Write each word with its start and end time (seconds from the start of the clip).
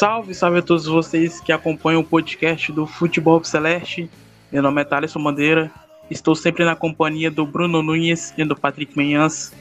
Salve, 0.00 0.34
salve 0.34 0.60
a 0.60 0.62
todos 0.62 0.86
vocês 0.86 1.40
que 1.40 1.52
acompanham 1.52 2.00
o 2.00 2.04
podcast 2.04 2.72
do 2.72 2.86
Futebol 2.86 3.42
Celeste. 3.44 4.08
Meu 4.50 4.62
nome 4.62 4.80
é 4.80 4.84
Thaleson 4.84 5.22
Bandeira. 5.22 5.70
Estou 6.08 6.34
sempre 6.34 6.64
na 6.64 6.76
companhia 6.76 7.30
do 7.30 7.44
Bruno 7.44 7.82
Nunes 7.82 8.32
e 8.38 8.44
do 8.44 8.56
Patrick 8.56 8.96
Menhans. 8.96 9.52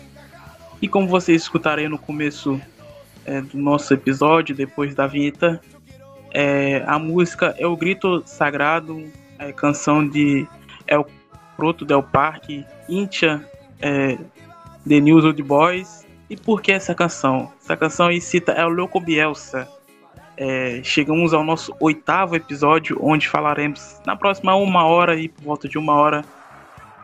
E 0.82 0.88
como 0.88 1.08
vocês 1.08 1.42
escutarem 1.42 1.90
no 1.90 1.98
começo 1.98 2.62
é, 3.26 3.42
do 3.42 3.58
nosso 3.58 3.94
episódio, 3.94 4.56
depois 4.56 4.94
da 4.94 5.08
vinheta, 5.08 5.60
é, 6.32 6.84
a 6.86 7.00
música 7.00 7.56
é 7.58 7.66
o 7.66 7.76
Grito 7.76 8.24
Sagrado, 8.26 9.12
é, 9.40 9.52
canção 9.52 10.08
de 10.08 10.48
El 10.88 11.06
Proto 11.58 11.84
Del 11.84 12.04
Parque, 12.04 12.64
Intia, 12.88 13.49
é, 13.82 14.18
The 14.88 15.00
News 15.00 15.26
Old 15.26 15.42
Boys. 15.44 16.06
E 16.30 16.38
por 16.38 16.62
que 16.62 16.72
essa 16.72 16.94
canção? 16.94 17.52
Essa 17.62 17.76
canção 17.76 18.08
aí 18.08 18.22
cita 18.22 18.52
El 18.52 18.70
Louco 18.70 19.00
Bielsa, 19.00 19.68
é, 20.40 20.80
chegamos 20.84 21.34
ao 21.34 21.44
nosso 21.44 21.76
oitavo 21.82 22.34
episódio, 22.34 22.98
onde 23.02 23.28
falaremos 23.28 24.00
na 24.06 24.16
próxima 24.16 24.56
uma 24.56 24.86
hora 24.86 25.20
e 25.20 25.28
por 25.28 25.44
volta 25.44 25.68
de 25.68 25.78
uma 25.78 25.94
hora 25.96 26.24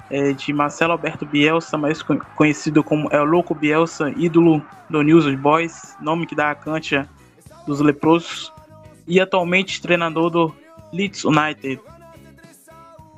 é, 0.09 0.31
de 0.31 0.53
Marcelo 0.53 0.93
Alberto 0.93 1.25
Bielsa, 1.25 1.77
mais 1.77 2.01
conhecido 2.01 2.81
como 2.81 3.09
El 3.11 3.25
Louco 3.25 3.53
Bielsa, 3.53 4.13
ídolo 4.15 4.63
do 4.89 5.01
News 5.01 5.25
Boys, 5.35 5.97
nome 5.99 6.25
que 6.25 6.33
dá 6.33 6.51
a 6.51 6.55
cancha 6.55 7.09
dos 7.67 7.81
leprosos, 7.81 8.53
e 9.05 9.19
atualmente 9.19 9.81
treinador 9.81 10.29
do 10.29 10.55
Leeds 10.93 11.25
United. 11.25 11.81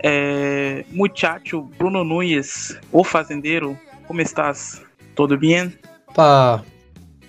É, 0.03 0.85
muchacho 0.91 1.61
Bruno 1.77 2.03
Nunes, 2.03 2.77
o 2.91 3.03
fazendeiro, 3.03 3.77
como 4.07 4.21
estás? 4.21 4.81
Tudo 5.15 5.37
bem? 5.37 5.73
Pá, 6.13 6.63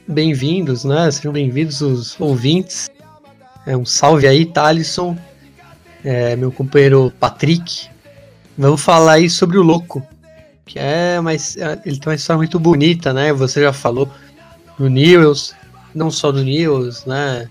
bem-vindos, 0.07 0.85
né? 0.85 1.11
Sejam 1.11 1.33
bem-vindos 1.33 1.81
os 1.81 2.21
ouvintes. 2.21 2.91
É, 3.67 3.77
um 3.77 3.85
salve 3.85 4.27
aí, 4.27 4.45
Thalisson, 4.47 5.17
é, 6.05 6.37
meu 6.37 6.53
companheiro 6.53 7.13
Patrick. 7.19 7.89
Vamos 8.57 8.83
falar 8.83 9.13
aí 9.13 9.31
sobre 9.31 9.57
o 9.57 9.63
Louco, 9.63 10.07
que 10.67 10.79
é, 10.79 11.21
mas 11.21 11.57
é, 11.57 11.81
ele 11.87 11.99
tem 11.99 12.11
uma 12.11 12.17
história 12.17 12.39
muito 12.39 12.59
bonita, 12.59 13.13
né? 13.13 13.33
Você 13.33 13.63
já 13.63 13.73
falou 13.73 14.11
do 14.79 14.89
Newells, 14.89 15.55
não 15.95 16.11
só 16.11 16.31
do 16.31 16.45
Newells, 16.45 17.07
né? 17.07 17.49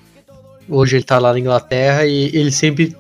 Hoje 0.70 0.98
ele 0.98 1.04
tá 1.04 1.18
lá 1.18 1.34
na 1.34 1.40
Inglaterra 1.40 2.06
e 2.06 2.26
ele 2.36 2.52
sempre, 2.52 2.96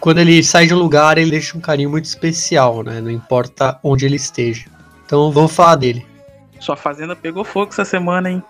quando 0.00 0.18
ele 0.18 0.42
sai 0.42 0.66
de 0.66 0.74
um 0.74 0.78
lugar, 0.78 1.18
ele 1.18 1.30
deixa 1.30 1.56
um 1.56 1.60
carinho 1.60 1.90
muito 1.90 2.06
especial, 2.06 2.82
né? 2.82 3.00
Não 3.00 3.10
importa 3.10 3.78
onde 3.82 4.06
ele 4.06 4.16
esteja. 4.16 4.64
Então 5.04 5.30
vamos 5.30 5.52
falar 5.52 5.76
dele. 5.76 6.06
Sua 6.58 6.76
fazenda 6.76 7.14
pegou 7.14 7.44
fogo 7.44 7.70
essa 7.70 7.84
semana, 7.84 8.30
hein? 8.30 8.42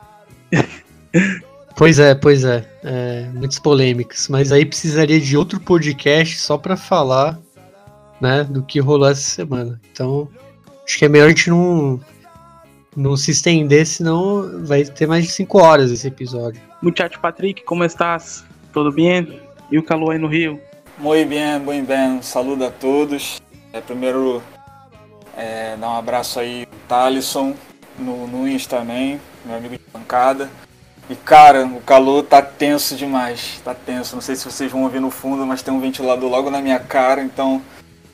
pois 1.76 1.98
é, 1.98 2.14
pois 2.14 2.44
é, 2.44 2.68
é. 2.84 3.28
Muitas 3.34 3.58
polêmicas. 3.58 4.28
Mas 4.28 4.52
aí 4.52 4.64
precisaria 4.64 5.20
de 5.20 5.36
outro 5.36 5.58
podcast 5.60 6.38
só 6.38 6.56
para 6.56 6.76
falar, 6.76 7.38
né, 8.20 8.44
do 8.44 8.62
que 8.62 8.78
rolou 8.78 9.08
essa 9.08 9.22
semana. 9.22 9.80
Então, 9.92 10.28
acho 10.84 10.98
que 10.98 11.04
é 11.04 11.08
melhor 11.08 11.26
a 11.26 11.28
gente 11.30 11.50
não, 11.50 12.00
não 12.96 13.16
se 13.16 13.32
estender, 13.32 13.86
senão 13.86 14.64
vai 14.64 14.84
ter 14.84 15.06
mais 15.06 15.24
de 15.24 15.30
5 15.30 15.58
horas 15.58 15.90
esse 15.90 16.06
episódio. 16.06 16.60
Muchacho 16.80 17.18
Patrick, 17.20 17.64
como 17.64 17.84
estás? 17.84 18.44
Tudo 18.72 18.92
bem? 18.92 19.40
E 19.70 19.78
o 19.78 19.82
calor 19.82 20.12
aí 20.12 20.18
no 20.18 20.28
Rio? 20.28 20.60
Muito 21.00 21.30
bem, 21.30 21.58
muito 21.58 21.86
bem. 21.86 22.20
Saludo 22.20 22.62
a 22.62 22.70
todos. 22.70 23.40
É, 23.72 23.80
primeiro, 23.80 24.42
é, 25.34 25.74
dar 25.74 25.88
um 25.88 25.96
abraço 25.96 26.38
aí, 26.38 26.68
Thalisson, 26.86 27.54
no, 27.98 28.46
Insta 28.46 28.76
também, 28.76 29.18
meu 29.42 29.56
amigo 29.56 29.78
de 29.78 29.82
bancada. 29.90 30.50
E 31.08 31.16
cara, 31.16 31.64
o 31.64 31.80
calor 31.80 32.22
tá 32.24 32.42
tenso 32.42 32.96
demais, 32.96 33.62
tá 33.64 33.74
tenso. 33.74 34.14
Não 34.14 34.20
sei 34.20 34.36
se 34.36 34.44
vocês 34.44 34.70
vão 34.70 34.82
ouvir 34.82 35.00
no 35.00 35.10
fundo, 35.10 35.46
mas 35.46 35.62
tem 35.62 35.72
um 35.72 35.80
ventilador 35.80 36.28
logo 36.28 36.50
na 36.50 36.60
minha 36.60 36.78
cara, 36.78 37.22
então 37.22 37.62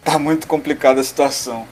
tá 0.04 0.16
muito 0.16 0.46
complicada 0.46 1.00
a 1.00 1.04
situação. 1.04 1.66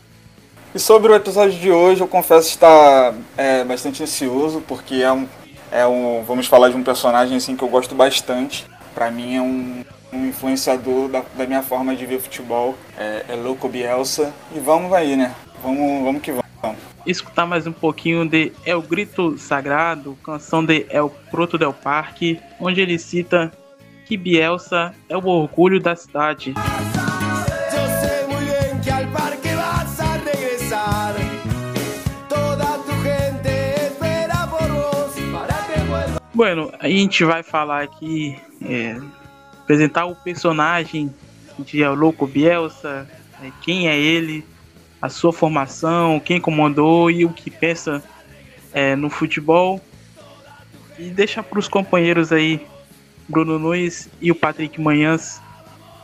E 0.74 0.80
sobre 0.80 1.12
o 1.12 1.14
episódio 1.14 1.56
de 1.56 1.70
hoje, 1.70 2.00
eu 2.00 2.08
confesso 2.08 2.48
estar 2.48 3.14
é, 3.36 3.62
bastante 3.62 4.02
ansioso, 4.02 4.64
porque 4.66 4.96
é 4.96 5.12
um, 5.12 5.28
é 5.70 5.86
um. 5.86 6.24
Vamos 6.24 6.48
falar 6.48 6.70
de 6.70 6.76
um 6.76 6.82
personagem 6.82 7.36
assim 7.36 7.54
que 7.54 7.62
eu 7.62 7.68
gosto 7.68 7.94
bastante. 7.94 8.66
Para 8.92 9.12
mim 9.12 9.36
é 9.36 9.40
um, 9.40 9.84
um 10.14 10.26
influenciador 10.26 11.08
da, 11.08 11.24
da, 11.36 11.46
minha 11.46 11.62
forma 11.62 11.96
de 11.96 12.06
ver 12.06 12.20
futebol. 12.20 12.76
É, 12.96 13.24
é 13.28 13.34
Louco 13.34 13.68
Bielsa. 13.68 14.32
E 14.54 14.60
vamos 14.60 14.92
aí, 14.92 15.16
né? 15.16 15.34
Vamos, 15.62 16.04
vamos 16.04 16.22
que 16.22 16.30
vamos 16.32 16.44
escutar 17.06 17.46
mais 17.46 17.66
um 17.66 17.72
pouquinho 17.72 18.26
de 18.26 18.52
El 18.64 18.80
Grito 18.80 19.36
Sagrado, 19.36 20.16
canção 20.24 20.64
de 20.64 20.86
El 20.88 21.10
Proto 21.30 21.58
del 21.58 21.72
Parque, 21.72 22.40
onde 22.58 22.80
ele 22.80 22.98
cita 22.98 23.52
que 24.06 24.16
Bielsa 24.16 24.94
é 25.08 25.16
o 25.16 25.26
orgulho 25.26 25.80
da 25.80 25.94
cidade. 25.94 26.54
Bueno, 36.32 36.72
a 36.80 36.88
gente 36.88 37.24
vai 37.24 37.44
falar 37.44 37.82
aqui, 37.82 38.36
é, 38.60 38.96
apresentar 39.64 40.04
o 40.04 40.14
personagem 40.14 41.12
de 41.58 41.86
Louco 41.88 42.26
Bielsa, 42.26 43.08
é, 43.42 43.50
quem 43.62 43.88
é 43.88 43.98
ele, 43.98 44.44
a 45.00 45.08
sua 45.08 45.32
formação, 45.32 46.20
quem 46.20 46.40
comandou 46.40 47.10
e 47.10 47.24
o 47.24 47.30
que 47.30 47.50
pensa 47.50 48.02
é, 48.72 48.94
no 48.94 49.10
futebol. 49.10 49.80
E 50.98 51.10
deixar 51.10 51.42
para 51.42 51.58
os 51.58 51.66
companheiros 51.66 52.30
aí, 52.30 52.64
Bruno 53.28 53.58
Nunes 53.58 54.08
e 54.20 54.30
o 54.30 54.34
Patrick 54.34 54.80
Manhãs, 54.80 55.40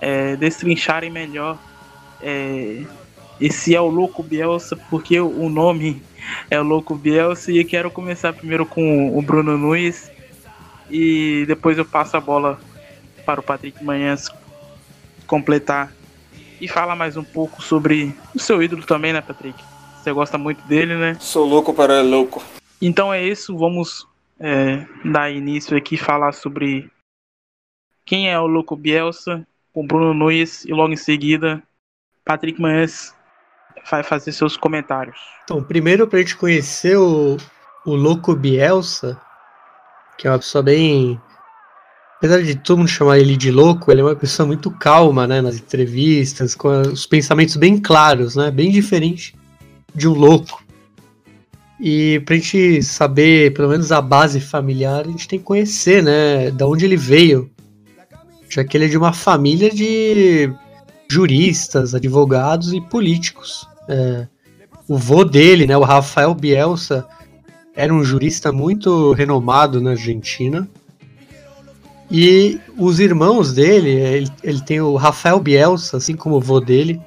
é, 0.00 0.34
destrincharem 0.36 1.10
melhor 1.10 1.58
é, 2.22 2.82
esse 3.40 3.74
é 3.74 3.80
o 3.80 3.86
Louco 3.86 4.22
Bielsa, 4.22 4.76
porque 4.88 5.18
o 5.18 5.48
nome 5.48 6.02
é 6.50 6.60
o 6.60 6.62
Louco 6.62 6.94
Bielsa. 6.94 7.50
E 7.50 7.64
quero 7.64 7.90
começar 7.90 8.32
primeiro 8.32 8.66
com 8.66 9.16
o 9.16 9.22
Bruno 9.22 9.56
Nunes 9.56 10.10
e 10.90 11.44
depois 11.46 11.78
eu 11.78 11.84
passo 11.84 12.16
a 12.16 12.20
bola 12.20 12.60
para 13.30 13.40
o 13.40 13.44
Patrick 13.44 13.84
Manhãs 13.84 14.28
completar 15.24 15.92
e 16.60 16.66
fala 16.66 16.96
mais 16.96 17.16
um 17.16 17.22
pouco 17.22 17.62
sobre 17.62 18.12
o 18.34 18.40
seu 18.40 18.60
ídolo 18.60 18.82
também, 18.82 19.12
né, 19.12 19.20
Patrick? 19.20 19.56
Você 19.96 20.12
gosta 20.12 20.36
muito 20.36 20.60
dele, 20.66 20.96
né? 20.96 21.16
Sou 21.20 21.46
louco 21.46 21.72
para 21.72 22.02
louco. 22.02 22.42
Então 22.82 23.14
é 23.14 23.22
isso, 23.22 23.56
vamos 23.56 24.04
é, 24.40 24.84
dar 25.04 25.30
início 25.30 25.76
aqui 25.76 25.96
falar 25.96 26.32
sobre 26.32 26.90
quem 28.04 28.28
é 28.28 28.40
o 28.40 28.48
Louco 28.48 28.74
Bielsa, 28.74 29.46
com 29.72 29.86
Bruno 29.86 30.12
Nunes 30.12 30.64
e 30.64 30.72
logo 30.72 30.92
em 30.92 30.96
seguida 30.96 31.62
Patrick 32.24 32.60
Manhães 32.60 33.14
vai 33.88 34.02
fazer 34.02 34.32
seus 34.32 34.56
comentários. 34.56 35.20
Então, 35.44 35.62
primeiro 35.62 36.08
para 36.08 36.18
a 36.18 36.22
gente 36.22 36.36
conhecer 36.36 36.96
o, 36.96 37.36
o 37.86 37.94
Louco 37.94 38.34
Bielsa, 38.34 39.20
que 40.18 40.26
é 40.26 40.30
uma 40.32 40.38
pessoa 40.38 40.64
bem 40.64 41.20
apesar 42.20 42.42
de 42.42 42.54
todo 42.54 42.76
mundo 42.76 42.88
chamar 42.88 43.18
ele 43.18 43.34
de 43.34 43.50
louco, 43.50 43.90
ele 43.90 44.02
é 44.02 44.04
uma 44.04 44.14
pessoa 44.14 44.46
muito 44.46 44.70
calma, 44.70 45.26
né, 45.26 45.40
nas 45.40 45.56
entrevistas, 45.56 46.54
com 46.54 46.68
os 46.82 47.06
pensamentos 47.06 47.56
bem 47.56 47.78
claros, 47.78 48.36
né, 48.36 48.50
bem 48.50 48.70
diferente 48.70 49.34
de 49.94 50.06
um 50.06 50.12
louco. 50.12 50.62
E 51.80 52.20
pra 52.26 52.36
gente 52.36 52.82
saber, 52.82 53.54
pelo 53.54 53.70
menos 53.70 53.90
a 53.90 54.02
base 54.02 54.38
familiar, 54.38 55.06
a 55.06 55.10
gente 55.10 55.26
tem 55.26 55.38
que 55.38 55.46
conhecer, 55.46 56.02
né, 56.02 56.50
da 56.50 56.66
onde 56.66 56.84
ele 56.84 56.96
veio, 56.96 57.50
já 58.50 58.62
que 58.62 58.76
ele 58.76 58.84
é 58.84 58.88
de 58.88 58.98
uma 58.98 59.14
família 59.14 59.70
de 59.70 60.52
juristas, 61.10 61.94
advogados 61.94 62.74
e 62.74 62.82
políticos. 62.82 63.66
É, 63.88 64.26
o 64.86 64.98
vô 64.98 65.24
dele, 65.24 65.66
né, 65.66 65.74
o 65.74 65.84
Rafael 65.84 66.34
Bielsa, 66.34 67.06
era 67.74 67.94
um 67.94 68.04
jurista 68.04 68.52
muito 68.52 69.14
renomado 69.14 69.80
na 69.80 69.92
Argentina. 69.92 70.68
E 72.10 72.58
os 72.76 72.98
irmãos 72.98 73.52
dele, 73.52 73.90
ele, 73.90 74.28
ele 74.42 74.60
tem 74.62 74.80
o 74.80 74.96
Rafael 74.96 75.38
Bielsa, 75.38 75.96
assim 75.96 76.16
como 76.16 76.36
o 76.36 76.40
vô 76.40 76.58
dele, 76.58 77.00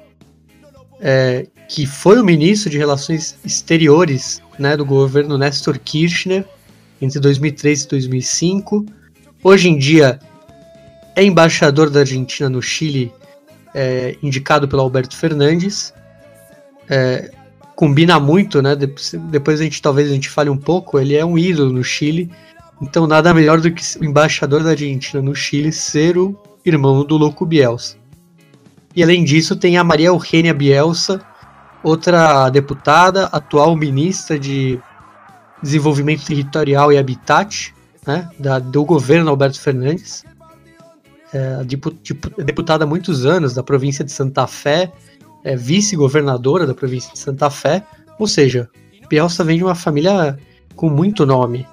é, 1.00 1.46
que 1.68 1.86
foi 1.86 2.18
o 2.18 2.24
ministro 2.24 2.70
de 2.70 2.78
Relações 2.78 3.36
Exteriores 3.44 4.40
né, 4.58 4.76
do 4.76 4.84
governo 4.84 5.36
Néstor 5.36 5.78
Kirchner 5.78 6.46
entre 7.02 7.20
2003 7.20 7.82
e 7.82 7.88
2005. 7.88 8.86
Hoje 9.42 9.68
em 9.68 9.76
dia 9.76 10.18
é 11.14 11.22
embaixador 11.22 11.90
da 11.90 12.00
Argentina 12.00 12.48
no 12.48 12.62
Chile, 12.62 13.12
é, 13.74 14.16
indicado 14.22 14.66
pelo 14.66 14.82
Alberto 14.82 15.16
Fernandes. 15.16 15.92
É, 16.88 17.30
combina 17.76 18.18
muito, 18.18 18.62
né? 18.62 18.74
Depois 19.30 19.60
a 19.60 19.64
gente 19.64 19.82
talvez 19.82 20.10
a 20.10 20.14
gente 20.14 20.30
fale 20.30 20.48
um 20.48 20.56
pouco. 20.56 20.98
Ele 20.98 21.14
é 21.14 21.24
um 21.24 21.36
ídolo 21.36 21.72
no 21.72 21.84
Chile, 21.84 22.30
então 22.84 23.06
nada 23.06 23.32
melhor 23.32 23.60
do 23.60 23.72
que 23.72 23.82
o 23.98 24.04
embaixador 24.04 24.62
da 24.62 24.70
Argentina 24.70 25.22
no 25.22 25.34
Chile 25.34 25.72
ser 25.72 26.18
o 26.18 26.38
irmão 26.64 27.02
do 27.02 27.16
louco 27.16 27.46
Bielsa. 27.46 27.96
E 28.94 29.02
além 29.02 29.24
disso 29.24 29.56
tem 29.56 29.78
a 29.78 29.82
Maria 29.82 30.08
Eugênia 30.08 30.52
Bielsa, 30.52 31.20
outra 31.82 32.48
deputada, 32.50 33.24
atual 33.26 33.74
ministra 33.74 34.38
de 34.38 34.78
Desenvolvimento 35.62 36.26
Territorial 36.26 36.92
e 36.92 36.98
Habitat, 36.98 37.74
né, 38.06 38.28
da, 38.38 38.58
do 38.58 38.84
governo 38.84 39.30
Alberto 39.30 39.58
Fernandes, 39.58 40.24
é, 41.32 41.64
deputada 42.44 42.84
há 42.84 42.86
muitos 42.86 43.24
anos 43.24 43.54
da 43.54 43.62
província 43.62 44.04
de 44.04 44.12
Santa 44.12 44.46
Fé, 44.46 44.92
é, 45.42 45.56
vice-governadora 45.56 46.66
da 46.66 46.74
província 46.74 47.12
de 47.12 47.18
Santa 47.18 47.48
Fé, 47.48 47.82
ou 48.18 48.26
seja, 48.26 48.68
Bielsa 49.08 49.42
vem 49.42 49.56
de 49.56 49.64
uma 49.64 49.74
família 49.74 50.38
com 50.76 50.90
muito 50.90 51.24
nome. 51.24 51.66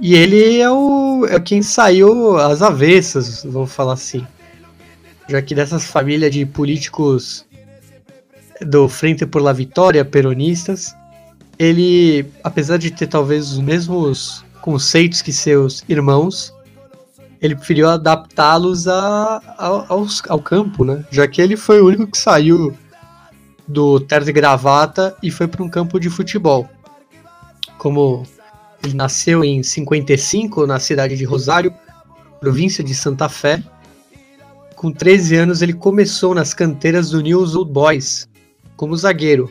E 0.00 0.14
ele 0.14 0.60
é 0.60 0.70
o 0.70 1.26
é 1.26 1.38
quem 1.40 1.62
saiu 1.62 2.36
às 2.36 2.62
avessas, 2.62 3.44
vamos 3.44 3.72
falar 3.72 3.94
assim. 3.94 4.26
Já 5.28 5.40
que 5.40 5.54
dessas 5.54 5.84
famílias 5.84 6.32
de 6.32 6.44
políticos 6.44 7.46
do 8.60 8.88
Frente 8.88 9.24
por 9.24 9.40
la 9.40 9.52
Vitória, 9.52 10.04
peronistas, 10.04 10.94
ele, 11.58 12.26
apesar 12.42 12.76
de 12.76 12.90
ter 12.90 13.06
talvez 13.06 13.52
os 13.52 13.58
mesmos 13.58 14.44
conceitos 14.60 15.22
que 15.22 15.32
seus 15.32 15.84
irmãos, 15.88 16.52
ele 17.40 17.54
preferiu 17.54 17.88
adaptá-los 17.88 18.88
ao, 18.88 19.86
ao 20.28 20.40
campo, 20.40 20.84
né? 20.84 21.04
Já 21.10 21.28
que 21.28 21.40
ele 21.40 21.56
foi 21.56 21.80
o 21.80 21.86
único 21.86 22.06
que 22.06 22.18
saiu 22.18 22.76
do 23.66 24.00
terno 24.00 24.28
e 24.28 24.32
gravata 24.32 25.16
e 25.22 25.30
foi 25.30 25.46
para 25.46 25.62
um 25.62 25.68
campo 25.68 25.98
de 26.00 26.10
futebol. 26.10 26.68
Como 27.78 28.26
ele 28.84 28.94
nasceu 28.94 29.42
em 29.44 29.62
55 29.62 30.66
na 30.66 30.78
cidade 30.78 31.16
de 31.16 31.24
Rosário, 31.24 31.72
província 32.40 32.84
de 32.84 32.94
Santa 32.94 33.28
Fé. 33.28 33.62
Com 34.76 34.92
13 34.92 35.36
anos 35.36 35.62
ele 35.62 35.72
começou 35.72 36.34
nas 36.34 36.52
canteiras 36.52 37.10
do 37.10 37.20
News 37.20 37.54
Old 37.54 37.72
Boys 37.72 38.28
como 38.76 38.96
zagueiro. 38.96 39.50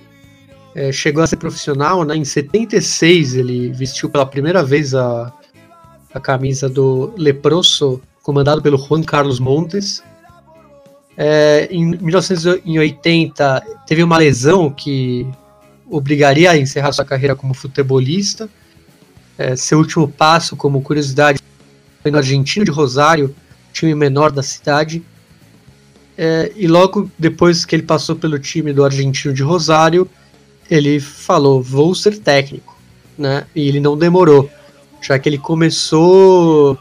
É, 0.75 0.91
chegou 0.91 1.23
a 1.23 1.27
ser 1.27 1.37
profissional, 1.37 2.03
né? 2.03 2.15
Em 2.15 2.25
76 2.25 3.35
ele 3.35 3.69
vestiu 3.69 4.09
pela 4.09 4.25
primeira 4.25 4.63
vez 4.63 4.95
a, 4.95 5.31
a 6.13 6.19
camisa 6.19 6.67
do 6.67 7.13
Leproso, 7.17 8.01
comandado 8.21 8.61
pelo 8.61 8.77
Juan 8.77 9.03
Carlos 9.03 9.39
Montes. 9.39 10.03
É, 11.15 11.67
em 11.69 11.95
1980 11.95 13.63
teve 13.85 14.01
uma 14.01 14.17
lesão 14.17 14.71
que 14.71 15.27
obrigaria 15.87 16.49
a 16.49 16.57
encerrar 16.57 16.91
sua 16.91 17.05
carreira 17.05 17.35
como 17.35 17.53
futebolista. 17.53 18.49
É, 19.37 19.55
seu 19.55 19.79
último 19.79 20.07
passo, 20.07 20.55
como 20.55 20.81
curiosidade, 20.81 21.39
foi 22.01 22.11
no 22.11 22.17
Argentino 22.17 22.65
de 22.65 22.71
Rosário, 22.71 23.35
time 23.71 23.95
menor 23.95 24.31
da 24.31 24.43
cidade. 24.43 25.03
É, 26.17 26.51
e 26.55 26.67
logo 26.67 27.09
depois 27.17 27.65
que 27.65 27.75
ele 27.75 27.83
passou 27.83 28.15
pelo 28.15 28.37
time 28.37 28.71
do 28.71 28.85
Argentino 28.85 29.33
de 29.33 29.41
Rosário, 29.41 30.07
ele 30.69 30.99
falou: 30.99 31.61
Vou 31.61 31.95
ser 31.95 32.17
técnico. 32.19 32.77
Né? 33.17 33.45
E 33.55 33.67
ele 33.67 33.79
não 33.79 33.97
demorou, 33.97 34.49
já 35.01 35.17
que 35.19 35.29
ele 35.29 35.37
começou 35.37 36.77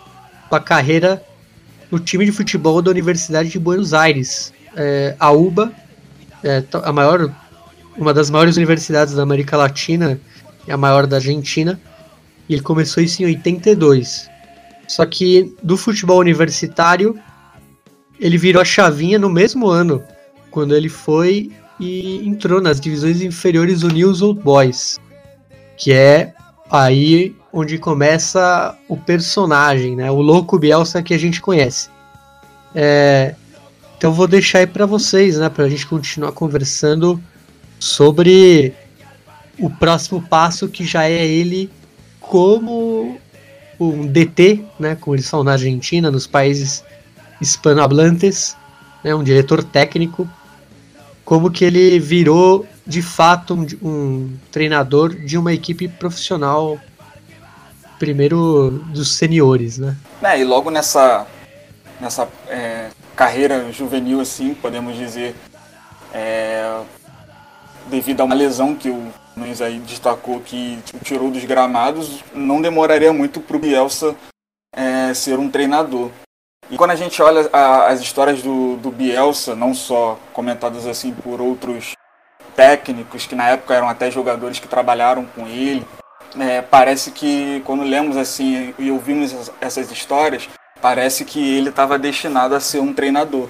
a 0.51 0.61
carreira 0.61 1.23
no 1.91 1.99
time 1.99 2.25
de 2.25 2.33
futebol 2.33 2.81
da 2.81 2.91
Universidade 2.91 3.51
de 3.51 3.59
Buenos 3.59 3.93
Aires, 3.93 4.53
é, 4.75 5.15
a 5.19 5.31
UBA, 5.31 5.73
é, 6.43 6.63
a 6.83 6.93
maior, 6.93 7.31
uma 7.97 8.15
das 8.15 8.31
maiores 8.31 8.57
universidades 8.57 9.15
da 9.15 9.23
América 9.23 9.57
Latina 9.57 10.19
e 10.67 10.73
a 10.73 10.77
maior 10.77 11.07
da 11.07 11.17
Argentina. 11.17 11.79
E 12.49 12.55
ele 12.55 12.63
começou 12.63 13.03
isso 13.03 13.23
em 13.23 13.27
82. 13.27 14.31
Só 14.89 15.07
que 15.07 15.55
do 15.63 15.77
futebol 15.77 16.19
universitário, 16.19 17.19
ele 18.21 18.37
virou 18.37 18.61
a 18.61 18.65
chavinha 18.65 19.19
no 19.19 19.31
mesmo 19.31 19.69
ano, 19.69 20.03
quando 20.51 20.77
ele 20.77 20.89
foi 20.89 21.51
e 21.81 22.27
entrou 22.27 22.61
nas 22.61 22.81
divisões 22.81 23.23
inferiores 23.23 23.81
do 23.81 23.89
News 23.89 24.23
Old 24.23 24.41
Boys, 24.43 25.01
que 25.77 25.93
é 25.93 26.35
aí 26.71 27.35
onde 27.53 27.79
começa 27.79 28.77
o 28.89 28.97
personagem, 28.97 29.97
né? 29.97 30.11
O 30.11 30.21
louco 30.21 30.59
Bielsa 30.59 31.03
que 31.03 31.13
a 31.13 31.19
gente 31.19 31.41
conhece. 31.41 31.91
É, 32.75 33.35
então 33.97 34.13
vou 34.13 34.27
deixar 34.27 34.61
aí 34.61 34.67
para 34.67 34.87
vocês, 34.87 35.39
né? 35.39 35.49
Para 35.49 35.65
a 35.65 35.69
gente 35.69 35.87
continuar 35.87 36.33
conversando 36.33 37.21
sobre 37.79 38.73
o 39.59 39.69
próximo 39.69 40.23
passo 40.23 40.69
que 40.69 40.85
já 40.85 41.05
é 41.09 41.27
ele 41.27 41.71
como 42.33 43.21
um 43.79 44.07
DT, 44.07 44.65
né? 44.81 44.97
Como 44.99 45.15
eles 45.15 45.29
falam 45.29 45.45
na 45.45 45.53
Argentina, 45.53 46.11
nos 46.11 46.27
países 46.27 46.83
hispanohablantes, 47.43 48.57
né? 49.05 49.15
Um 49.15 49.23
diretor 49.23 49.63
técnico. 49.63 50.27
Como 51.27 51.51
que 51.51 51.63
ele 51.63 51.99
virou 51.99 52.67
de 52.87 53.03
fato 53.03 53.53
um, 53.53 53.67
um 53.87 54.37
treinador 54.51 55.15
de 55.15 55.37
uma 55.37 55.53
equipe 55.53 55.89
profissional 55.89 56.79
primeiro 57.99 58.83
dos 58.87 59.15
seniores, 59.15 59.77
né? 59.77 59.95
É, 60.23 60.41
e 60.41 60.45
logo 60.45 60.71
nessa, 60.71 61.27
nessa 62.01 62.27
é, 62.49 62.89
carreira 63.15 63.71
juvenil, 63.71 64.23
assim, 64.23 64.55
podemos 64.55 64.97
dizer, 64.97 65.37
é, 66.15 66.81
devido 67.91 68.23
a 68.23 68.25
uma 68.25 68.35
lesão 68.35 68.75
que 68.75 68.89
o 68.89 69.13
Nunes 69.37 69.63
aí 69.63 69.79
destacou 69.79 70.41
que 70.41 70.79
tirou 71.05 71.31
dos 71.31 71.45
gramados, 71.45 72.23
não 72.35 72.61
demoraria 72.61 73.13
muito 73.13 73.41
para 73.41 73.57
o 73.57 73.61
Bielsa 73.61 74.15
é, 74.75 75.13
ser 75.15 75.39
um 75.39 75.51
treinador. 75.51 76.11
E 76.71 76.77
quando 76.77 76.93
a 76.93 76.97
gente 76.97 77.21
olha 77.23 77.49
a, 77.53 77.89
as 77.89 78.01
histórias 78.01 78.43
do, 78.43 78.77
do 78.77 78.91
Bielsa, 78.91 79.55
não 79.55 79.75
só 79.75 80.19
comentadas 80.33 80.87
assim 80.87 81.13
por 81.13 81.41
outros 81.41 81.93
técnicos 82.55 83.27
que 83.27 83.35
na 83.35 83.49
época 83.51 83.75
eram 83.75 83.89
até 83.89 84.11
jogadores 84.11 84.59
que 84.59 84.69
trabalharam 84.69 85.25
com 85.25 85.47
ele, 85.47 85.87
é, 86.39 86.63
parece 86.63 87.11
que 87.11 87.63
quando 87.65 87.83
lemos 87.83 88.17
assim 88.17 88.75
e 88.79 88.91
ouvimos 88.91 89.51
essas 89.61 89.91
histórias, 89.91 90.49
parece 90.81 91.25
que 91.25 91.57
ele 91.57 91.69
estava 91.69 91.99
destinado 91.99 92.55
a 92.55 92.61
ser 92.61 92.81
um 92.81 92.93
treinador. 92.93 93.49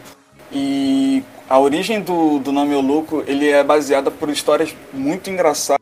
E 0.52 1.22
a 1.48 1.58
origem 1.58 2.00
do, 2.00 2.38
do 2.38 2.52
nome 2.52 2.74
Louco, 2.74 3.24
ele 3.26 3.48
é 3.48 3.62
baseada 3.64 4.10
por 4.10 4.28
histórias 4.28 4.74
muito 4.92 5.30
engraçadas, 5.30 5.80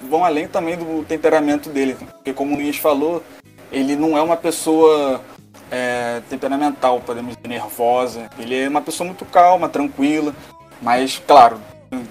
vão 0.00 0.24
além 0.24 0.46
também 0.46 0.76
do 0.76 1.04
temperamento 1.04 1.70
dele. 1.70 1.94
Porque 1.94 2.32
como 2.32 2.54
o 2.54 2.56
Luiz 2.56 2.76
falou, 2.76 3.22
ele 3.70 3.96
não 3.96 4.16
é 4.16 4.22
uma 4.22 4.36
pessoa 4.36 5.22
é, 5.70 6.20
temperamental, 6.28 7.00
podemos 7.00 7.34
dizer, 7.34 7.48
nervosa. 7.48 8.30
Ele 8.38 8.54
é 8.54 8.68
uma 8.68 8.82
pessoa 8.82 9.06
muito 9.06 9.24
calma, 9.24 9.68
tranquila, 9.68 10.34
mas, 10.82 11.20
claro, 11.26 11.58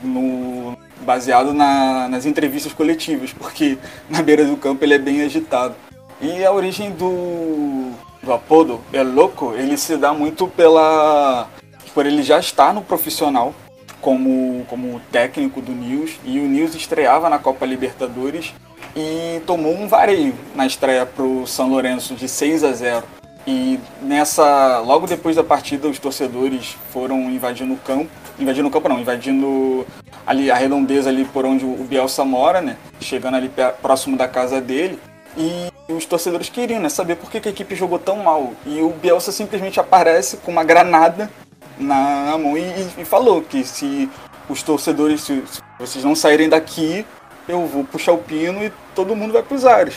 no, 0.04 0.76
baseado 1.02 1.54
na, 1.54 2.08
nas 2.10 2.26
entrevistas 2.26 2.74
coletivas, 2.74 3.32
porque 3.32 3.78
na 4.10 4.22
beira 4.22 4.46
do 4.46 4.58
campo 4.58 4.84
ele 4.84 4.96
é 4.96 5.00
bem 5.00 5.22
agitado. 5.22 5.76
E 6.20 6.44
a 6.44 6.52
origem 6.52 6.92
do, 6.92 7.92
do 8.24 8.32
apodo 8.34 8.82
é 8.94 9.02
louco, 9.02 9.54
ele 9.56 9.78
se 9.78 9.98
dá 9.98 10.14
muito 10.14 10.48
pela 10.48 11.48
por 11.94 12.06
ele 12.06 12.24
já 12.24 12.40
estar 12.40 12.74
no 12.74 12.82
profissional 12.82 13.54
como, 14.00 14.66
como 14.68 15.02
técnico 15.12 15.62
do 15.62 15.72
News 15.72 16.20
e 16.24 16.40
o 16.40 16.48
News 16.48 16.74
estreava 16.74 17.30
na 17.30 17.38
Copa 17.38 17.66
Libertadores 17.66 18.54
e 18.96 19.42
tomou 19.46 19.74
um 19.74 19.88
vareio 19.88 20.34
na 20.56 20.66
estreia 20.66 21.06
para 21.06 21.24
o 21.24 21.46
São 21.46 21.70
Lourenço 21.70 22.16
de 22.16 22.28
6 22.28 22.64
a 22.64 22.72
0. 22.74 23.04
E 23.46 23.80
nessa, 24.02 24.80
logo 24.80 25.08
depois 25.08 25.36
da 25.36 25.44
partida, 25.44 25.88
os 25.88 25.98
torcedores 25.98 26.78
foram 26.92 27.22
invadindo 27.32 27.74
o 27.74 27.78
campo, 27.78 28.10
invadindo 28.40 28.68
o 28.68 28.72
campo 28.72 28.88
não, 28.88 29.00
invadindo 29.00 29.86
ali 30.28 30.52
a 30.52 30.56
redondeza 30.56 31.10
ali 31.10 31.26
por 31.26 31.46
onde 31.46 31.66
o 31.66 31.84
Bielsa 31.84 32.24
mora, 32.24 32.62
né? 32.62 32.78
Chegando 33.00 33.38
ali 33.38 33.52
próximo 33.82 34.16
da 34.16 34.28
casa 34.28 34.62
dele. 34.62 35.00
E 35.38 35.72
os 35.92 36.06
torcedores 36.06 36.50
queriam, 36.50 36.80
né? 36.80 36.90
Saber 36.90 37.16
por 37.16 37.30
que, 37.30 37.48
a 37.48 37.52
equipe 37.52 37.76
jogou 37.76 38.00
tão 38.00 38.18
mal. 38.18 38.54
E 38.66 38.82
o 38.82 38.90
Bielsa 38.90 39.32
simplesmente 39.32 39.80
aparece 39.80 40.38
com 40.38 40.52
uma 40.52 40.64
granada 40.64 41.30
na 41.78 42.38
mão 42.38 42.58
e, 42.58 42.64
e 42.98 43.06
falou 43.06 43.42
que 43.42 43.64
se 43.64 44.10
os 44.50 44.62
torcedores, 44.62 45.22
se, 45.22 45.44
se, 45.48 45.62
vocês 45.80 46.04
não 46.04 46.16
saírem 46.16 46.50
daqui, 46.50 47.06
eu 47.48 47.66
vou 47.66 47.84
puxar 47.84 48.12
o 48.12 48.18
pino 48.18 48.64
e 48.64 48.72
todo 48.94 49.16
mundo 49.16 49.34
vai 49.34 49.42
pros 49.42 49.66
ares. 49.66 49.96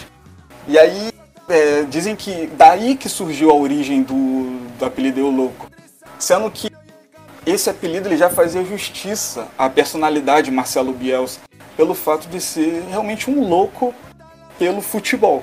E 0.67 0.79
aí 0.79 1.13
é, 1.49 1.83
dizem 1.83 2.17
que 2.17 2.47
daí 2.57 2.97
que 2.97 3.09
surgiu 3.09 3.51
a 3.51 3.55
origem 3.55 4.03
do, 4.03 4.59
do 4.79 4.85
apelido 4.85 5.21
Eu 5.21 5.31
Louco. 5.31 5.71
Sendo 6.19 6.51
que 6.51 6.71
esse 7.45 7.69
apelido 7.69 8.09
ele 8.09 8.17
já 8.17 8.31
fazia 8.31 8.65
justiça 8.65 9.49
à 9.59 9.69
personalidade 9.69 10.51
Marcelo 10.51 10.93
Bielsa, 10.93 11.41
pelo 11.77 11.95
fato 11.95 12.29
de 12.29 12.41
ser 12.41 12.85
realmente 12.89 13.31
um 13.31 13.47
louco 13.47 13.95
pelo 14.59 14.81
futebol. 14.81 15.43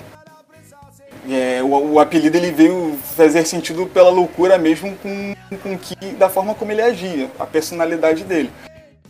É, 1.29 1.61
o, 1.61 1.93
o, 1.93 1.99
apelido 1.99 2.35
ele 2.35 2.51
veio 2.51 2.97
fazer 3.15 3.45
sentido 3.45 3.85
pela 3.85 4.09
loucura 4.09 4.57
mesmo 4.57 4.97
com, 4.97 5.35
com 5.61 5.77
que 5.77 5.95
da 6.15 6.29
forma 6.29 6.55
como 6.55 6.71
ele 6.71 6.81
agia, 6.81 7.29
a 7.39 7.45
personalidade 7.45 8.23
dele. 8.23 8.51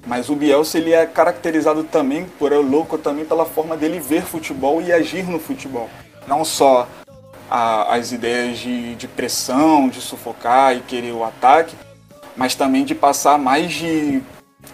Mas 0.05 0.29
o 0.29 0.35
Bielsa 0.35 0.77
ele 0.77 0.93
é 0.93 1.05
caracterizado 1.05 1.83
também 1.83 2.25
por 2.37 2.51
o 2.51 2.61
louco 2.61 2.97
também 2.97 3.23
pela 3.23 3.45
forma 3.45 3.77
dele 3.77 3.99
ver 3.99 4.23
futebol 4.23 4.81
e 4.81 4.91
agir 4.91 5.23
no 5.23 5.39
futebol. 5.39 5.89
Não 6.27 6.43
só 6.43 6.87
a, 7.49 7.95
as 7.95 8.11
ideias 8.11 8.59
de, 8.59 8.95
de 8.95 9.07
pressão, 9.07 9.87
de 9.87 10.01
sufocar 10.01 10.75
e 10.75 10.81
querer 10.81 11.11
o 11.11 11.23
ataque, 11.23 11.75
mas 12.35 12.55
também 12.55 12.83
de 12.83 12.95
passar 12.95 13.37
mais 13.37 13.71
de, 13.73 14.21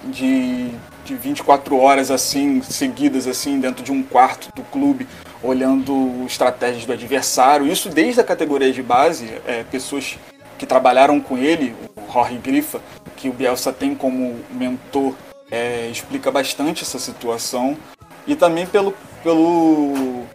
de, 0.05 0.71
de 1.07 1.15
24 1.15 1.77
horas 1.77 2.11
assim 2.11 2.61
seguidas 2.61 3.27
assim 3.27 3.59
dentro 3.59 3.83
de 3.83 3.91
um 3.91 4.03
quarto 4.03 4.49
do 4.53 4.61
clube 4.63 5.07
olhando 5.41 6.25
estratégias 6.25 6.85
do 6.85 6.91
adversário. 6.91 7.65
Isso 7.65 7.89
desde 7.89 8.19
a 8.19 8.23
categoria 8.23 8.73
de 8.73 8.83
base, 8.83 9.29
é, 9.47 9.63
pessoas 9.63 10.17
que 10.57 10.65
trabalharam 10.65 11.19
com 11.21 11.37
ele, 11.37 11.73
o 11.95 12.11
Jorge 12.11 12.37
Grifa, 12.37 12.81
que 13.15 13.29
o 13.29 13.33
Bielsa 13.33 13.71
tem 13.71 13.95
como 13.95 14.35
mentor, 14.51 15.15
é, 15.49 15.87
explica 15.89 16.29
bastante 16.29 16.83
essa 16.83 16.99
situação. 16.99 17.77
E 18.25 18.35
também 18.35 18.65
pelo, 18.65 18.93
pelo 19.23 20.25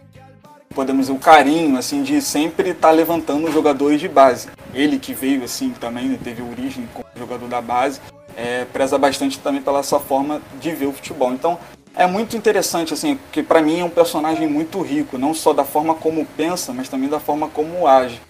podemos 0.73 1.03
dizer, 1.07 1.13
o 1.13 1.21
carinho 1.21 1.77
assim 1.77 2.03
de 2.03 2.23
sempre 2.23 2.71
estar 2.71 2.89
tá 2.89 2.95
levantando 2.95 3.47
os 3.47 3.53
jogadores 3.53 4.01
de 4.01 4.09
base. 4.09 4.49
Ele 4.73 4.99
que 4.99 5.13
veio 5.13 5.45
assim 5.45 5.71
também, 5.71 6.17
teve 6.17 6.41
origem 6.41 6.89
como 6.95 7.07
jogador 7.15 7.47
da 7.47 7.61
base, 7.61 8.01
é, 8.37 8.65
preza 8.73 8.99
bastante 8.99 9.39
também 9.39 9.63
pela 9.63 9.83
sua 9.83 10.01
forma 10.01 10.41
de 10.61 10.73
ver 10.73 10.87
o 10.87 10.93
futebol. 10.93 11.33
Então 11.33 11.59
é 11.95 12.07
muito 12.07 12.37
interessante 12.37 12.95
assim, 12.95 13.17
porque 13.17 13.43
para 13.43 13.61
mim 13.61 13.81
é 13.81 13.85
um 13.85 13.91
personagem 13.91 14.47
muito 14.47 14.81
rico, 14.81 15.19
não 15.19 15.35
só 15.35 15.53
da 15.53 15.65
forma 15.65 15.95
como 15.95 16.25
pensa, 16.25 16.73
mas 16.73 16.89
também 16.89 17.09
da 17.09 17.21
forma 17.21 17.49
como 17.49 17.87
age. 17.87 18.21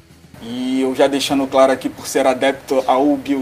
E 0.43 0.81
eu 0.81 0.93
já 0.95 1.07
deixando 1.07 1.47
claro 1.47 1.71
aqui 1.71 1.89
por 1.89 2.07
ser 2.07 2.27
adepto 2.27 2.83
ao 2.87 3.17
bio, 3.17 3.41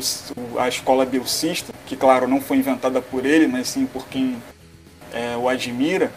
à 0.58 0.68
escola 0.68 1.06
biocista, 1.06 1.72
que 1.86 1.96
claro 1.96 2.28
não 2.28 2.40
foi 2.40 2.58
inventada 2.58 3.00
por 3.00 3.24
ele, 3.24 3.46
mas 3.46 3.68
sim 3.68 3.86
por 3.86 4.06
quem 4.06 4.36
é, 5.12 5.34
o 5.36 5.48
admira. 5.48 6.12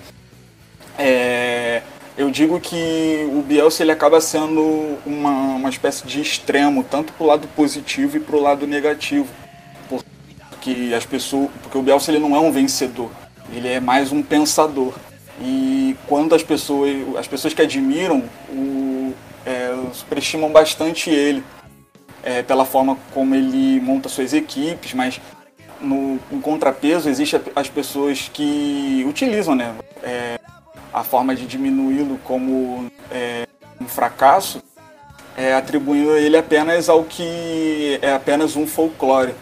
É, 0.99 1.81
eu 2.17 2.29
digo 2.29 2.59
que 2.59 3.27
o 3.31 3.41
Bielsa 3.41 3.81
ele 3.81 3.91
acaba 3.91 4.19
sendo 4.19 4.97
uma, 5.05 5.55
uma 5.55 5.69
espécie 5.69 6.05
de 6.05 6.21
extremo, 6.21 6.83
tanto 6.83 7.13
para 7.13 7.23
o 7.23 7.27
lado 7.27 7.47
positivo 7.55 8.17
e 8.17 8.19
para 8.19 8.35
o 8.35 8.41
lado 8.41 8.67
negativo. 8.67 9.27
Porque, 10.63 10.93
as 10.93 11.05
pessoas, 11.05 11.49
porque 11.61 11.77
o 11.77 11.81
Bielsa 11.81 12.09
ele 12.09 12.19
não 12.19 12.33
é 12.37 12.39
um 12.39 12.49
vencedor, 12.49 13.11
ele 13.51 13.67
é 13.67 13.81
mais 13.81 14.13
um 14.13 14.23
pensador. 14.23 14.93
E 15.41 15.93
quando 16.07 16.33
as 16.33 16.41
pessoas, 16.41 16.89
as 17.17 17.27
pessoas 17.27 17.53
que 17.53 17.61
admiram, 17.61 18.23
o, 18.49 19.13
é, 19.45 19.75
superestimam 19.91 20.49
bastante 20.53 21.09
ele 21.09 21.43
é, 22.23 22.41
pela 22.43 22.63
forma 22.63 22.97
como 23.13 23.35
ele 23.35 23.81
monta 23.81 24.07
suas 24.07 24.33
equipes, 24.33 24.93
mas 24.93 25.19
no, 25.81 26.17
em 26.31 26.39
contrapeso 26.39 27.09
existe 27.09 27.37
as 27.53 27.67
pessoas 27.67 28.29
que 28.33 29.03
utilizam 29.05 29.55
né, 29.55 29.75
é, 30.01 30.39
a 30.93 31.03
forma 31.03 31.35
de 31.35 31.45
diminuí-lo 31.45 32.17
como 32.23 32.89
é, 33.11 33.49
um 33.81 33.85
fracasso, 33.85 34.63
é, 35.35 35.53
atribuindo 35.53 36.15
ele 36.15 36.37
apenas 36.37 36.87
ao 36.87 37.03
que 37.03 37.99
é 38.01 38.13
apenas 38.13 38.55
um 38.55 38.65
folclore. 38.65 39.35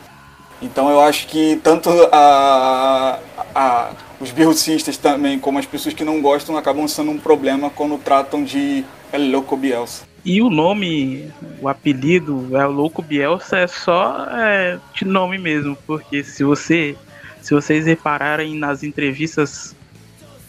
Então 0.61 0.89
eu 0.89 1.01
acho 1.01 1.27
que 1.27 1.59
tanto 1.63 1.89
a, 2.11 3.19
a, 3.55 3.91
os 4.19 4.31
bielcistas 4.31 4.97
também, 4.97 5.39
como 5.39 5.57
as 5.57 5.65
pessoas 5.65 5.93
que 5.93 6.03
não 6.03 6.21
gostam, 6.21 6.55
acabam 6.55 6.87
sendo 6.87 7.11
um 7.11 7.17
problema 7.17 7.69
quando 7.69 7.97
tratam 7.97 8.43
de 8.43 8.85
El 9.11 9.31
Loco 9.31 9.57
Bielsa. 9.57 10.05
E 10.23 10.39
o 10.39 10.51
nome, 10.51 11.31
o 11.59 11.67
apelido 11.67 12.55
El 12.55 12.71
Louco 12.71 13.01
Bielsa 13.01 13.57
é 13.57 13.67
só 13.67 14.27
é, 14.31 14.77
de 14.93 15.03
nome 15.03 15.39
mesmo, 15.39 15.75
porque 15.87 16.23
se 16.23 16.43
você 16.43 16.95
se 17.41 17.55
vocês 17.55 17.85
repararem 17.85 18.55
nas 18.55 18.83
entrevistas 18.83 19.75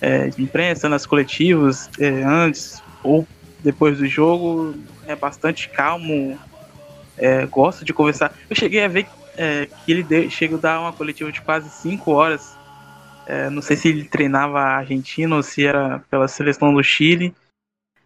é, 0.01 0.29
de 0.29 0.43
imprensa, 0.43 0.89
nas 0.89 1.07
coletivas, 1.07 1.89
é, 1.99 2.09
antes 2.23 2.83
ou 3.03 3.27
depois 3.61 3.99
do 3.99 4.07
jogo, 4.07 4.75
é 5.07 5.17
bastante 5.17 5.69
calmo, 5.71 6.39
é, 7.17 7.47
gosta 7.47 7.85
de 7.85 7.93
conversar. 7.95 8.35
Eu 8.51 8.55
cheguei 8.55 8.85
a 8.85 8.89
ver 8.89 9.07
é, 9.37 9.67
que 9.67 9.93
ele 9.93 10.31
chegou 10.31 10.59
a 10.59 10.61
dar 10.61 10.81
uma 10.81 10.93
coletiva 10.93 11.31
de 11.31 11.41
quase 11.41 11.69
5 11.71 12.11
horas. 12.11 12.57
É, 13.27 13.49
não 13.49 13.63
sei 13.63 13.77
se 13.77 13.89
ele 13.89 14.05
treinava 14.05 14.61
a 14.61 14.77
Argentina 14.79 15.35
ou 15.35 15.43
se 15.43 15.65
era 15.65 16.01
pela 16.11 16.27
seleção 16.27 16.75
do 16.75 16.83
Chile, 16.83 17.35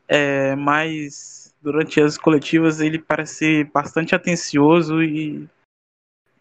é, 0.07 0.55
mas 0.55 1.55
durante 1.63 2.01
as 2.01 2.19
coletivas 2.19 2.81
ele 2.81 2.99
parece 2.99 3.35
ser 3.35 3.65
bastante 3.73 4.15
atencioso 4.15 5.03
e, 5.03 5.49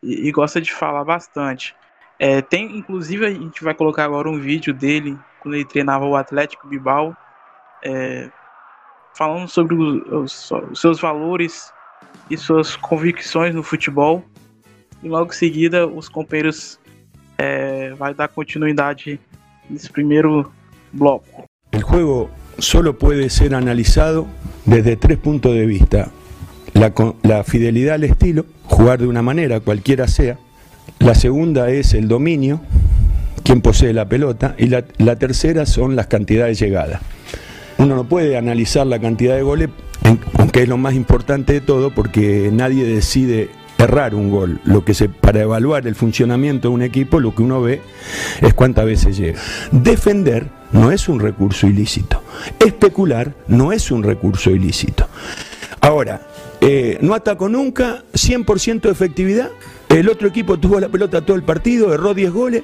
e, 0.03 0.27
e 0.27 0.31
gosta 0.31 0.61
de 0.61 0.73
falar 0.73 1.03
bastante. 1.03 1.75
É, 2.19 2.41
tem, 2.41 2.77
inclusive, 2.77 3.25
a 3.25 3.29
gente 3.29 3.63
vai 3.63 3.73
colocar 3.73 4.05
agora 4.05 4.29
um 4.29 4.39
vídeo 4.39 4.73
dele 4.73 5.17
quando 5.39 5.55
ele 5.55 5.65
treinava 5.65 6.05
o 6.05 6.15
Atlético 6.15 6.67
Bilbao, 6.67 7.15
é, 7.83 8.31
falando 9.15 9.47
sobre 9.47 9.75
os, 9.75 10.51
os, 10.51 10.79
seus 10.79 10.99
valores 10.99 11.73
e 12.29 12.37
suas 12.37 12.75
convicções 12.75 13.53
no 13.53 13.63
futebol. 13.63 14.23
E 15.03 15.07
logo 15.07 15.31
em 15.31 15.35
seguida, 15.35 15.85
os 15.87 16.09
companheiros 16.09 16.79
é, 17.37 17.93
vai 17.93 18.13
dar 18.13 18.27
continuidade 18.27 19.19
nesse 19.69 19.89
primeiro 19.89 20.51
bloco. 20.91 21.45
O 21.73 21.79
jogo 21.79 22.29
solo 22.59 22.93
pode 22.93 23.29
ser 23.29 23.53
analisado 23.53 24.27
desde 24.65 24.95
três 24.95 25.19
pontos 25.19 25.53
de 25.53 25.65
vista. 25.65 26.11
La, 26.73 26.91
la 27.23 27.43
fidelidad 27.43 27.95
al 27.95 28.03
estilo, 28.03 28.45
jugar 28.65 28.99
de 28.99 29.07
una 29.07 29.21
manera, 29.21 29.59
cualquiera 29.59 30.07
sea. 30.07 30.37
La 30.99 31.15
segunda 31.15 31.69
es 31.69 31.93
el 31.93 32.07
dominio, 32.07 32.61
quién 33.43 33.61
posee 33.61 33.93
la 33.93 34.07
pelota, 34.07 34.55
y 34.57 34.67
la, 34.67 35.15
tercera 35.17 35.65
son 35.65 35.95
las 35.95 36.07
cantidades 36.07 36.59
de 36.59 36.65
llegadas. 36.65 37.01
Uno 37.77 37.95
no 37.95 38.05
puede 38.05 38.37
analizar 38.37 38.87
la 38.87 38.99
cantidad 38.99 39.35
de 39.35 39.41
goles, 39.41 39.69
aunque 40.37 40.63
es 40.63 40.69
lo 40.69 40.77
más 40.77 40.93
importante 40.95 41.53
de 41.53 41.61
todo, 41.61 41.93
porque 41.93 42.49
nadie 42.51 42.85
decide 42.85 43.49
errar 43.77 44.15
un 44.15 44.29
gol. 44.29 44.59
Lo 44.63 44.83
que 44.85 44.93
se, 44.93 45.09
para 45.09 45.41
evaluar 45.41 45.87
el 45.87 45.95
funcionamiento 45.95 46.69
de 46.69 46.73
un 46.73 46.81
equipo, 46.81 47.19
lo 47.19 47.35
que 47.35 47.43
uno 47.43 47.61
ve 47.61 47.81
es 48.41 48.53
cuántas 48.53 48.85
veces 48.85 49.17
llega. 49.17 49.39
Defender 49.71 50.47
no 50.71 50.91
es 50.91 51.07
un 51.07 51.19
recurso 51.19 51.67
ilícito. 51.67 52.21
Especular 52.59 53.33
no 53.47 53.71
es 53.71 53.91
un 53.91 54.03
recurso 54.03 54.51
ilícito. 54.51 55.07
Ahora, 55.81 56.21
eh, 56.61 56.97
no 57.01 57.13
ataco 57.13 57.47
nunca, 57.49 58.03
100% 58.13 58.81
de 58.81 58.91
efectividad, 58.91 59.51
el 59.89 60.09
otro 60.09 60.27
equipo 60.27 60.57
tuvo 60.57 60.79
la 60.79 60.89
pelota 60.89 61.21
todo 61.21 61.37
el 61.37 61.43
partido, 61.43 61.93
erró 61.93 62.13
10 62.13 62.31
goles, 62.31 62.63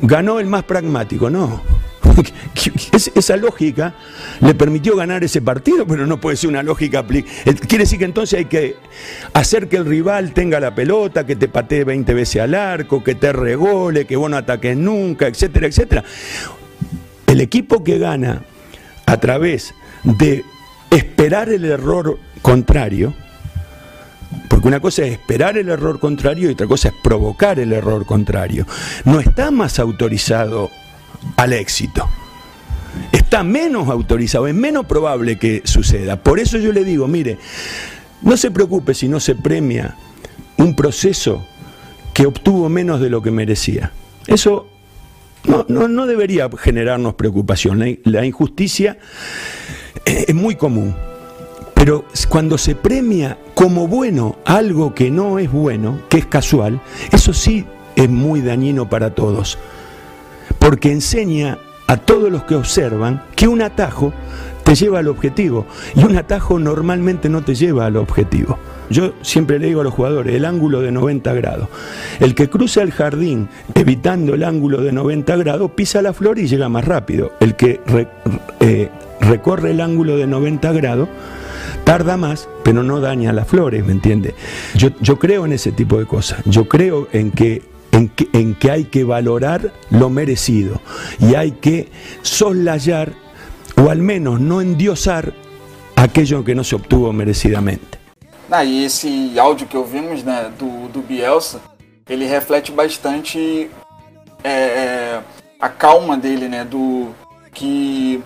ganó 0.00 0.38
el 0.38 0.46
más 0.46 0.64
pragmático. 0.64 1.28
No. 1.30 1.62
Esa 3.14 3.36
lógica 3.36 3.94
le 4.40 4.54
permitió 4.54 4.96
ganar 4.96 5.24
ese 5.24 5.42
partido, 5.42 5.86
pero 5.86 6.06
no 6.06 6.20
puede 6.20 6.36
ser 6.36 6.50
una 6.50 6.62
lógica. 6.62 7.04
Eh, 7.10 7.24
quiere 7.54 7.84
decir 7.84 7.98
que 7.98 8.04
entonces 8.04 8.38
hay 8.38 8.44
que 8.46 8.76
hacer 9.32 9.68
que 9.68 9.76
el 9.76 9.86
rival 9.86 10.32
tenga 10.32 10.60
la 10.60 10.74
pelota, 10.74 11.26
que 11.26 11.36
te 11.36 11.48
patee 11.48 11.84
20 11.84 12.14
veces 12.14 12.42
al 12.42 12.54
arco, 12.54 13.02
que 13.02 13.14
te 13.14 13.32
regole, 13.32 14.06
que 14.06 14.16
vos 14.16 14.30
no 14.30 14.36
ataques 14.36 14.76
nunca, 14.76 15.26
etcétera, 15.26 15.66
etcétera. 15.66 16.04
El 17.26 17.40
equipo 17.40 17.84
que 17.84 17.98
gana 17.98 18.42
a 19.06 19.16
través 19.18 19.74
de 20.02 20.44
esperar 20.90 21.48
el 21.48 21.64
error 21.64 22.18
contrario, 22.42 23.14
porque 24.48 24.68
una 24.68 24.80
cosa 24.80 25.04
es 25.04 25.12
esperar 25.12 25.56
el 25.58 25.68
error 25.68 26.00
contrario 26.00 26.48
y 26.48 26.52
otra 26.52 26.66
cosa 26.66 26.88
es 26.88 26.94
provocar 27.02 27.58
el 27.58 27.72
error 27.72 28.06
contrario. 28.06 28.66
No 29.04 29.20
está 29.20 29.50
más 29.50 29.78
autorizado 29.78 30.70
al 31.36 31.52
éxito. 31.52 32.08
Está 33.12 33.42
menos 33.42 33.88
autorizado, 33.88 34.46
es 34.46 34.54
menos 34.54 34.86
probable 34.86 35.38
que 35.38 35.62
suceda. 35.64 36.16
Por 36.16 36.40
eso 36.40 36.58
yo 36.58 36.72
le 36.72 36.84
digo, 36.84 37.06
mire, 37.06 37.38
no 38.22 38.36
se 38.36 38.50
preocupe 38.50 38.94
si 38.94 39.08
no 39.08 39.20
se 39.20 39.34
premia 39.34 39.96
un 40.56 40.74
proceso 40.74 41.46
que 42.12 42.26
obtuvo 42.26 42.68
menos 42.68 43.00
de 43.00 43.10
lo 43.10 43.22
que 43.22 43.30
merecía. 43.30 43.92
Eso 44.26 44.68
no, 45.68 46.06
debería 46.06 46.50
generarnos 46.58 47.14
preocupación. 47.14 47.98
la 48.04 48.26
injusticia 48.26 48.98
es 50.04 50.34
muy 50.34 50.56
común. 50.56 50.94
Pero 51.74 52.04
cuando 52.28 52.58
se 52.58 52.74
premia 52.74 53.38
como 53.54 53.88
bueno 53.88 54.36
algo 54.44 54.94
que 54.94 55.10
no 55.10 55.38
es 55.38 55.50
bueno, 55.50 56.02
que 56.10 56.18
es 56.18 56.26
casual, 56.26 56.80
eso 57.10 57.32
sí 57.32 57.64
es 57.96 58.10
muy 58.10 58.42
dañino 58.42 58.90
para 58.90 59.14
todos. 59.14 59.56
Porque 60.60 60.92
enseña 60.92 61.58
a 61.88 61.96
todos 61.96 62.30
los 62.30 62.44
que 62.44 62.54
observan 62.54 63.24
que 63.34 63.48
un 63.48 63.62
atajo 63.62 64.12
te 64.62 64.76
lleva 64.76 65.00
al 65.00 65.08
objetivo 65.08 65.66
y 65.96 66.04
un 66.04 66.16
atajo 66.16 66.60
normalmente 66.60 67.28
no 67.28 67.42
te 67.42 67.56
lleva 67.56 67.86
al 67.86 67.96
objetivo. 67.96 68.56
Yo 68.90 69.14
siempre 69.22 69.58
le 69.58 69.66
digo 69.66 69.80
a 69.80 69.84
los 69.84 69.94
jugadores, 69.94 70.34
el 70.34 70.44
ángulo 70.44 70.80
de 70.80 70.92
90 70.92 71.32
grados. 71.34 71.68
El 72.20 72.36
que 72.36 72.48
cruza 72.48 72.82
el 72.82 72.92
jardín 72.92 73.48
evitando 73.74 74.34
el 74.34 74.44
ángulo 74.44 74.82
de 74.82 74.92
90 74.92 75.36
grados 75.36 75.72
pisa 75.72 76.02
la 76.02 76.12
flor 76.12 76.38
y 76.38 76.46
llega 76.46 76.68
más 76.68 76.84
rápido. 76.84 77.32
El 77.40 77.56
que 77.56 77.80
eh, 78.60 78.88
recorre 79.20 79.72
el 79.72 79.80
ángulo 79.80 80.16
de 80.16 80.28
90 80.28 80.72
grados 80.72 81.08
tarda 81.84 82.16
más, 82.16 82.48
pero 82.62 82.84
no 82.84 83.00
daña 83.00 83.32
las 83.32 83.48
flores, 83.48 83.84
¿me 83.84 83.92
entiende? 83.92 84.34
Yo, 84.76 84.90
yo 85.00 85.18
creo 85.18 85.44
en 85.46 85.52
ese 85.52 85.72
tipo 85.72 85.98
de 85.98 86.06
cosas. 86.06 86.42
Yo 86.44 86.68
creo 86.68 87.08
en 87.12 87.32
que 87.32 87.62
en 87.92 88.08
que, 88.08 88.28
en 88.32 88.54
que, 88.54 88.70
hay 88.70 88.84
que 88.84 89.04
valorar 89.04 89.72
lo 89.90 90.10
merecido 90.10 90.80
y 91.18 91.34
hay 91.34 91.52
que 91.52 91.88
soslayar 92.22 93.12
o 93.76 93.90
al 93.90 93.98
menos 93.98 94.40
no 94.40 94.60
endiosar 94.60 95.32
aquello 95.96 96.44
que 96.44 96.54
no 96.54 96.64
se 96.64 96.74
obtuvo 96.74 97.12
merecidamente. 97.12 97.98
Ah, 98.50 98.64
e 98.64 98.84
esse 98.84 99.38
áudio 99.38 99.66
que 99.66 99.76
ouvimos 99.76 100.24
né, 100.24 100.50
do, 100.58 100.88
do 100.88 101.00
Bielsa, 101.00 101.60
ele 102.08 102.26
reflete 102.26 102.72
bastante 102.72 103.70
é, 104.42 104.50
é, 104.50 105.20
a 105.60 105.68
calma 105.68 106.16
dele, 106.16 106.48
né? 106.48 106.64
Do 106.64 107.14
que 107.52 108.20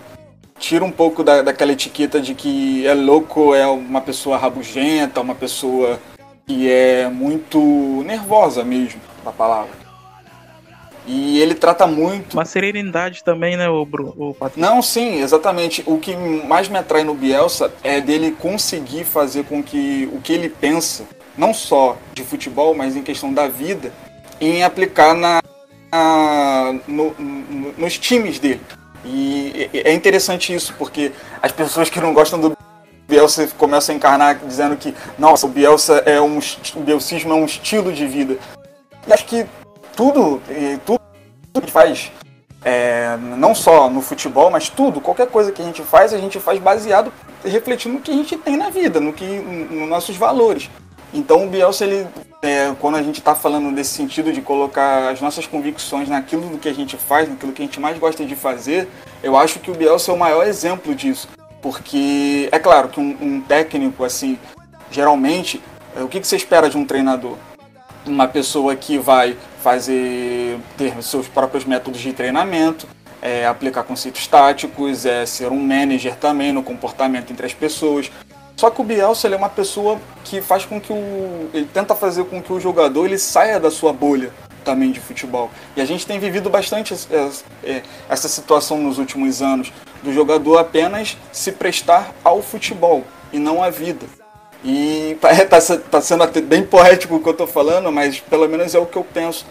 tira 0.57 0.83
um 0.83 0.91
pouco 0.91 1.23
da, 1.23 1.41
daquela 1.43 1.73
etiqueta 1.73 2.19
de 2.19 2.33
que 2.33 2.87
é 2.87 2.93
louco, 2.93 3.53
é 3.53 3.67
uma 3.67 4.01
pessoa 4.01 4.37
rabugenta, 4.37 5.21
uma 5.21 5.35
pessoa 5.35 5.99
que 6.47 6.69
é 6.69 7.07
muito 7.07 7.59
nervosa 8.03 8.63
mesmo, 8.63 9.01
a 9.29 9.33
palavra. 9.33 9.85
E 11.07 11.39
ele 11.39 11.53
trata 11.53 11.85
muito. 11.85 12.33
Uma 12.33 12.45
serenidade 12.45 13.23
também, 13.23 13.55
né, 13.55 13.69
o, 13.69 13.87
o 14.17 14.33
Patrick? 14.33 14.59
Não, 14.59 14.81
sim, 14.81 15.21
exatamente. 15.21 15.83
O 15.85 15.99
que 15.99 16.15
mais 16.15 16.67
me 16.67 16.77
atrai 16.77 17.03
no 17.03 17.13
Bielsa 17.13 17.71
é 17.83 18.01
dele 18.01 18.31
conseguir 18.31 19.03
fazer 19.03 19.45
com 19.45 19.61
que 19.61 20.09
o 20.11 20.19
que 20.19 20.33
ele 20.33 20.49
pensa, 20.49 21.05
não 21.37 21.53
só 21.53 21.95
de 22.13 22.23
futebol, 22.23 22.73
mas 22.73 22.95
em 22.95 23.03
questão 23.03 23.31
da 23.31 23.47
vida, 23.47 23.93
em 24.41 24.63
aplicar 24.63 25.13
na, 25.13 25.43
na 25.91 26.73
no, 26.87 27.11
no, 27.19 27.73
nos 27.77 27.99
times 27.99 28.39
dele. 28.39 28.61
E 29.05 29.69
é 29.71 29.93
interessante 29.93 30.51
isso, 30.53 30.73
porque 30.75 31.11
as 31.39 31.51
pessoas 31.51 31.87
que 31.87 32.01
não 32.01 32.15
gostam 32.15 32.39
do 32.39 32.57
Bielsa 33.07 33.47
começam 33.59 33.93
a 33.93 33.97
encarnar 33.97 34.39
dizendo 34.39 34.75
que, 34.75 34.95
nossa, 35.19 35.45
o 35.45 35.49
Bielsa 35.49 36.01
é 36.07 36.19
um, 36.19 36.39
o 36.75 36.79
bielsismo 36.79 37.31
é 37.31 37.35
um 37.35 37.45
estilo 37.45 37.93
de 37.93 38.07
vida. 38.07 38.37
E 39.07 39.13
acho 39.13 39.25
que 39.25 39.45
tudo, 39.95 40.41
tudo 40.85 40.99
que 40.99 41.57
a 41.57 41.59
gente 41.59 41.71
faz, 41.71 42.11
é, 42.63 43.15
não 43.37 43.53
só 43.53 43.89
no 43.89 44.01
futebol, 44.01 44.49
mas 44.49 44.69
tudo, 44.69 44.99
qualquer 44.99 45.27
coisa 45.27 45.51
que 45.51 45.61
a 45.61 45.65
gente 45.65 45.83
faz, 45.83 46.13
a 46.13 46.17
gente 46.17 46.39
faz 46.39 46.59
baseado, 46.59 47.13
refletindo 47.43 47.95
no 47.95 48.01
que 48.01 48.11
a 48.11 48.15
gente 48.15 48.35
tem 48.37 48.57
na 48.57 48.69
vida, 48.69 48.99
no 48.99 49.13
que, 49.13 49.23
nos 49.25 49.87
nossos 49.87 50.17
valores. 50.17 50.69
Então 51.13 51.45
o 51.45 51.47
Bielsa, 51.47 51.85
ele, 51.85 52.07
é, 52.41 52.73
quando 52.79 52.95
a 52.95 53.03
gente 53.03 53.19
está 53.19 53.35
falando 53.35 53.73
desse 53.73 53.91
sentido 53.91 54.33
de 54.33 54.41
colocar 54.41 55.09
as 55.09 55.21
nossas 55.21 55.45
convicções 55.45 56.09
naquilo 56.09 56.57
que 56.57 56.67
a 56.67 56.73
gente 56.73 56.97
faz, 56.97 57.29
naquilo 57.29 57.53
que 57.53 57.61
a 57.61 57.65
gente 57.65 57.79
mais 57.79 57.97
gosta 57.99 58.25
de 58.25 58.35
fazer, 58.35 58.89
eu 59.21 59.37
acho 59.37 59.59
que 59.59 59.69
o 59.69 59.75
Bielsa 59.75 60.11
é 60.11 60.13
o 60.13 60.17
maior 60.17 60.45
exemplo 60.45 60.93
disso. 60.93 61.29
Porque 61.61 62.49
é 62.51 62.59
claro 62.59 62.89
que 62.89 62.99
um, 62.99 63.17
um 63.21 63.41
técnico, 63.41 64.03
assim, 64.03 64.37
geralmente, 64.91 65.61
é, 65.95 66.03
o 66.03 66.07
que, 66.07 66.19
que 66.19 66.27
você 66.27 66.35
espera 66.35 66.69
de 66.69 66.77
um 66.77 66.85
treinador? 66.85 67.37
Uma 68.05 68.27
pessoa 68.27 68.75
que 68.75 68.97
vai 68.97 69.35
fazer 69.63 70.59
ter 70.77 71.01
seus 71.01 71.27
próprios 71.27 71.65
métodos 71.65 71.99
de 71.99 72.13
treinamento, 72.13 72.87
é, 73.21 73.47
aplicar 73.47 73.83
conceitos 73.83 74.27
táticos, 74.27 75.05
é, 75.05 75.25
ser 75.25 75.51
um 75.51 75.59
manager 75.59 76.15
também 76.15 76.53
no 76.53 76.61
comportamento 76.61 77.31
entre 77.31 77.45
as 77.45 77.53
pessoas. 77.53 78.11
Só 78.55 78.69
que 78.69 78.79
o 78.79 78.83
Bielsa 78.83 79.27
ele 79.27 79.35
é 79.35 79.37
uma 79.37 79.49
pessoa 79.49 79.99
que 80.23 80.41
faz 80.41 80.65
com 80.65 80.79
que 80.79 80.93
o 80.93 81.49
ele 81.53 81.67
tenta 81.73 81.95
fazer 81.95 82.23
com 82.25 82.41
que 82.41 82.53
o 82.53 82.59
jogador 82.59 83.05
ele 83.05 83.17
saia 83.17 83.59
da 83.59 83.71
sua 83.71 83.91
bolha 83.91 84.31
também 84.63 84.91
de 84.91 84.99
futebol. 84.99 85.49
E 85.75 85.81
a 85.81 85.85
gente 85.85 86.05
tem 86.05 86.19
vivido 86.19 86.49
bastante 86.49 86.93
é, 87.63 87.81
essa 88.09 88.27
situação 88.27 88.77
nos 88.77 88.97
últimos 88.97 89.41
anos 89.41 89.71
do 90.03 90.13
jogador 90.13 90.57
apenas 90.57 91.17
se 91.31 91.51
prestar 91.51 92.11
ao 92.23 92.41
futebol 92.41 93.03
e 93.31 93.39
não 93.39 93.63
à 93.63 93.69
vida. 93.69 94.05
E 94.65 95.15
tá, 95.21 95.59
tá 95.91 96.01
sendo 96.01 96.23
até 96.23 96.41
bem 96.41 96.63
poético 96.63 97.15
o 97.15 97.19
que 97.21 97.29
eu 97.29 97.35
tô 97.35 97.45
falando, 97.45 97.91
mas 97.91 98.19
pelo 98.19 98.49
menos 98.49 98.73
é 98.73 98.79
o 98.79 98.85
que 98.87 98.97
eu 98.97 99.03
penso. 99.03 99.45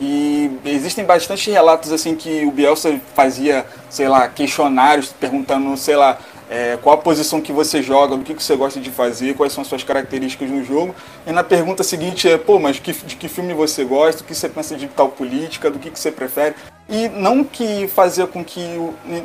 E 0.00 0.50
existem 0.64 1.04
bastante 1.04 1.50
relatos 1.50 1.92
assim 1.92 2.14
que 2.14 2.44
o 2.46 2.50
Bielsa 2.50 2.98
fazia, 3.14 3.66
sei 3.90 4.08
lá, 4.08 4.26
questionários 4.28 5.12
perguntando, 5.12 5.76
sei 5.76 5.96
lá, 5.96 6.18
é, 6.48 6.78
qual 6.80 6.94
a 6.94 6.98
posição 6.98 7.40
que 7.40 7.52
você 7.52 7.82
joga, 7.82 8.16
do 8.16 8.22
que, 8.22 8.34
que 8.34 8.42
você 8.42 8.56
gosta 8.56 8.80
de 8.80 8.90
fazer, 8.90 9.34
quais 9.34 9.52
são 9.52 9.60
as 9.62 9.68
suas 9.68 9.84
características 9.84 10.50
no 10.50 10.64
jogo. 10.64 10.94
E 11.26 11.32
na 11.32 11.44
pergunta 11.44 11.82
seguinte 11.82 12.26
é, 12.26 12.38
pô, 12.38 12.58
mas 12.58 12.78
que, 12.78 12.92
de 12.92 13.16
que 13.16 13.28
filme 13.28 13.52
você 13.52 13.84
gosta, 13.84 14.22
o 14.22 14.24
que 14.24 14.34
você 14.34 14.48
pensa 14.48 14.74
de 14.74 14.86
tal 14.88 15.10
política, 15.10 15.70
do 15.70 15.78
que, 15.78 15.90
que 15.90 15.98
você 15.98 16.10
prefere. 16.10 16.54
E 16.88 17.08
não 17.08 17.44
que 17.44 17.88
fazer 17.88 18.26
com 18.28 18.44
que. 18.44 18.60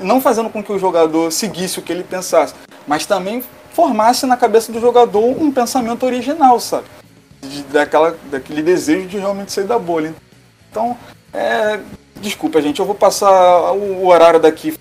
Não 0.02 0.20
fazendo 0.20 0.50
com 0.50 0.64
que 0.64 0.72
o 0.72 0.80
jogador 0.80 1.32
seguisse 1.32 1.80
o 1.80 1.82
que 1.82 1.92
ele 1.92 2.04
pensasse, 2.04 2.56
mas 2.88 3.06
também 3.06 3.44
formasse 3.74 4.26
na 4.26 4.38
cabeça 4.38 4.72
do 4.72 4.80
jogador 4.80 5.26
um 5.42 5.52
pensamento 5.52 6.06
original, 6.06 6.60
sabe? 6.60 6.86
De, 7.42 7.64
daquela, 7.64 8.18
daquele 8.30 8.62
desejo 8.62 9.08
de 9.08 9.18
realmente 9.18 9.52
sair 9.52 9.66
da 9.66 9.80
bolha. 9.80 10.14
Então, 10.70 10.98
é, 11.34 11.80
desculpa, 12.22 12.62
gente, 12.62 12.80
eu 12.80 12.86
vou 12.86 12.96
passar 12.96 13.72
o 13.72 14.08
horário 14.08 14.40
daqui 14.40 14.74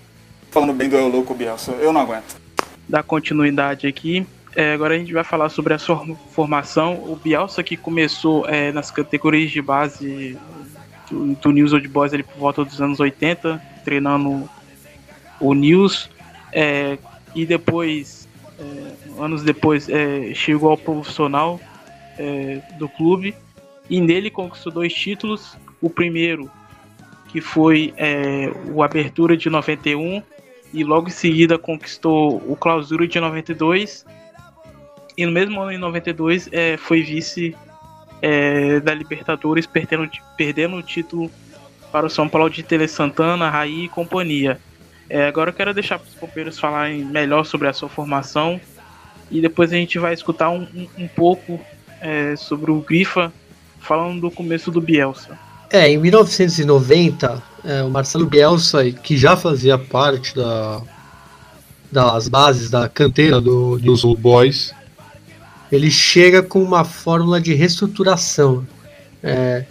falando 0.51 0.73
bem 0.73 0.89
do 0.89 0.95
Eu 0.95 1.07
Louco 1.07 1.33
Bielsa. 1.33 1.71
Eu 1.73 1.91
não 1.93 2.01
aguento. 2.01 2.39
Da 2.87 3.01
continuidade 3.01 3.87
aqui. 3.87 4.25
É, 4.55 4.73
agora 4.73 4.95
a 4.95 4.97
gente 4.97 5.13
vai 5.13 5.23
falar 5.23 5.49
sobre 5.49 5.73
a 5.73 5.79
sua 5.79 6.05
formação. 6.31 6.95
O 6.95 7.15
Bielsa 7.15 7.63
que 7.63 7.77
começou 7.77 8.45
é, 8.47 8.71
nas 8.71 8.91
categorias 8.91 9.49
de 9.49 9.61
base 9.61 10.37
do, 11.09 11.33
do 11.35 11.51
News 11.51 11.71
Old 11.71 11.87
Boys 11.87 12.11
por 12.11 12.37
volta 12.37 12.65
dos 12.65 12.81
anos 12.81 12.99
80, 12.99 13.61
treinando 13.85 14.49
o 15.39 15.53
News. 15.53 16.09
É, 16.51 16.97
e 17.33 17.45
depois 17.45 18.20
é, 18.61 19.21
anos 19.23 19.43
depois 19.43 19.89
é, 19.89 20.33
chegou 20.33 20.69
ao 20.69 20.77
profissional 20.77 21.59
é, 22.17 22.61
do 22.77 22.87
clube 22.87 23.35
e 23.89 23.99
nele 23.99 24.29
conquistou 24.29 24.71
dois 24.71 24.93
títulos. 24.93 25.57
O 25.81 25.89
primeiro, 25.89 26.49
que 27.29 27.41
foi 27.41 27.93
é, 27.97 28.51
o 28.71 28.83
Abertura 28.83 29.35
de 29.35 29.49
91, 29.49 30.21
e 30.73 30.83
logo 30.83 31.07
em 31.07 31.11
seguida 31.11 31.57
conquistou 31.57 32.37
o 32.47 32.55
Clausura 32.55 33.07
de 33.07 33.19
92. 33.19 34.05
E 35.17 35.25
no 35.25 35.31
mesmo 35.31 35.59
ano, 35.59 35.71
em 35.71 35.77
92, 35.77 36.47
é, 36.51 36.77
foi 36.77 37.01
vice 37.01 37.55
é, 38.21 38.79
da 38.79 38.93
Libertadores, 38.93 39.65
perdendo, 39.65 40.09
perdendo 40.37 40.77
o 40.77 40.83
título 40.83 41.29
para 41.91 42.05
o 42.05 42.09
São 42.09 42.29
Paulo 42.29 42.49
de 42.49 42.63
Tele 42.63 42.87
Santana, 42.87 43.49
Raí 43.49 43.85
e 43.85 43.89
companhia. 43.89 44.59
É, 45.13 45.27
agora 45.27 45.49
eu 45.49 45.53
quero 45.53 45.73
deixar 45.73 45.99
os 45.99 46.15
companheiros 46.15 46.57
falarem 46.57 47.03
melhor 47.03 47.43
sobre 47.43 47.67
a 47.67 47.73
sua 47.73 47.89
formação 47.89 48.61
e 49.29 49.41
depois 49.41 49.73
a 49.73 49.75
gente 49.75 49.99
vai 49.99 50.13
escutar 50.13 50.49
um, 50.49 50.65
um, 50.73 50.87
um 50.99 51.07
pouco 51.09 51.59
é, 51.99 52.33
sobre 52.37 52.71
o 52.71 52.79
Grifa 52.79 53.29
falando 53.81 54.21
do 54.21 54.31
começo 54.31 54.71
do 54.71 54.79
Bielsa. 54.79 55.37
É, 55.69 55.89
em 55.89 55.97
1990, 55.97 57.43
é, 57.65 57.83
o 57.83 57.89
Marcelo 57.89 58.25
Bielsa, 58.25 58.89
que 58.89 59.17
já 59.17 59.35
fazia 59.35 59.77
parte 59.77 60.33
da, 60.33 60.81
das 61.91 62.29
bases 62.29 62.69
da 62.69 62.87
canteira 62.87 63.41
do 63.41 63.77
News 63.81 64.05
Old 64.05 64.21
Boys, 64.21 64.73
ele 65.69 65.91
chega 65.91 66.41
com 66.41 66.63
uma 66.63 66.85
fórmula 66.85 67.41
de 67.41 67.53
reestruturação. 67.53 68.65
É, 69.21 69.65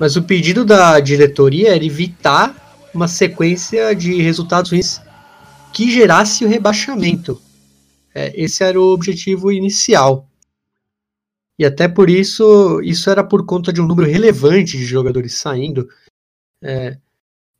mas 0.00 0.16
o 0.16 0.22
pedido 0.22 0.64
da 0.64 0.98
diretoria 0.98 1.76
era 1.76 1.84
evitar 1.84 2.69
uma 2.94 3.08
sequência 3.08 3.94
de 3.94 4.20
resultados 4.20 4.70
ruins 4.70 5.00
que 5.72 5.90
gerasse 5.90 6.44
o 6.44 6.48
rebaixamento. 6.48 7.40
É, 8.14 8.32
esse 8.40 8.64
era 8.64 8.80
o 8.80 8.92
objetivo 8.92 9.52
inicial. 9.52 10.28
E 11.58 11.64
até 11.64 11.86
por 11.86 12.08
isso, 12.08 12.80
isso 12.82 13.10
era 13.10 13.22
por 13.22 13.44
conta 13.44 13.72
de 13.72 13.80
um 13.80 13.86
número 13.86 14.08
relevante 14.08 14.76
de 14.76 14.84
jogadores 14.84 15.34
saindo. 15.34 15.88
É, 16.62 16.96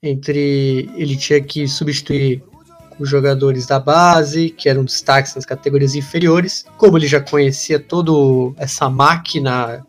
entre 0.02 0.90
ele 0.96 1.16
tinha 1.16 1.40
que 1.40 1.68
substituir 1.68 2.42
os 2.98 3.08
jogadores 3.08 3.66
da 3.66 3.78
base, 3.78 4.50
que 4.50 4.68
eram 4.68 4.84
destaques 4.84 5.34
nas 5.34 5.46
categorias 5.46 5.94
inferiores. 5.94 6.66
Como 6.76 6.98
ele 6.98 7.06
já 7.06 7.20
conhecia 7.20 7.78
toda 7.78 8.12
essa 8.58 8.90
máquina, 8.90 9.86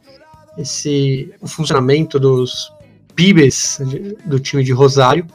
esse 0.58 1.34
o 1.42 1.48
funcionamento 1.48 2.20
dos 2.20 2.71
Pibes 3.16 3.80
do 4.26 4.40
time 4.40 4.64
de 4.64 4.72
Rosário, 4.72 5.26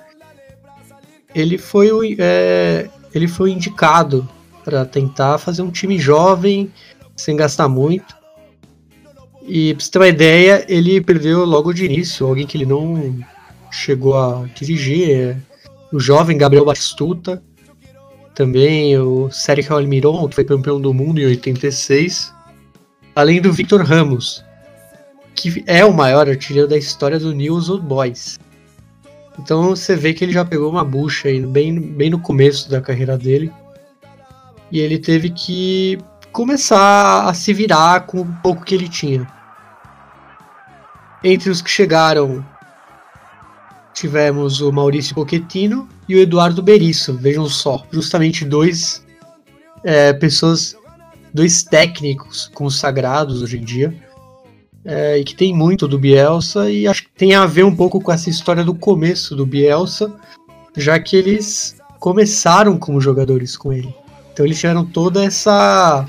ele 1.35 1.59
foi, 1.59 2.17
é, 2.19 2.89
ele 3.15 3.29
foi 3.29 3.51
indicado 3.51 4.29
para 4.65 4.85
tentar 4.85 5.39
fazer 5.39 5.62
um 5.62 5.71
time 5.71 5.99
jovem, 5.99 6.73
sem 7.17 7.37
gastar 7.37 7.69
muito. 7.69 8.17
E 9.43 9.75
pra 9.75 9.85
você 9.85 9.91
ter 9.91 9.99
uma 9.99 10.09
ideia, 10.09 10.65
ele 10.69 11.01
perdeu 11.01 11.45
logo 11.45 11.73
de 11.73 11.85
início 11.85 12.27
alguém 12.27 12.47
que 12.47 12.57
ele 12.57 12.67
não 12.67 13.15
chegou 13.71 14.19
a 14.19 14.47
dirigir, 14.55 15.11
é 15.11 15.37
o 15.93 16.01
jovem 16.01 16.37
Gabriel 16.37 16.65
Batistuta, 16.65 17.43
também 18.35 18.99
o 18.99 19.31
Sérgio 19.31 19.75
Almiron, 19.75 20.29
que 20.29 20.35
foi 20.35 20.45
campeão 20.45 20.81
do 20.81 20.93
mundo 20.93 21.21
em 21.21 21.27
86, 21.27 22.33
além 23.15 23.41
do 23.41 23.53
Victor 23.53 23.83
Ramos, 23.83 24.45
que 25.37 25.62
é 25.66 25.85
o 25.85 25.92
maior 25.92 26.29
artilheiro 26.29 26.66
da 26.66 26.79
história 26.79 27.18
do 27.18 27.33
News 27.33 27.68
Old 27.68 27.87
Boys. 27.87 28.38
Então 29.38 29.68
você 29.68 29.94
vê 29.94 30.14
que 30.14 30.25
ele 30.25 30.33
já 30.33 30.44
pegou 30.44 30.70
uma 30.70 30.83
bucha 30.83 31.29
aí 31.29 31.44
bem, 31.44 31.79
bem 31.79 32.09
no 32.09 32.18
começo 32.18 32.70
da 32.70 32.81
carreira 32.81 33.18
dele. 33.18 33.53
E 34.72 34.81
ele 34.81 34.99
teve 34.99 35.31
que 35.31 35.99
começar 36.33 37.29
a 37.29 37.35
se 37.35 37.53
virar 37.53 38.07
com 38.07 38.22
o 38.22 38.37
pouco 38.42 38.64
que 38.64 38.75
ele 38.75 38.88
tinha. 38.88 39.31
Entre 41.22 41.51
os 41.51 41.61
que 41.61 41.70
chegaram, 41.70 42.44
tivemos 43.92 44.61
o 44.61 44.72
Maurício 44.72 45.14
Pochettino 45.14 45.88
e 46.09 46.16
o 46.16 46.18
Eduardo 46.18 46.62
Berisso. 46.62 47.14
Vejam 47.14 47.46
só, 47.46 47.87
justamente 47.90 48.44
dois 48.44 49.05
é, 49.85 50.12
pessoas, 50.14 50.77
dois 51.33 51.62
técnicos 51.62 52.51
consagrados 52.55 53.42
hoje 53.42 53.59
em 53.59 53.64
dia. 53.64 54.06
É, 54.88 55.18
e 55.18 55.25
que 55.25 55.35
tem 55.35 55.53
muito 55.53 55.88
do 55.88 55.99
Bielsa 55.99 56.70
e 56.70 56.87
acho 56.87 57.03
que 57.03 57.11
tem 57.11 57.35
a 57.35 57.44
ver 57.44 57.64
um 57.64 57.75
pouco 57.75 58.01
com 58.01 58.12
essa 58.12 58.31
história 58.31 58.62
do 58.62 58.72
começo 58.72 59.35
do 59.35 59.44
Bielsa, 59.44 60.14
já 60.77 60.96
que 61.01 61.16
eles 61.16 61.77
começaram 61.99 62.79
como 62.79 63.01
jogadores 63.01 63.57
com 63.57 63.72
ele. 63.72 63.92
Então 64.33 64.46
eles 64.46 64.61
tiveram 64.61 64.85
toda 64.85 65.25
essa 65.25 66.07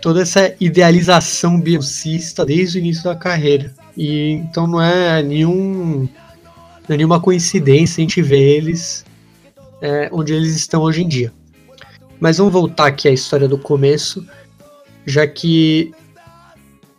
toda 0.00 0.22
essa 0.22 0.54
idealização 0.60 1.60
bielcista 1.60 2.46
desde 2.46 2.78
o 2.78 2.80
início 2.80 3.02
da 3.02 3.16
carreira. 3.16 3.74
E 3.96 4.30
então 4.30 4.68
não 4.68 4.80
é 4.80 5.20
nenhum 5.20 6.08
não 6.88 6.94
é 6.94 6.96
nenhuma 6.96 7.20
coincidência 7.20 8.00
a 8.00 8.02
gente 8.02 8.22
ver 8.22 8.58
eles 8.58 9.04
é, 9.82 10.08
onde 10.12 10.32
eles 10.32 10.54
estão 10.54 10.82
hoje 10.82 11.02
em 11.02 11.08
dia. 11.08 11.32
Mas 12.20 12.38
vamos 12.38 12.52
voltar 12.52 12.86
aqui 12.86 13.08
à 13.08 13.12
história 13.12 13.48
do 13.48 13.58
começo, 13.58 14.24
já 15.04 15.26
que 15.26 15.92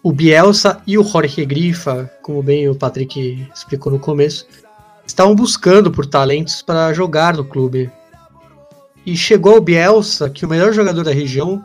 o 0.09 0.11
Bielsa 0.11 0.81
e 0.87 0.97
o 0.97 1.03
Jorge 1.03 1.45
Grifa, 1.45 2.09
como 2.23 2.41
bem 2.41 2.67
o 2.67 2.73
Patrick 2.73 3.47
explicou 3.53 3.91
no 3.93 3.99
começo, 3.99 4.47
estavam 5.05 5.35
buscando 5.35 5.91
por 5.91 6.03
talentos 6.03 6.63
para 6.63 6.91
jogar 6.93 7.37
no 7.37 7.45
clube. 7.45 7.91
E 9.05 9.15
chegou 9.15 9.57
o 9.57 9.61
Bielsa, 9.61 10.27
que 10.27 10.47
o 10.47 10.49
melhor 10.49 10.73
jogador 10.73 11.03
da 11.03 11.13
região 11.13 11.63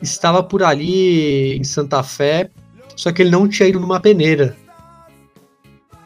estava 0.00 0.42
por 0.42 0.62
ali 0.62 1.54
em 1.54 1.64
Santa 1.64 2.02
Fé, 2.02 2.48
só 2.96 3.12
que 3.12 3.20
ele 3.20 3.28
não 3.28 3.46
tinha 3.46 3.68
ido 3.68 3.78
numa 3.78 4.00
peneira. 4.00 4.56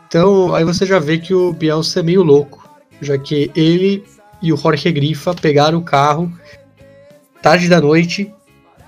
Então, 0.08 0.52
aí 0.52 0.64
você 0.64 0.84
já 0.84 0.98
vê 0.98 1.18
que 1.18 1.32
o 1.32 1.52
Bielsa 1.52 2.00
é 2.00 2.02
meio 2.02 2.24
louco, 2.24 2.68
já 3.00 3.16
que 3.16 3.48
ele 3.54 4.02
e 4.42 4.52
o 4.52 4.56
Jorge 4.56 4.90
Grifa 4.90 5.32
pegaram 5.34 5.78
o 5.78 5.84
carro 5.84 6.32
tarde 7.40 7.68
da 7.68 7.80
noite 7.80 8.34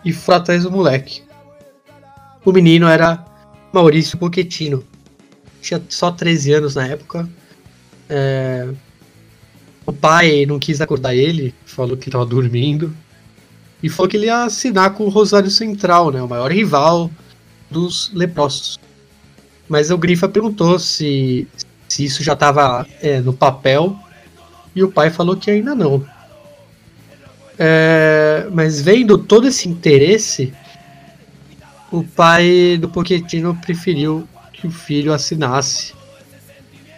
e 0.05 0.13
foram 0.13 0.39
atrás 0.41 0.65
do 0.65 0.71
moleque. 0.73 1.23
O 2.45 2.53
menino 2.53 2.87
era 2.87 3.25
Maurício 3.73 4.19
Pochettino. 4.19 4.85
Tinha 5.61 5.83
só 5.89 6.11
13 6.11 6.53
anos 6.55 6.75
na 6.75 6.87
época. 6.87 7.29
É... 8.09 8.69
O 9.87 9.93
pai 9.93 10.47
não 10.47 10.59
quis 10.59 10.81
acordar 10.81 11.15
ele, 11.15 11.55
falou 11.65 11.97
que 11.97 12.09
estava 12.09 12.25
dormindo 12.25 12.95
e 13.83 13.89
falou 13.89 14.09
que 14.09 14.17
ele 14.17 14.27
ia 14.27 14.45
assinar 14.45 14.95
com 14.95 15.05
o 15.05 15.09
Rosário 15.09 15.51
Central, 15.51 16.13
né, 16.13 16.23
o 16.23 16.29
maior 16.29 16.53
rival 16.53 17.11
dos 17.69 18.13
leprosos. 18.15 18.79
Mas 19.69 19.91
o 19.91 19.99
Grifa 19.99 20.29
perguntou 20.29 20.79
se, 20.79 21.49
se 21.89 22.05
isso 22.05 22.23
já 22.23 22.35
estava 22.35 22.87
é, 23.01 23.21
no 23.21 23.33
papel 23.33 23.99
e 24.75 24.85
o 24.85 24.91
pai 24.91 25.11
falou 25.11 25.37
que 25.37 25.51
ainda 25.51 25.75
não. 25.75 26.07
É, 27.59 28.47
mas 28.53 28.81
vendo 28.81 29.19
todo 29.19 29.49
esse 29.49 29.69
interesse, 29.69 30.53
o 31.93 32.03
pai 32.03 32.79
do 32.81 32.89
Pochettino 32.89 33.55
preferiu 33.55 34.27
que 34.53 34.67
o 34.67 34.71
filho 34.71 35.13
assinasse 35.13 35.93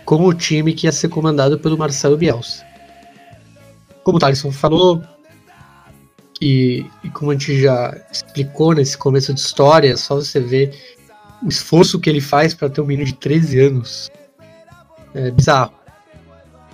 com 0.04 0.24
o 0.24 0.33
time 0.33 0.72
que 0.72 0.87
ia 0.87 0.92
ser 0.92 1.09
comandado 1.09 1.59
pelo 1.59 1.76
Marcelo 1.76 2.16
Bielsa. 2.16 2.64
Como 4.04 4.18
o 4.18 4.20
Thaleson 4.20 4.52
falou, 4.52 5.02
e, 6.40 6.87
e, 7.02 7.11
como 7.11 7.30
a 7.30 7.35
gente 7.35 7.61
já 7.61 7.96
explicou 8.12 8.74
nesse 8.74 8.96
começo 8.96 9.35
de 9.35 9.40
história, 9.40 9.92
é 9.92 9.96
só 9.96 10.16
você 10.16 10.40
ver 10.40 10.78
o 11.42 11.48
esforço 11.48 11.98
que 11.98 12.09
ele 12.09 12.20
faz 12.20 12.54
para 12.54 12.68
ter 12.68 12.80
um 12.80 12.87
menino 12.87 13.07
de 13.07 13.14
13 13.14 13.61
anos. 13.61 14.11
É 15.14 15.30
bizarro. 15.30 15.72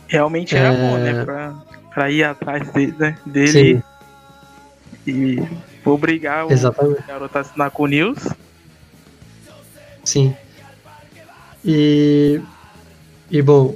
Realmente 0.08 0.56
era 0.56 0.74
é... 0.74 0.76
bom, 0.76 0.98
né? 0.98 1.24
Pra, 1.24 1.54
pra 1.94 2.10
ir 2.10 2.24
atrás 2.24 2.70
dele, 2.72 2.94
né? 2.98 3.16
dele 3.24 3.48
Sim. 3.48 3.82
e 5.06 5.69
obrigar 5.84 6.46
o 6.46 6.52
Exatamente. 6.52 7.02
garoto 7.06 7.38
a 7.38 7.40
assinar 7.40 7.70
com 7.70 7.84
o 7.84 7.86
News. 7.86 8.18
Sim. 10.04 10.34
E. 11.64 12.40
E 13.30 13.42
bom. 13.42 13.74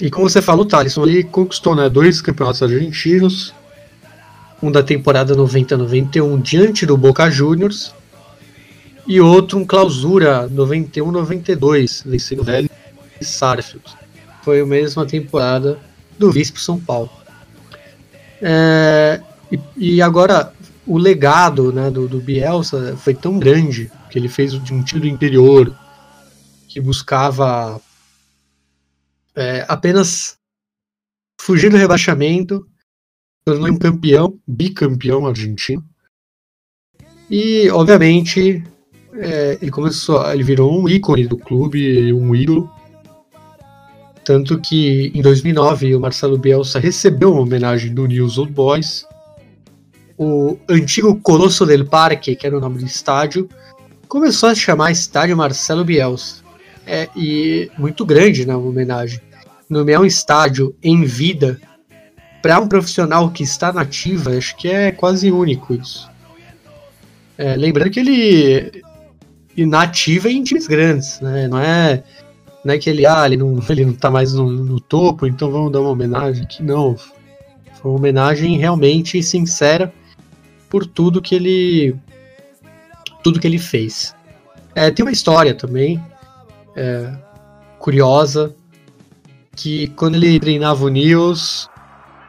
E 0.00 0.10
como 0.10 0.28
você 0.28 0.40
falou, 0.40 0.64
Thaleson, 0.64 1.04
ele 1.04 1.24
conquistou 1.24 1.74
né, 1.74 1.88
dois 1.88 2.20
campeonatos 2.20 2.62
argentinos, 2.62 3.54
um 4.62 4.70
da 4.70 4.82
temporada 4.82 5.34
90-91 5.34 6.40
diante 6.40 6.86
do 6.86 6.96
Boca 6.96 7.28
Juniors 7.30 7.92
e 9.08 9.20
outro 9.20 9.58
um 9.58 9.64
clausura 9.64 10.48
91-92 10.50 12.02
vencendo 12.04 12.40
o 12.42 12.44
Velho 12.44 12.70
Sarfield. 13.20 13.84
Foi 14.42 14.60
a 14.60 14.66
mesma 14.66 15.06
temporada 15.06 15.78
do 16.18 16.30
Vispo 16.30 16.60
São 16.60 16.78
Paulo. 16.78 17.10
É, 18.40 19.20
e, 19.50 19.60
e, 19.76 20.02
agora 20.02 20.52
o 20.88 20.98
legado 20.98 21.72
né, 21.72 21.90
do, 21.90 22.08
do, 22.08 22.20
Bielsa 22.20 22.96
foi 22.96 23.14
tão 23.14 23.38
grande 23.38 23.90
que 24.10 24.18
ele 24.18 24.28
fez 24.28 24.52
de 24.52 24.72
um 24.72 24.82
time 24.82 25.08
interior 25.08 25.74
que 26.66 26.80
buscava 26.80 27.80
é, 29.36 29.64
apenas 29.68 30.36
fugir 31.40 31.70
do 31.70 31.76
rebaixamento 31.76 32.66
tornou 33.48 33.68
um 33.68 33.78
campeão, 33.78 34.38
bicampeão 34.46 35.26
argentino. 35.26 35.82
E, 37.30 37.70
obviamente, 37.70 38.62
é, 39.14 39.58
ele 39.60 39.70
começou, 39.70 40.30
ele 40.30 40.42
virou 40.42 40.78
um 40.78 40.86
ícone 40.86 41.26
do 41.26 41.38
clube, 41.38 42.12
um 42.12 42.34
ídolo. 42.34 42.70
Tanto 44.22 44.60
que 44.60 45.10
em 45.14 45.22
2009 45.22 45.94
o 45.94 46.00
Marcelo 46.00 46.36
Bielsa 46.36 46.78
recebeu 46.78 47.32
uma 47.32 47.40
homenagem 47.40 47.94
do 47.94 48.06
News 48.06 48.36
Old 48.36 48.52
Boys. 48.52 49.06
O 50.18 50.58
antigo 50.68 51.14
Colosso 51.20 51.64
del 51.64 51.86
Parque, 51.86 52.34
que 52.34 52.44
era 52.44 52.58
o 52.58 52.60
nome 52.60 52.78
do 52.78 52.84
estádio, 52.84 53.48
começou 54.08 54.48
a 54.48 54.54
chamar 54.54 54.90
Estádio 54.90 55.36
Marcelo 55.36 55.84
Bielsa. 55.84 56.42
É, 56.84 57.08
e 57.14 57.70
muito 57.78 58.04
grande 58.04 58.44
né, 58.44 58.56
homenagem. 58.56 59.20
Nomear 59.70 60.00
um 60.00 60.06
estádio 60.06 60.74
em 60.82 61.04
vida 61.04 61.60
para 62.42 62.58
um 62.58 62.66
profissional 62.66 63.30
que 63.30 63.44
está 63.44 63.72
nativa, 63.72 64.36
acho 64.36 64.56
que 64.56 64.68
é 64.68 64.90
quase 64.90 65.30
único 65.30 65.74
isso. 65.74 66.10
É, 67.36 67.54
lembrando 67.54 67.90
que 67.90 68.00
ele 68.00 68.82
inativa 69.56 70.30
em 70.30 70.42
times 70.42 70.66
grandes, 70.66 71.20
né? 71.20 71.46
Não 71.46 71.60
é, 71.60 72.02
não 72.64 72.74
é 72.74 72.78
que 72.78 72.90
ele, 72.90 73.06
ah, 73.06 73.24
ele 73.26 73.36
não, 73.36 73.60
ele 73.68 73.84
não 73.84 73.92
tá 73.92 74.10
mais 74.10 74.32
no, 74.32 74.50
no 74.50 74.80
topo, 74.80 75.26
então 75.26 75.50
vamos 75.52 75.70
dar 75.70 75.80
uma 75.80 75.90
homenagem 75.90 76.42
aqui. 76.42 76.62
Não. 76.62 76.96
Foi 77.74 77.90
uma 77.90 77.98
homenagem 77.98 78.56
realmente 78.56 79.22
sincera 79.22 79.92
por 80.68 80.86
tudo 80.86 81.22
que 81.22 81.34
ele 81.34 81.96
tudo 83.22 83.40
que 83.40 83.46
ele 83.46 83.58
fez. 83.58 84.14
É, 84.74 84.90
tem 84.90 85.04
uma 85.04 85.12
história 85.12 85.54
também 85.54 86.02
é, 86.76 87.12
curiosa 87.78 88.54
que 89.56 89.88
quando 89.88 90.14
ele 90.14 90.38
treinava 90.38 90.84
o 90.84 90.88
Nils, 90.88 91.68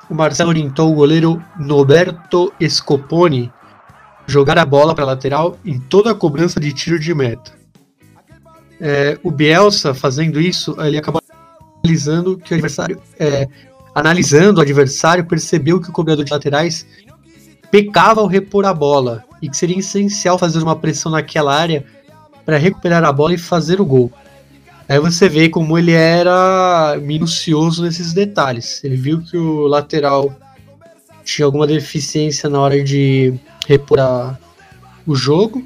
o 0.10 0.16
Marcelo 0.16 0.50
orientou 0.50 0.92
o 0.92 0.96
goleiro 0.96 1.44
Noberto 1.60 2.52
Scoponi 2.68 3.52
jogar 4.26 4.58
a 4.58 4.66
bola 4.66 4.96
para 4.96 5.04
a 5.04 5.08
lateral 5.08 5.58
em 5.64 5.80
toda 5.80 6.12
a 6.12 6.16
cobrança 6.16 6.60
de 6.60 6.74
tiro 6.74 7.00
de 7.00 7.14
meta. 7.14 7.52
É, 8.82 9.20
o 9.24 9.30
Bielsa 9.30 9.94
fazendo 9.94 10.40
isso, 10.40 10.76
ele 10.80 10.98
acabou 10.98 11.22
analisando 11.84 12.38
que 12.38 12.54
o 12.54 12.56
adversário, 12.56 13.02
é, 13.20 13.48
analisando 13.94 14.60
o 14.60 14.62
adversário, 14.62 15.26
percebeu 15.26 15.82
que 15.82 15.90
o 15.90 15.94
cobrador 15.94 16.24
de 16.24 16.32
laterais 16.32 16.86
pecava 17.72 18.22
ao 18.22 18.28
repor 18.28 18.66
a 18.66 18.74
bola 18.74 19.24
e 19.42 19.50
que 19.50 19.58
seria 19.58 19.80
essencial 19.80 20.38
fazer 20.38 20.62
uma 20.62 20.76
pressão 20.76 21.12
naquela 21.12 21.56
área 21.56 21.86
para 22.46 22.58
recuperar 22.58 23.04
a 23.04 23.12
bola 23.12 23.34
e 23.34 23.38
fazer 23.38 23.80
o 23.80 23.86
gol. 23.86 24.12
Aí 24.88 25.00
você 25.00 25.30
vê 25.30 25.50
como 25.50 25.78
ele 25.78 25.92
era 25.92 26.98
minucioso 27.00 27.84
nesses 27.84 28.12
detalhes. 28.12 28.84
Ele 28.84 28.96
viu 28.96 29.22
que 29.22 29.38
o 29.38 29.68
lateral 29.68 30.36
tinha 31.24 31.46
alguma 31.46 31.68
deficiência 31.68 32.50
na 32.50 32.60
hora 32.60 32.84
de 32.84 33.36
repor 33.68 34.00
a, 34.00 34.36
o 35.06 35.16
jogo. 35.16 35.64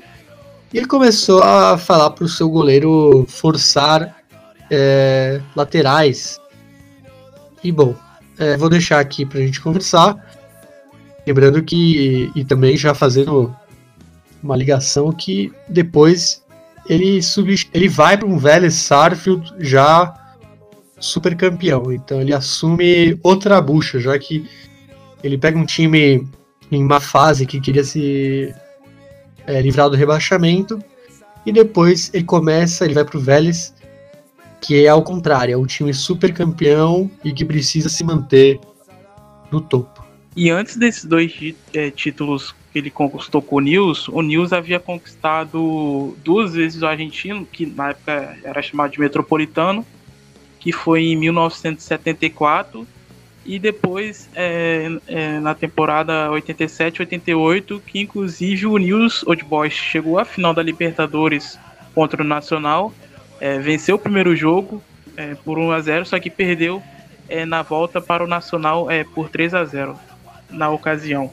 E 0.73 0.77
ele 0.77 0.87
começou 0.87 1.41
a 1.41 1.77
falar 1.77 2.09
para 2.09 2.25
o 2.25 2.27
seu 2.27 2.49
goleiro 2.49 3.25
forçar 3.29 4.13
é, 4.69 5.39
laterais. 5.55 6.37
E 7.63 7.71
bom, 7.71 7.95
é, 8.37 8.57
vou 8.57 8.69
deixar 8.69 8.99
aqui 8.99 9.25
para 9.25 9.39
a 9.39 9.41
gente 9.41 9.61
conversar. 9.61 10.32
Lembrando 11.25 11.63
que, 11.63 12.31
e 12.35 12.43
também 12.43 12.75
já 12.75 12.93
fazendo 12.93 13.55
uma 14.41 14.55
ligação 14.55 15.11
que 15.11 15.51
depois 15.69 16.43
ele, 16.87 17.21
sub, 17.21 17.55
ele 17.73 17.87
vai 17.87 18.17
para 18.17 18.27
um 18.27 18.37
velho 18.37 18.69
Sarfield 18.69 19.53
já 19.59 20.13
super 20.99 21.35
campeão. 21.35 21.91
Então 21.91 22.21
ele 22.21 22.33
assume 22.33 23.17
outra 23.23 23.61
bucha, 23.61 23.99
já 23.99 24.17
que 24.19 24.45
ele 25.23 25.37
pega 25.37 25.57
um 25.57 25.65
time 25.65 26.27
em 26.71 26.83
uma 26.83 26.99
fase 26.99 27.45
que 27.45 27.61
queria 27.61 27.83
se 27.83 28.53
é, 29.45 29.61
livrar 29.61 29.89
do 29.89 29.95
rebaixamento 29.95 30.79
e 31.45 31.51
depois 31.51 32.09
ele 32.13 32.23
começa, 32.23 32.85
ele 32.85 32.93
vai 32.93 33.05
para 33.05 33.17
o 33.17 33.21
Vélez, 33.21 33.73
que 34.61 34.85
é 34.85 34.89
ao 34.89 35.03
contrário, 35.03 35.53
é 35.53 35.57
um 35.57 35.65
time 35.65 35.93
super 35.93 36.33
campeão 36.33 37.11
e 37.23 37.33
que 37.33 37.43
precisa 37.43 37.89
se 37.89 38.03
manter 38.03 38.59
no 39.51 39.59
topo. 39.59 39.92
E 40.35 40.49
antes 40.49 40.75
desses 40.75 41.05
dois 41.05 41.31
é, 41.73 41.91
títulos 41.91 42.55
que 42.71 42.79
ele 42.79 42.89
conquistou 42.89 43.41
com 43.41 43.57
o 43.57 43.59
Nils, 43.59 44.07
o 44.07 44.21
Nils 44.21 44.51
havia 44.51 44.79
conquistado 44.79 46.17
duas 46.23 46.55
vezes 46.55 46.81
o 46.81 46.87
argentino, 46.87 47.45
que 47.45 47.67
na 47.67 47.89
época 47.89 48.35
era 48.43 48.61
chamado 48.61 48.91
de 48.91 48.99
Metropolitano, 48.99 49.85
que 50.59 50.71
foi 50.71 51.03
em 51.03 51.15
1974, 51.15 52.87
e 53.45 53.59
depois 53.59 54.27
é, 54.33 54.89
é, 55.07 55.39
na 55.39 55.53
temporada 55.53 56.29
87-88, 56.29 57.81
que 57.85 57.99
inclusive 57.99 58.65
o 58.65 58.77
Nils 58.77 59.21
Old 59.27 59.43
Boys 59.43 59.73
chegou 59.73 60.17
à 60.17 60.25
final 60.25 60.53
da 60.53 60.63
Libertadores 60.63 61.59
contra 61.93 62.23
o 62.23 62.25
Nacional, 62.25 62.91
é, 63.39 63.59
venceu 63.59 63.97
o 63.97 63.99
primeiro 63.99 64.35
jogo 64.35 64.81
é, 65.15 65.35
por 65.35 65.59
1 65.59 65.71
a 65.71 65.79
0 65.81 66.05
só 66.05 66.19
que 66.19 66.29
perdeu 66.29 66.81
é, 67.29 67.45
na 67.45 67.61
volta 67.61 68.01
para 68.01 68.23
o 68.23 68.27
Nacional 68.27 68.89
é, 68.89 69.03
por 69.03 69.29
3 69.29 69.53
a 69.53 69.65
0 69.65 69.99
na 70.53 70.69
ocasião. 70.69 71.31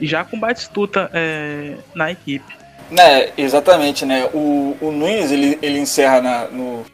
Já 0.00 0.24
com 0.24 0.38
Batistuta 0.38 1.10
é, 1.12 1.76
na 1.94 2.10
equipe. 2.10 2.54
É, 2.96 3.32
exatamente, 3.36 4.04
né? 4.04 4.28
O, 4.32 4.76
o 4.80 4.92
Nunes 4.92 5.32
ele, 5.32 5.58
ele 5.62 5.78
encerra 5.78 6.20
na, 6.20 6.46
no, 6.46 6.84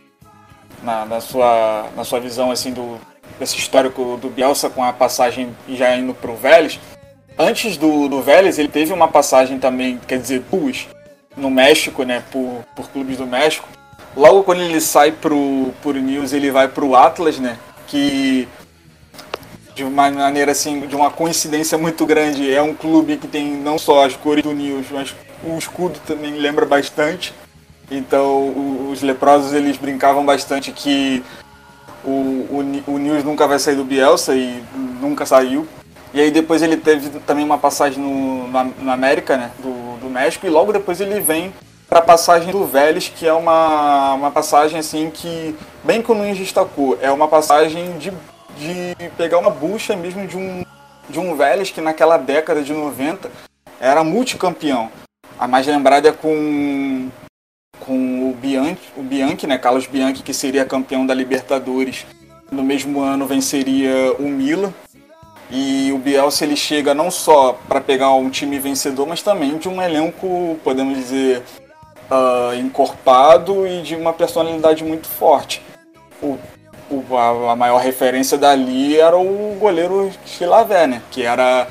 na, 0.83 1.05
na, 1.05 1.21
sua, 1.21 1.89
na 1.97 2.05
sua 2.05 2.21
visão 2.21 2.51
assim 2.51 2.73
do 2.73 2.99
desse 3.39 3.57
histórico 3.57 4.19
do 4.21 4.29
Bielsa 4.29 4.69
com 4.69 4.85
a 4.85 4.93
passagem 4.93 5.57
já 5.69 5.97
indo 5.97 6.13
pro 6.13 6.37
Vélez. 6.37 6.79
Antes 7.39 7.79
do, 7.79 8.07
do 8.07 8.21
Vélez, 8.21 8.59
ele 8.59 8.69
teve 8.69 8.93
uma 8.93 9.09
passagem 9.09 9.59
também, 9.59 9.99
quer 10.07 10.19
dizer, 10.19 10.43
PUS, 10.43 10.89
no 11.35 11.51
México, 11.51 12.03
né? 12.03 12.23
Por, 12.31 12.63
por 12.77 12.91
clubes 12.91 13.17
do 13.17 13.27
México. 13.27 13.67
Logo 14.15 14.43
quando 14.43 14.61
ele 14.61 14.81
sai 14.81 15.13
pro, 15.13 15.73
pro 15.81 15.95
News, 15.95 16.33
ele 16.33 16.51
vai 16.51 16.69
pro 16.69 16.95
Atlas, 16.95 17.39
né? 17.39 17.57
Que 17.87 18.47
de 19.81 19.85
uma 19.85 20.11
maneira 20.11 20.53
assim, 20.53 20.81
de 20.81 20.95
uma 20.95 21.11
coincidência 21.11 21.79
muito 21.79 22.05
grande. 22.05 22.53
É 22.53 22.61
um 22.61 22.75
clube 22.75 23.17
que 23.17 23.27
tem 23.27 23.51
não 23.51 23.79
só 23.79 24.05
as 24.05 24.15
cores 24.15 24.45
do 24.45 24.53
News, 24.53 24.87
mas 24.91 25.15
o 25.43 25.57
escudo 25.57 25.99
também 26.07 26.35
lembra 26.35 26.67
bastante. 26.67 27.33
Então 27.91 28.91
os 28.91 29.01
leprosos 29.03 29.53
eles 29.55 29.79
brincavam 29.79 30.25
bastante 30.25 30.71
que 30.71 31.25
o, 32.05 32.11
o, 32.11 32.83
o 32.87 32.99
News 32.99 33.25
nunca 33.25 33.47
vai 33.47 33.59
sair 33.59 33.75
do 33.75 33.85
Bielsa 33.85 34.35
e 34.35 34.63
nunca 35.01 35.25
saiu. 35.25 35.67
E 36.13 36.21
aí 36.21 36.31
depois 36.31 36.61
ele 36.61 36.77
teve 36.77 37.09
também 37.21 37.45
uma 37.45 37.59
passagem 37.59 38.03
no, 38.03 38.49
na, 38.49 38.93
América, 38.93 39.37
né, 39.37 39.51
do, 39.61 39.99
do 40.01 40.11
México, 40.11 40.45
e 40.45 40.51
logo 40.51 40.73
depois 40.73 41.01
ele 41.01 41.21
vem 41.21 41.55
para 41.89 42.01
a 42.01 42.03
passagem 42.03 42.51
do 42.51 42.67
Vélez, 42.67 43.09
que 43.09 43.27
é 43.27 43.33
uma, 43.33 44.15
uma 44.15 44.31
passagem 44.31 44.81
assim 44.81 45.09
que, 45.09 45.55
bem 45.85 46.03
que 46.03 46.11
o 46.11 46.15
Nunes 46.15 46.37
destacou, 46.37 46.99
é 47.01 47.11
uma 47.13 47.29
passagem 47.29 47.97
de 47.99 48.13
de 48.61 49.11
pegar 49.17 49.39
uma 49.39 49.51
bucha 49.51 49.97
mesmo 49.97 50.27
de 50.27 50.37
um, 50.37 50.65
de 51.09 51.19
um 51.19 51.35
Vélez 51.35 51.71
que 51.71 51.81
naquela 51.81 52.19
década 52.19 52.63
de 52.63 52.73
90 52.73 53.31
era 53.81 54.05
multicampeão. 54.05 54.91
A 55.39 55.49
mais 55.49 55.67
lembrada 55.67 56.11
é 56.11 56.13
com, 56.13 57.09
com 57.81 58.31
o 58.31 58.35
Bianchi, 58.35 58.93
o 58.97 59.03
Bianchi, 59.03 59.47
né, 59.47 59.57
Carlos 59.57 59.87
Bianchi, 59.87 60.23
que 60.23 60.35
seria 60.35 60.67
campeão 60.67 61.07
da 61.07 61.15
Libertadores. 61.15 62.05
No 62.53 62.63
mesmo 62.63 63.01
ano 63.01 63.27
venceria 63.27 64.13
o 64.19 64.29
Milan. 64.29 64.75
E 65.51 65.91
o 65.93 65.99
Bielsa 65.99 66.45
ele 66.45 66.57
chega 66.57 66.95
não 66.95 67.11
só 67.11 67.59
para 67.67 67.81
pegar 67.81 68.13
um 68.13 68.31
time 68.31 68.59
vencedor, 68.59 69.07
mas 69.07 69.23
também 69.23 69.59
de 69.59 69.69
um 69.69 69.83
elenco, 69.83 70.61
podemos 70.63 70.97
dizer, 70.97 71.43
uh, 72.11 72.55
encorpado 72.55 73.67
e 73.67 73.83
de 73.83 73.97
uma 73.97 74.13
personalidade 74.13 74.85
muito 74.85 75.09
forte. 75.09 75.61
O 76.23 76.39
o, 76.91 77.17
a, 77.17 77.53
a, 77.53 77.57
maior 77.57 77.79
referência 77.79 78.37
dali 78.37 78.99
era 78.99 79.17
o 79.17 79.57
goleiro 79.59 80.11
Chilavé, 80.27 80.87
né? 80.87 81.03
Que 81.11 81.23
era 81.23 81.69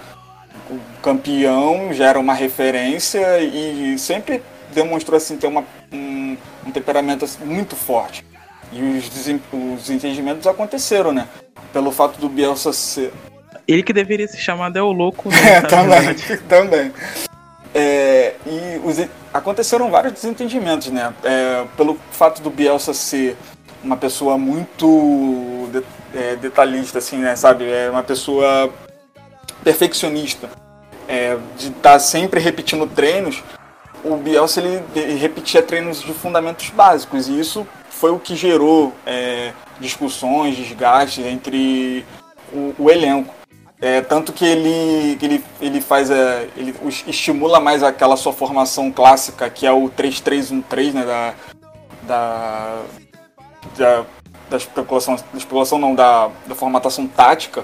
o 0.69 0.79
campeão, 1.01 1.93
já 1.93 2.07
era 2.07 2.19
uma 2.19 2.33
referência 2.33 3.39
e 3.39 3.97
sempre 3.97 4.41
demonstrou 4.73 5.17
assim 5.17 5.37
ter 5.37 5.47
uma, 5.47 5.65
um, 5.91 6.37
um 6.65 6.71
temperamento 6.71 7.25
assim, 7.25 7.43
muito 7.43 7.75
forte. 7.75 8.25
E 8.71 8.81
os, 8.81 9.09
os 9.77 9.89
entendimentos 9.89 10.47
aconteceram, 10.47 11.11
né? 11.11 11.27
Pelo 11.73 11.91
fato 11.91 12.19
do 12.19 12.29
Bielsa 12.29 12.71
ser. 12.71 13.11
Ele 13.67 13.83
que 13.83 13.93
deveria 13.93 14.27
se 14.27 14.37
chamar 14.37 14.69
Del 14.69 14.91
Louco, 14.91 15.29
né? 15.29 15.35
É, 15.57 15.61
também, 15.61 16.15
também. 16.47 16.93
É, 17.73 18.35
e 18.45 18.81
os, 18.83 18.97
aconteceram 19.33 19.91
vários 19.91 20.13
desentendimentos, 20.13 20.87
né? 20.87 21.13
É, 21.23 21.65
pelo 21.75 21.99
fato 22.11 22.41
do 22.41 22.49
Bielsa 22.49 22.93
ser 22.93 23.35
uma 23.83 23.97
pessoa 23.97 24.37
muito 24.37 25.69
de, 25.71 25.83
é, 26.17 26.35
detalhista, 26.35 26.99
assim, 26.99 27.17
né, 27.17 27.35
sabe? 27.35 27.69
É 27.69 27.89
uma 27.89 28.03
pessoa 28.03 28.71
perfeccionista. 29.63 30.49
É, 31.07 31.37
de 31.57 31.69
estar 31.69 31.93
tá 31.93 31.99
sempre 31.99 32.39
repetindo 32.39 32.85
treinos, 32.85 33.41
o 34.03 34.15
Bielsa 34.15 34.61
ele 34.61 34.83
repetia 35.15 35.61
treinos 35.61 36.01
de 36.01 36.13
fundamentos 36.13 36.69
básicos 36.69 37.27
e 37.27 37.39
isso 37.39 37.67
foi 37.89 38.11
o 38.11 38.19
que 38.19 38.35
gerou 38.35 38.93
é, 39.05 39.51
discussões, 39.79 40.55
desgastes 40.55 41.25
entre 41.25 42.05
o, 42.53 42.75
o 42.77 42.89
elenco. 42.91 43.33
É, 43.81 44.01
tanto 44.01 44.33
que 44.33 44.45
ele, 44.45 45.17
ele, 45.21 45.43
ele 45.61 45.81
faz 45.81 46.11
é, 46.11 46.49
ele 46.57 46.75
estimula 47.07 47.61
mais 47.61 47.81
aquela 47.81 48.17
sua 48.17 48.33
formação 48.33 48.91
clássica 48.91 49.49
que 49.49 49.65
é 49.65 49.71
o 49.71 49.89
3-3-1-3 49.89 50.93
né, 50.93 51.05
da, 51.05 51.33
da, 52.03 52.81
da, 53.77 54.05
da 54.49 54.57
especulação, 54.57 55.15
da 55.15 55.37
especulação 55.37 55.77
não, 55.77 55.95
da, 55.95 56.29
da 56.47 56.55
formatação 56.55 57.07
tática, 57.07 57.63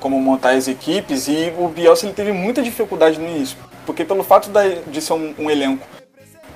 como 0.00 0.20
montar 0.20 0.50
as 0.50 0.68
equipes, 0.68 1.28
e 1.28 1.52
o 1.58 1.68
Bielsa 1.68 2.06
ele 2.06 2.14
teve 2.14 2.32
muita 2.32 2.62
dificuldade 2.62 3.18
no 3.18 3.26
início, 3.26 3.56
porque 3.84 4.04
pelo 4.04 4.22
fato 4.22 4.50
de 4.86 5.00
ser 5.00 5.12
um, 5.12 5.34
um 5.38 5.50
elenco 5.50 5.86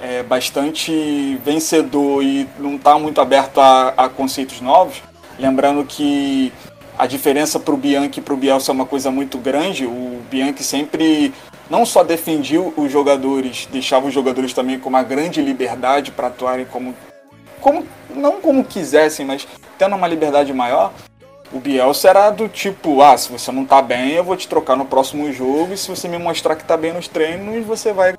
é, 0.01 0.23
bastante 0.23 1.37
vencedor 1.45 2.23
e 2.23 2.49
não 2.59 2.77
estar 2.77 2.95
tá 2.95 2.99
muito 2.99 3.21
aberto 3.21 3.61
a, 3.61 3.89
a, 3.97 4.09
conceitos 4.09 4.61
novos, 4.61 5.03
lembrando 5.39 5.85
que 5.85 6.53
a 6.99 7.07
diferença 7.07 7.59
para 7.59 7.75
o 7.75 7.77
Bianchi 7.77 8.21
e 8.21 8.23
para 8.23 8.35
o 8.35 8.37
Bielsa 8.37 8.71
é 8.71 8.75
uma 8.75 8.87
coisa 8.87 9.11
muito 9.11 9.39
grande, 9.39 9.87
o 9.87 10.21
Bianchi 10.31 10.63
sempre 10.63 11.33
não 11.71 11.87
só 11.87 12.05
defendia 12.05 12.61
os 12.61 12.93
jogadores, 12.93 13.67
deixava 13.73 14.07
os 14.07 14.15
jogadores 14.15 14.53
também 14.53 14.79
com 14.79 14.89
uma 14.89 15.03
grande 15.03 15.41
liberdade 15.41 16.11
para 16.11 16.27
atuarem 16.27 16.67
como 16.67 16.95
como 17.63 17.87
não 18.11 18.41
como 18.41 18.65
quisessem, 18.65 19.25
mas 19.25 19.49
tendo 19.79 19.97
uma 19.97 20.07
liberdade 20.07 20.53
maior, 20.53 20.93
o 21.53 21.59
Bielsa 21.59 22.09
era 22.09 22.31
do 22.31 22.49
tipo, 22.49 23.01
ah, 23.01 23.17
se 23.17 23.31
você 23.31 23.51
não 23.53 23.65
tá 23.65 23.81
bem, 23.81 24.13
eu 24.13 24.25
vou 24.25 24.37
te 24.37 24.49
trocar 24.49 24.77
no 24.77 24.85
próximo 24.85 25.33
jogo, 25.33 25.73
e 25.73 25.79
se 25.79 25.89
você 25.89 26.09
me 26.09 26.19
mostrar 26.19 26.57
que 26.57 26.65
tá 26.65 26.77
bem 26.77 26.93
nos 26.93 27.09
treinos, 27.09 27.65
você 27.65 27.93
vai 27.93 28.15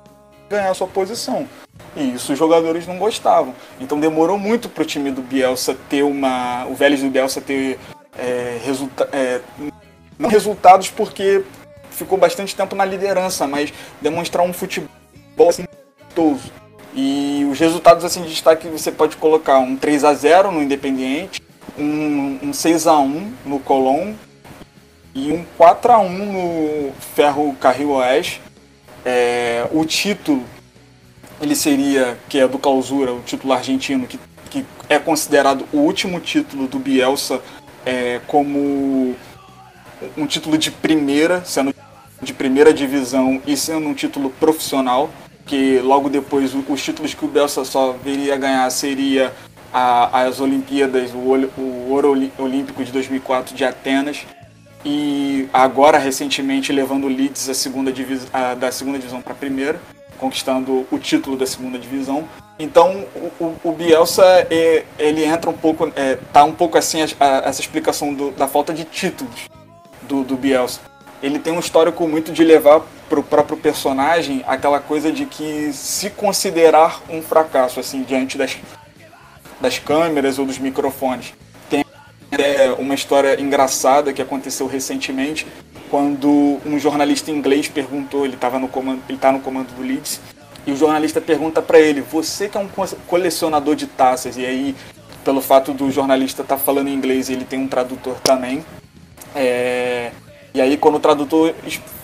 ganhar 0.48 0.70
a 0.70 0.74
sua 0.74 0.86
posição. 0.86 1.48
E 1.96 2.14
isso 2.14 2.32
os 2.32 2.38
jogadores 2.38 2.86
não 2.86 2.98
gostavam. 2.98 3.54
Então 3.80 4.00
demorou 4.00 4.38
muito 4.38 4.68
pro 4.68 4.84
time 4.84 5.10
do 5.10 5.22
Bielsa 5.22 5.76
ter 5.88 6.02
uma. 6.02 6.66
O 6.66 6.74
Vélez 6.74 7.02
do 7.02 7.10
Bielsa 7.10 7.40
ter 7.40 7.78
é, 8.16 8.58
resulta 8.64 9.08
é, 9.12 9.40
não 10.18 10.28
resultados 10.28 10.90
porque 10.90 11.42
ficou 11.90 12.18
bastante 12.18 12.54
tempo 12.54 12.74
na 12.74 12.84
liderança, 12.84 13.46
mas 13.46 13.72
demonstrar 14.00 14.44
um 14.44 14.52
futebol 14.52 14.88
assim. 15.48 15.64
E 16.94 17.46
os 17.50 17.58
resultados 17.58 18.04
assim 18.04 18.22
de 18.22 18.28
destaque 18.28 18.68
você 18.68 18.92
pode 18.92 19.16
colocar 19.16 19.58
um 19.58 19.76
3 19.76 20.04
a 20.04 20.14
0 20.14 20.52
no 20.52 20.62
Independiente, 20.62 21.42
um, 21.76 22.38
um 22.42 22.52
6 22.52 22.86
a 22.86 22.98
1 22.98 23.32
no 23.44 23.58
Colón 23.58 24.14
e 25.12 25.32
um 25.32 25.44
4 25.56 25.92
a 25.92 25.98
1 25.98 26.08
no 26.08 26.92
Ferro 27.14 27.54
Carril 27.60 27.90
Oeste. 27.90 28.40
É, 29.04 29.66
o 29.72 29.84
título 29.84 30.44
ele 31.40 31.56
seria, 31.56 32.16
que 32.28 32.38
é 32.38 32.46
do 32.46 32.58
Clausura, 32.58 33.12
o 33.12 33.20
título 33.20 33.52
argentino, 33.52 34.06
que, 34.06 34.18
que 34.48 34.64
é 34.88 34.98
considerado 34.98 35.66
o 35.72 35.78
último 35.78 36.20
título 36.20 36.68
do 36.68 36.78
Bielsa 36.78 37.40
é, 37.84 38.20
como 38.26 39.14
um 40.16 40.26
título 40.26 40.56
de 40.56 40.70
primeira, 40.70 41.44
sendo 41.44 41.74
de 42.22 42.32
primeira 42.32 42.72
divisão 42.72 43.42
e 43.46 43.56
sendo 43.56 43.88
um 43.88 43.94
título 43.94 44.30
profissional, 44.30 45.10
que 45.46 45.78
logo 45.80 46.08
depois 46.08 46.54
os 46.54 46.82
títulos 46.82 47.14
que 47.14 47.24
o 47.24 47.28
Bielsa 47.28 47.64
só 47.64 47.92
viria 47.92 48.34
a 48.34 48.38
ganhar 48.38 48.70
seria 48.70 49.32
a, 49.72 50.22
as 50.22 50.40
Olimpíadas, 50.40 51.10
o, 51.12 51.18
o 51.18 51.90
Ouro 51.90 52.10
Olímpico 52.38 52.84
de 52.84 52.92
2004 52.92 53.54
de 53.54 53.64
Atenas 53.64 54.24
e 54.84 55.48
agora 55.52 55.98
recentemente 55.98 56.72
levando 56.72 57.04
o 57.04 57.08
Leeds 57.08 57.50
segunda 57.56 57.92
a, 58.32 58.54
da 58.54 58.70
segunda 58.70 58.98
divisão 58.98 59.20
para 59.22 59.32
a 59.32 59.36
primeira, 59.36 59.80
conquistando 60.18 60.86
o 60.90 60.98
título 60.98 61.36
da 61.36 61.46
segunda 61.46 61.78
divisão. 61.78 62.28
Então 62.58 63.04
o, 63.40 63.54
o 63.64 63.72
Bielsa 63.72 64.22
é, 64.50 64.84
ele 64.98 65.24
entra 65.24 65.50
um 65.50 65.56
pouco, 65.56 65.90
é, 65.96 66.18
tá 66.32 66.44
um 66.44 66.52
pouco 66.52 66.78
assim 66.78 67.02
a, 67.02 67.06
a, 67.18 67.26
essa 67.48 67.60
explicação 67.60 68.14
do, 68.14 68.30
da 68.30 68.46
falta 68.46 68.72
de 68.72 68.84
títulos 68.84 69.48
do, 70.02 70.22
do 70.22 70.36
Bielsa. 70.36 70.80
Ele 71.22 71.38
tem 71.38 71.52
um 71.52 71.60
histórico 71.60 72.06
muito 72.06 72.32
de 72.32 72.44
levar 72.44 72.82
para 73.08 73.20
o 73.20 73.22
próprio 73.22 73.56
personagem 73.56 74.44
aquela 74.46 74.80
coisa 74.80 75.10
de 75.10 75.24
que 75.26 75.72
se 75.72 76.10
considerar 76.10 77.00
um 77.08 77.22
fracasso 77.22 77.80
assim 77.80 78.02
diante 78.02 78.36
das 78.36 78.56
das 79.60 79.78
câmeras 79.78 80.38
ou 80.38 80.44
dos 80.44 80.58
microfones. 80.58 81.32
Tem 81.70 81.84
é, 82.32 82.70
uma 82.78 82.94
história 82.94 83.40
engraçada 83.40 84.12
que 84.12 84.20
aconteceu 84.20 84.66
recentemente, 84.66 85.46
quando 85.90 86.60
um 86.66 86.78
jornalista 86.78 87.30
inglês 87.30 87.68
perguntou, 87.68 88.24
ele 88.24 88.34
estava 88.34 88.58
no 88.58 88.68
comando, 88.68 89.02
ele 89.08 89.18
tá 89.18 89.32
no 89.32 89.40
comando 89.40 89.68
do 89.74 89.82
Leeds, 89.82 90.20
e 90.66 90.72
o 90.72 90.76
jornalista 90.76 91.20
pergunta 91.20 91.62
para 91.62 91.78
ele: 91.78 92.00
"Você 92.00 92.48
que 92.48 92.56
é 92.56 92.60
um 92.60 92.68
colecionador 93.06 93.74
de 93.74 93.86
taças?" 93.86 94.36
E 94.36 94.44
aí, 94.44 94.74
pelo 95.24 95.40
fato 95.40 95.72
do 95.72 95.90
jornalista 95.90 96.42
estar 96.42 96.56
tá 96.56 96.60
falando 96.60 96.88
inglês, 96.88 97.30
ele 97.30 97.44
tem 97.44 97.58
um 97.58 97.68
tradutor 97.68 98.16
também. 98.20 98.64
É... 99.34 100.10
E 100.54 100.60
aí, 100.60 100.76
quando 100.76 100.94
o 100.94 101.00
tradutor 101.00 101.52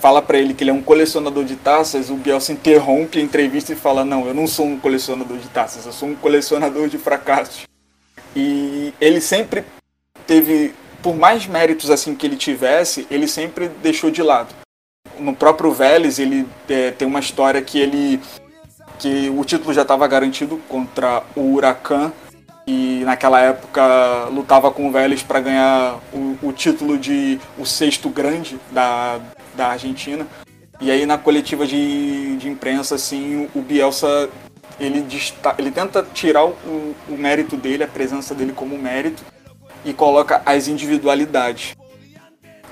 fala 0.01 0.21
para 0.21 0.37
ele 0.37 0.53
que 0.53 0.61
ele 0.61 0.71
é 0.71 0.73
um 0.73 0.81
colecionador 0.81 1.45
de 1.45 1.55
taças, 1.55 2.09
o 2.09 2.15
Bielsa 2.15 2.51
interrompe 2.51 3.17
a 3.17 3.21
entrevista 3.21 3.71
e 3.71 3.77
fala: 3.77 4.03
Não, 4.03 4.27
eu 4.27 4.33
não 4.33 4.45
sou 4.45 4.65
um 4.65 4.77
colecionador 4.77 5.37
de 5.37 5.47
taças, 5.47 5.85
eu 5.85 5.93
sou 5.93 6.09
um 6.09 6.15
colecionador 6.15 6.89
de 6.89 6.97
fracassos. 6.97 7.63
E 8.35 8.93
ele 8.99 9.21
sempre 9.21 9.63
teve, 10.27 10.73
por 11.01 11.15
mais 11.15 11.47
méritos 11.47 11.89
assim 11.89 12.13
que 12.13 12.27
ele 12.27 12.35
tivesse, 12.35 13.07
ele 13.09 13.25
sempre 13.25 13.69
deixou 13.69 14.11
de 14.11 14.21
lado. 14.21 14.53
No 15.17 15.33
próprio 15.33 15.71
Vélez, 15.71 16.19
ele 16.19 16.45
é, 16.67 16.91
tem 16.91 17.07
uma 17.07 17.21
história 17.21 17.61
que 17.61 17.79
ele 17.79 18.19
que 18.99 19.29
o 19.29 19.43
título 19.45 19.73
já 19.73 19.81
estava 19.81 20.05
garantido 20.07 20.57
contra 20.67 21.23
o 21.35 21.53
Huracan 21.53 22.11
e 22.65 23.01
naquela 23.05 23.39
época 23.41 24.25
lutava 24.31 24.71
com 24.71 24.87
o 24.87 24.91
Vélez 24.91 25.23
para 25.23 25.39
ganhar 25.39 25.99
o, 26.13 26.37
o, 26.41 26.53
título 26.53 26.97
de 26.97 27.39
o 27.57 27.65
sexto 27.65 28.09
grande 28.09 28.59
da, 28.71 29.19
da 29.55 29.67
Argentina. 29.69 30.27
E 30.79 30.89
aí 30.91 31.05
na 31.05 31.17
coletiva 31.17 31.65
de, 31.65 32.37
de 32.37 32.47
imprensa, 32.49 32.95
assim, 32.95 33.49
o 33.53 33.61
Bielsa 33.61 34.29
ele, 34.79 35.05
ele 35.57 35.71
tenta 35.71 36.05
tirar 36.13 36.45
o, 36.45 36.95
o 37.07 37.17
mérito 37.17 37.55
dele, 37.55 37.83
a 37.83 37.87
presença 37.87 38.33
dele 38.33 38.53
como 38.53 38.77
mérito, 38.77 39.23
e 39.85 39.93
coloca 39.93 40.41
as 40.45 40.67
individualidades. 40.67 41.75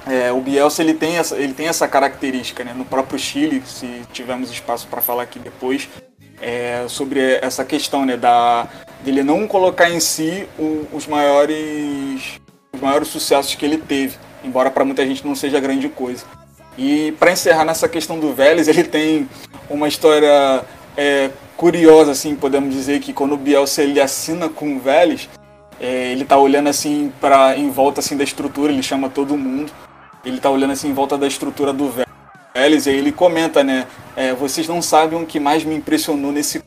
É, 0.07 0.31
o 0.31 0.41
Bielsa 0.41 0.81
ele 0.81 0.93
tem, 0.93 1.17
essa, 1.17 1.37
ele 1.37 1.53
tem 1.53 1.67
essa 1.67 1.87
característica, 1.87 2.63
né? 2.63 2.73
no 2.73 2.85
próprio 2.85 3.19
Chile, 3.19 3.61
se 3.65 4.01
tivermos 4.11 4.49
espaço 4.49 4.87
para 4.87 5.01
falar 5.01 5.23
aqui 5.23 5.37
depois, 5.37 5.87
é, 6.41 6.85
sobre 6.87 7.39
essa 7.41 7.63
questão 7.65 8.05
né, 8.05 8.15
da, 8.17 8.67
dele 9.03 9.23
não 9.23 9.47
colocar 9.47 9.89
em 9.89 9.99
si 9.99 10.47
o, 10.57 10.87
os 10.93 11.07
maiores 11.07 12.39
os 12.73 12.81
maiores 12.81 13.07
sucessos 13.07 13.55
que 13.55 13.65
ele 13.65 13.77
teve, 13.77 14.17
embora 14.43 14.69
para 14.69 14.85
muita 14.85 15.05
gente 15.05 15.25
não 15.25 15.35
seja 15.35 15.59
grande 15.59 15.89
coisa. 15.89 16.23
E 16.77 17.11
para 17.19 17.31
encerrar 17.31 17.65
nessa 17.65 17.89
questão 17.89 18.19
do 18.19 18.33
Vélez, 18.33 18.67
ele 18.67 18.83
tem 18.83 19.27
uma 19.69 19.87
história 19.87 20.63
é, 20.95 21.29
curiosa, 21.57 22.11
assim, 22.11 22.35
podemos 22.35 22.73
dizer 22.73 22.99
que 22.99 23.11
quando 23.11 23.33
o 23.33 23.37
Bielsa 23.37 23.81
ele 23.81 23.99
assina 23.99 24.47
com 24.47 24.77
o 24.77 24.79
Vélez, 24.79 25.27
é, 25.79 26.11
ele 26.11 26.23
tá 26.23 26.37
olhando 26.37 26.69
assim 26.69 27.11
para 27.19 27.57
em 27.57 27.69
volta 27.69 27.99
assim 27.99 28.15
da 28.15 28.23
estrutura, 28.23 28.71
ele 28.71 28.83
chama 28.83 29.09
todo 29.09 29.35
mundo, 29.35 29.71
ele 30.23 30.39
tá 30.39 30.49
olhando 30.49 30.71
assim 30.71 30.89
em 30.89 30.93
volta 30.93 31.17
da 31.17 31.27
estrutura 31.27 31.73
do 31.73 31.89
Vélez 31.89 32.08
e 32.67 32.89
aí 32.89 32.97
ele 32.97 33.11
comenta, 33.11 33.63
né? 33.63 33.87
É, 34.15 34.33
vocês 34.33 34.67
não 34.67 34.81
sabem 34.81 35.21
o 35.21 35.25
que 35.25 35.39
mais 35.39 35.63
me 35.63 35.75
impressionou 35.75 36.31
nesse 36.31 36.61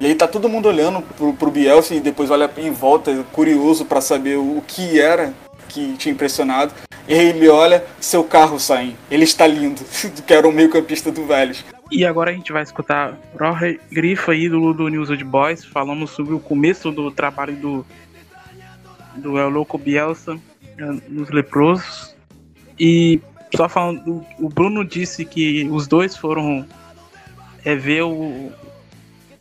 e 0.00 0.06
aí 0.06 0.14
tá 0.14 0.26
todo 0.26 0.48
mundo 0.48 0.66
olhando 0.66 1.00
pro, 1.00 1.32
pro 1.32 1.50
Bielsa 1.50 1.94
e 1.94 2.00
depois 2.00 2.30
olha 2.30 2.50
em 2.58 2.70
volta, 2.70 3.24
curioso 3.32 3.84
para 3.84 4.00
saber 4.00 4.36
o 4.36 4.62
que 4.66 5.00
era 5.00 5.32
que 5.68 5.94
tinha 5.96 6.12
impressionado. 6.12 6.74
E 7.06 7.14
aí 7.14 7.28
ele 7.28 7.48
olha, 7.48 7.84
seu 8.00 8.24
carro 8.24 8.58
sai. 8.58 8.96
Ele 9.10 9.24
está 9.24 9.46
lindo, 9.46 9.82
que 10.26 10.34
era 10.34 10.48
o 10.48 10.52
meio 10.52 10.70
campista 10.70 11.12
do 11.12 11.24
Vélez. 11.26 11.64
E 11.90 12.04
agora 12.04 12.30
a 12.30 12.34
gente 12.34 12.52
vai 12.52 12.62
escutar 12.62 13.18
Roger 13.38 13.80
Grifa, 13.90 14.34
ídolo 14.34 14.74
do 14.74 14.88
News 14.88 15.10
Old 15.10 15.24
Boys, 15.24 15.64
falando 15.64 16.06
sobre 16.06 16.34
o 16.34 16.40
começo 16.40 16.90
do 16.90 17.10
trabalho 17.10 17.56
do, 17.56 17.86
do 19.16 19.38
El 19.38 19.50
Louco 19.50 19.78
Bielsa 19.78 20.38
eh, 20.78 20.96
nos 21.08 21.30
Leprosos. 21.30 22.14
E 22.78 23.20
só 23.56 23.68
falando, 23.68 24.24
o 24.38 24.48
Bruno 24.48 24.84
disse 24.84 25.24
que 25.24 25.68
os 25.70 25.86
dois 25.86 26.16
foram 26.16 26.66
é, 27.64 27.74
ver 27.74 28.02
o, 28.02 28.52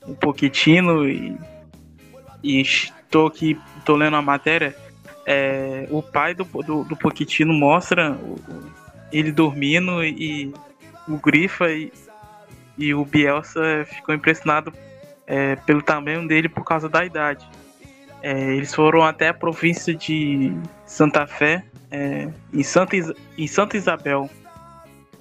o 0.05 0.15
Pochettino 0.15 1.07
e, 1.07 1.37
e 2.43 2.61
estou 2.61 3.27
aqui, 3.27 3.59
estou 3.77 3.95
lendo 3.95 4.15
a 4.15 4.21
matéria, 4.21 4.75
é, 5.25 5.87
o 5.89 6.01
pai 6.01 6.33
do, 6.33 6.43
do, 6.43 6.83
do 6.83 6.97
mostra 7.53 8.17
ele 9.11 9.31
dormindo 9.31 10.03
e 10.03 10.53
o 11.07 11.17
Grifa 11.17 11.71
e, 11.71 11.91
e 12.77 12.93
o 12.93 13.05
Bielsa 13.05 13.85
ficou 13.85 14.13
impressionado 14.13 14.73
é, 15.25 15.55
pelo 15.55 15.81
tamanho 15.81 16.27
dele 16.27 16.49
por 16.49 16.63
causa 16.63 16.89
da 16.89 17.05
idade. 17.05 17.47
É, 18.23 18.55
eles 18.55 18.73
foram 18.73 19.03
até 19.03 19.27
a 19.27 19.33
província 19.33 19.93
de 19.93 20.55
Santa 20.85 21.27
Fé, 21.27 21.61
é, 21.91 22.29
em, 22.53 22.63
Santa 22.63 22.95
em 23.37 23.47
Santa 23.47 23.75
Isabel. 23.75 24.29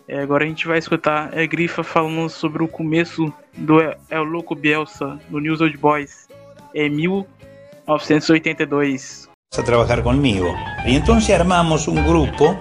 É, 0.07 0.21
agora 0.21 0.45
a 0.45 0.47
gente 0.47 0.69
vai 0.69 0.79
escutar 0.79 1.37
a 1.37 1.47
Grifa 1.47 1.83
falando 1.83 2.29
sobre 2.29 2.63
o 2.63 2.69
começo 2.69 3.35
do 3.55 3.81
El 4.09 4.23
Louco 4.23 4.55
Bielsa 4.55 5.19
no 5.29 5.41
News 5.41 5.61
Old 5.61 5.77
Boys 5.79 6.29
em 6.73 6.91
1982. 6.91 9.29
A 9.59 9.63
trabajar 9.65 10.05
conmigo. 10.05 10.55
Y 10.87 10.95
entonces 10.95 11.35
armamos 11.35 11.89
un 11.89 12.07
grupo 12.07 12.57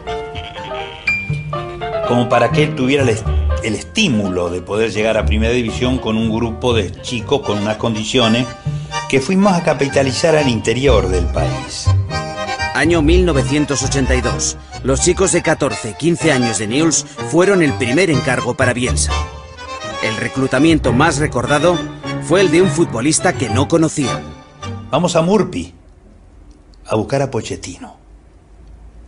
como 2.08 2.28
para 2.28 2.50
que 2.50 2.64
él 2.64 2.74
tuviera 2.74 3.04
el, 3.04 3.16
el 3.64 3.76
estímulo 3.76 4.50
de 4.50 4.62
poder 4.62 4.90
llegar 4.90 5.18
a 5.18 5.26
primera 5.26 5.54
división 5.54 6.00
con 6.00 6.18
un 6.18 6.36
grupo 6.36 6.74
de 6.74 6.92
chicos 7.02 7.42
con 7.42 7.60
unas 7.60 7.78
condiciones 7.78 8.48
que 9.12 9.20
fuimos 9.20 9.52
a 9.52 9.62
capitalizar 9.62 10.38
al 10.38 10.48
interior 10.48 11.10
del 11.10 11.26
país. 11.26 11.86
Año 12.74 13.02
1982. 13.02 14.58
Los 14.84 15.02
chicos 15.02 15.34
de 15.34 15.42
14, 15.42 15.96
15 16.00 16.32
años 16.32 16.60
de 16.60 16.68
Newell's 16.68 17.04
fueron 17.30 17.62
el 17.62 17.74
primer 17.74 18.10
encargo 18.10 18.56
para 18.56 18.72
Bielsa. 18.72 19.12
El 20.02 20.16
reclutamiento 20.16 20.94
más 20.94 21.18
recordado 21.18 21.78
fue 22.22 22.40
el 22.40 22.52
de 22.52 22.62
un 22.62 22.70
futbolista 22.70 23.34
que 23.34 23.50
no 23.50 23.68
conocían. 23.68 24.24
Vamos 24.90 25.18
a 25.18 25.22
Murpi 25.22 25.74
a 26.86 26.96
buscar 26.96 27.22
a 27.22 27.30
Pochettino, 27.30 27.98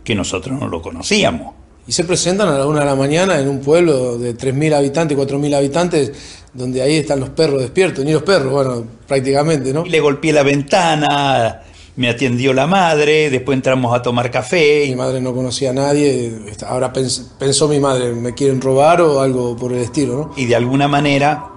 que 0.04 0.14
nosotros 0.14 0.60
no 0.60 0.68
lo 0.68 0.82
conocíamos. 0.82 1.54
Y 1.86 1.92
se 1.92 2.04
presentan 2.04 2.48
a 2.48 2.58
la 2.58 2.66
una 2.66 2.80
de 2.80 2.86
la 2.86 2.94
mañana 2.94 3.38
en 3.38 3.48
un 3.48 3.60
pueblo 3.60 4.16
de 4.16 4.34
3.000 4.36 4.74
habitantes, 4.74 5.18
4.000 5.18 5.54
habitantes, 5.54 6.12
donde 6.54 6.80
ahí 6.80 6.96
están 6.96 7.20
los 7.20 7.28
perros 7.30 7.60
despiertos, 7.60 8.04
ni 8.04 8.12
los 8.12 8.22
perros, 8.22 8.52
bueno, 8.52 8.84
prácticamente, 9.06 9.72
¿no? 9.72 9.84
Le 9.84 10.00
golpeé 10.00 10.32
la 10.32 10.42
ventana, 10.42 11.62
me 11.96 12.08
atendió 12.08 12.54
la 12.54 12.66
madre, 12.66 13.28
después 13.28 13.56
entramos 13.56 13.94
a 13.94 14.00
tomar 14.00 14.30
café. 14.30 14.86
Mi 14.88 14.96
madre 14.96 15.20
no 15.20 15.34
conocía 15.34 15.70
a 15.70 15.72
nadie, 15.74 16.32
ahora 16.66 16.90
pensó 16.92 17.68
mi 17.68 17.80
madre, 17.80 18.12
¿me 18.12 18.32
quieren 18.32 18.62
robar 18.62 19.02
o 19.02 19.20
algo 19.20 19.54
por 19.54 19.72
el 19.72 19.80
estilo? 19.80 20.16
¿no? 20.16 20.32
Y 20.36 20.46
de 20.46 20.56
alguna 20.56 20.88
manera 20.88 21.50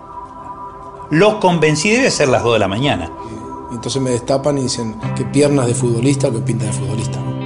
los 1.10 1.36
convencí, 1.36 1.92
debe 1.92 2.12
ser 2.12 2.28
las 2.28 2.44
2 2.44 2.54
de 2.54 2.60
la 2.60 2.68
mañana. 2.68 3.10
Y 3.72 3.76
entonces 3.76 4.02
me 4.02 4.12
destapan 4.12 4.58
y 4.58 4.64
dicen, 4.64 4.96
¿qué 5.16 5.24
piernas 5.26 5.68
de 5.68 5.74
futbolista 5.74 6.30
qué 6.30 6.40
pinta 6.40 6.66
de 6.66 6.74
futbolista? 6.74 7.37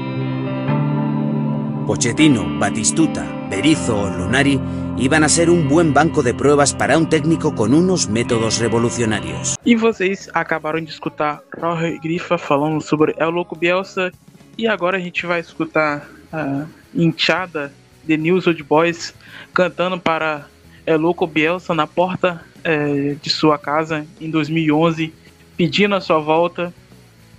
Pochettino, 1.85 2.59
Batistuta, 2.59 3.25
Berizzo 3.49 3.95
o 3.95 4.07
Lunari 4.07 4.59
iban 4.97 5.23
a 5.23 5.29
ser 5.29 5.49
um 5.49 5.67
bom 5.67 5.91
banco 5.91 6.21
de 6.21 6.33
provas 6.33 6.73
para 6.73 6.97
um 6.97 7.05
técnico 7.05 7.51
com 7.51 7.65
uns 7.65 8.05
métodos 8.05 8.59
revolucionários. 8.59 9.57
E 9.65 9.75
vocês 9.75 10.29
acabaram 10.33 10.79
de 10.79 10.91
escutar 10.91 11.41
Roger 11.59 11.99
Grifa 11.99 12.37
falando 12.37 12.81
sobre 12.81 13.15
El 13.17 13.31
Louco 13.31 13.55
Bielsa 13.55 14.11
e 14.57 14.67
agora 14.67 14.97
a 14.97 14.99
gente 14.99 15.25
vai 15.25 15.39
escutar 15.39 16.07
a 16.31 16.65
Inchada 16.93 17.73
de 18.03 18.15
News 18.15 18.45
Old 18.45 18.61
Boys 18.63 19.13
cantando 19.53 19.99
para 19.99 20.47
El 20.85 20.99
Louco 20.99 21.25
Bielsa 21.25 21.73
na 21.73 21.87
porta 21.87 22.45
é, 22.63 23.15
de 23.19 23.29
sua 23.29 23.57
casa 23.57 24.05
em 24.19 24.29
2011, 24.29 25.11
pedindo 25.57 25.95
a 25.95 26.01
sua 26.01 26.19
volta. 26.19 26.73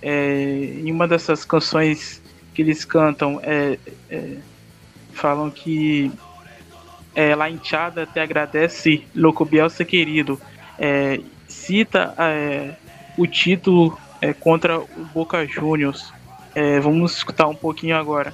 É, 0.05 0.81
em 0.83 0.91
uma 0.91 1.07
dessas 1.07 1.45
canções 1.45 2.21
que 2.53 2.61
eles 2.61 2.85
cantam 2.85 3.39
é, 3.43 3.77
é 4.09 4.37
falam 5.13 5.49
que 5.49 6.11
é, 7.15 7.35
La 7.35 7.49
Hinchada 7.49 8.05
te 8.05 8.19
agradece, 8.19 9.03
Louco 9.15 9.45
Bielsa 9.45 9.85
querido. 9.85 10.39
É, 10.77 11.19
cita 11.47 12.13
é, 12.17 12.75
o 13.17 13.27
título 13.27 13.97
é, 14.19 14.33
contra 14.33 14.79
o 14.79 14.87
Boca 15.13 15.45
Juniors. 15.45 16.11
É, 16.55 16.79
vamos 16.79 17.15
escutar 17.15 17.47
um 17.47 17.55
pouquinho 17.55 17.95
agora. 17.95 18.33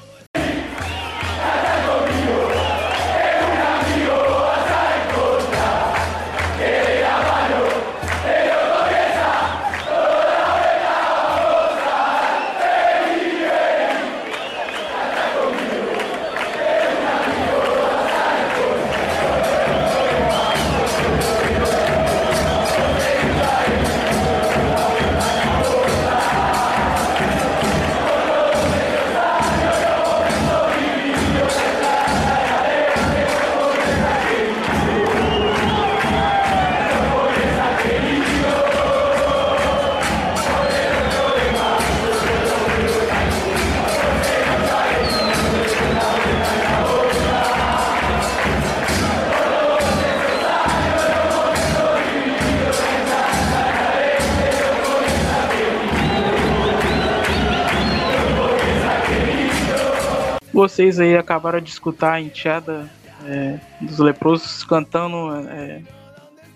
Vocês 60.60 60.99
aí 60.99 61.16
acabaram 61.16 61.62
de 61.62 61.70
escutar 61.70 62.16
a 62.16 62.20
enteada 62.20 62.91
é, 63.26 63.62
dos 63.80 63.97
leprosos 63.97 64.62
cantando 64.66 65.34
é, 65.47 65.82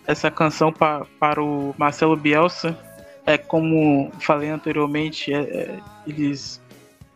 essa 0.06 0.30
canção 0.30 0.74
pra, 0.74 1.06
para 1.18 1.42
o 1.42 1.74
Marcelo 1.78 2.18
Bielsa. 2.18 2.78
É 3.26 3.38
como 3.38 4.12
falei 4.20 4.50
anteriormente, 4.50 5.34
é, 5.34 5.40
é 5.40 5.80
eles 6.06 6.62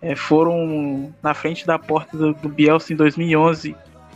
é, 0.02 0.16
foram 0.16 1.14
na 1.22 1.34
frente 1.34 1.68
da 1.68 1.78
porta 1.78 2.16
do, 2.16 2.34
do 2.34 2.48
Bielsa 2.48 2.94
em 2.94 2.96
2011 2.96 3.76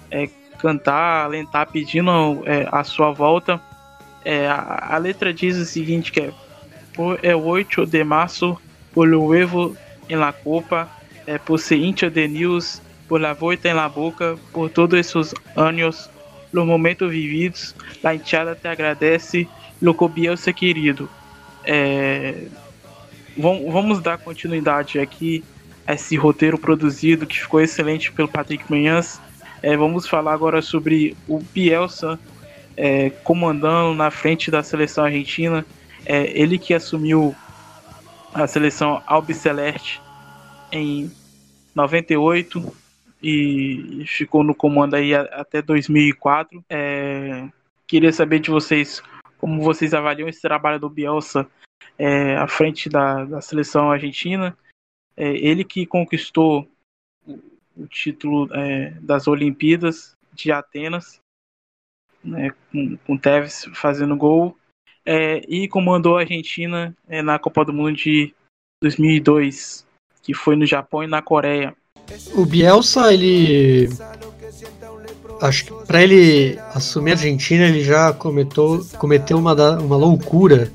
é, 0.09 0.29
cantar, 0.57 1.25
alentar, 1.25 1.69
pedindo 1.69 2.09
a 2.71 2.85
sua 2.85 3.11
volta. 3.11 3.59
A, 4.49 4.95
a, 4.95 4.97
letra 4.97 5.33
diz 5.33 5.57
o 5.57 5.65
seguinte 5.65 6.09
que 6.09 6.21
é 6.21 6.31
é 7.21 7.35
8 7.35 7.85
de 7.85 8.01
março 8.05 8.57
por 8.93 9.05
luego 9.09 9.75
em 10.07 10.15
la 10.15 10.31
copa 10.31 11.00
é, 11.25 11.37
por 11.37 11.59
ser 11.59 11.77
hincha 11.77 12.09
de 12.09 12.27
news, 12.27 12.81
por 13.07 13.19
la 13.19 13.33
voita 13.33 13.69
en 13.69 13.75
la 13.75 13.87
boca, 13.87 14.37
por 14.51 14.69
todos 14.69 14.99
esses 14.99 15.35
anos, 15.55 16.09
los 16.51 16.65
momentos 16.65 17.11
vividos, 17.11 17.75
la 18.01 18.13
hinchada 18.13 18.55
te 18.55 18.67
agradece, 18.67 19.47
loco 19.81 20.07
Bielsa 20.07 20.53
querido. 20.53 21.09
É, 21.65 22.47
vamos 23.37 24.01
dar 24.01 24.17
continuidade 24.17 24.99
aqui 24.99 25.43
a 25.85 25.93
esse 25.93 26.15
roteiro 26.15 26.57
produzido 26.57 27.25
que 27.25 27.39
ficou 27.39 27.61
excelente 27.61 28.11
pelo 28.11 28.27
Patrick 28.27 28.63
Manhãs. 28.69 29.19
É, 29.61 29.75
vamos 29.77 30.07
falar 30.07 30.33
agora 30.33 30.61
sobre 30.61 31.15
o 31.27 31.39
Bielsa 31.39 32.19
é, 32.75 33.09
comandando 33.23 33.93
na 33.93 34.09
frente 34.09 34.49
da 34.49 34.63
seleção 34.63 35.05
argentina. 35.05 35.65
É, 36.05 36.31
ele 36.33 36.57
que 36.57 36.73
assumiu 36.73 37.35
a 38.33 38.47
seleção 38.47 39.01
albiceleste 39.05 40.01
em 40.71 41.11
98 41.75 42.75
e 43.21 44.03
ficou 44.07 44.43
no 44.43 44.55
comando 44.55 44.95
aí 44.95 45.13
até 45.13 45.61
2004. 45.61 46.63
É, 46.69 47.47
queria 47.85 48.11
saber 48.11 48.39
de 48.39 48.49
vocês 48.49 49.01
como 49.37 49.61
vocês 49.61 49.93
avaliam 49.93 50.29
esse 50.29 50.41
trabalho 50.41 50.79
do 50.79 50.89
Bielsa 50.89 51.47
é, 51.97 52.35
à 52.35 52.47
frente 52.47 52.89
da, 52.89 53.25
da 53.25 53.41
seleção 53.41 53.91
argentina. 53.91 54.57
É, 55.15 55.29
ele 55.35 55.63
que 55.63 55.85
conquistou 55.85 56.67
o 57.75 57.87
título 57.87 58.49
é, 58.53 58.91
das 59.01 59.27
Olimpíadas 59.27 60.15
de 60.33 60.51
Atenas, 60.51 61.19
né, 62.23 62.51
com, 62.71 62.97
com 62.97 63.17
Tevez 63.17 63.65
fazendo 63.73 64.15
gol, 64.15 64.57
é, 65.05 65.41
e 65.47 65.67
comandou 65.67 66.17
a 66.17 66.21
Argentina 66.21 66.95
é, 67.07 67.21
na 67.21 67.39
Copa 67.39 67.65
do 67.65 67.73
Mundo 67.73 67.93
de 67.93 68.33
2002 68.81 69.85
que 70.21 70.33
foi 70.33 70.55
no 70.55 70.65
Japão 70.65 71.03
e 71.03 71.07
na 71.07 71.21
Coreia. 71.21 71.73
O 72.35 72.45
Bielsa, 72.45 73.13
ele. 73.13 73.89
Acho 75.41 75.65
que 75.65 75.73
para 75.85 76.03
ele 76.03 76.59
assumir 76.73 77.11
a 77.11 77.13
Argentina, 77.15 77.65
ele 77.65 77.83
já 77.83 78.13
cometeu, 78.13 78.85
cometeu 78.97 79.37
uma, 79.37 79.53
uma 79.79 79.95
loucura, 79.95 80.71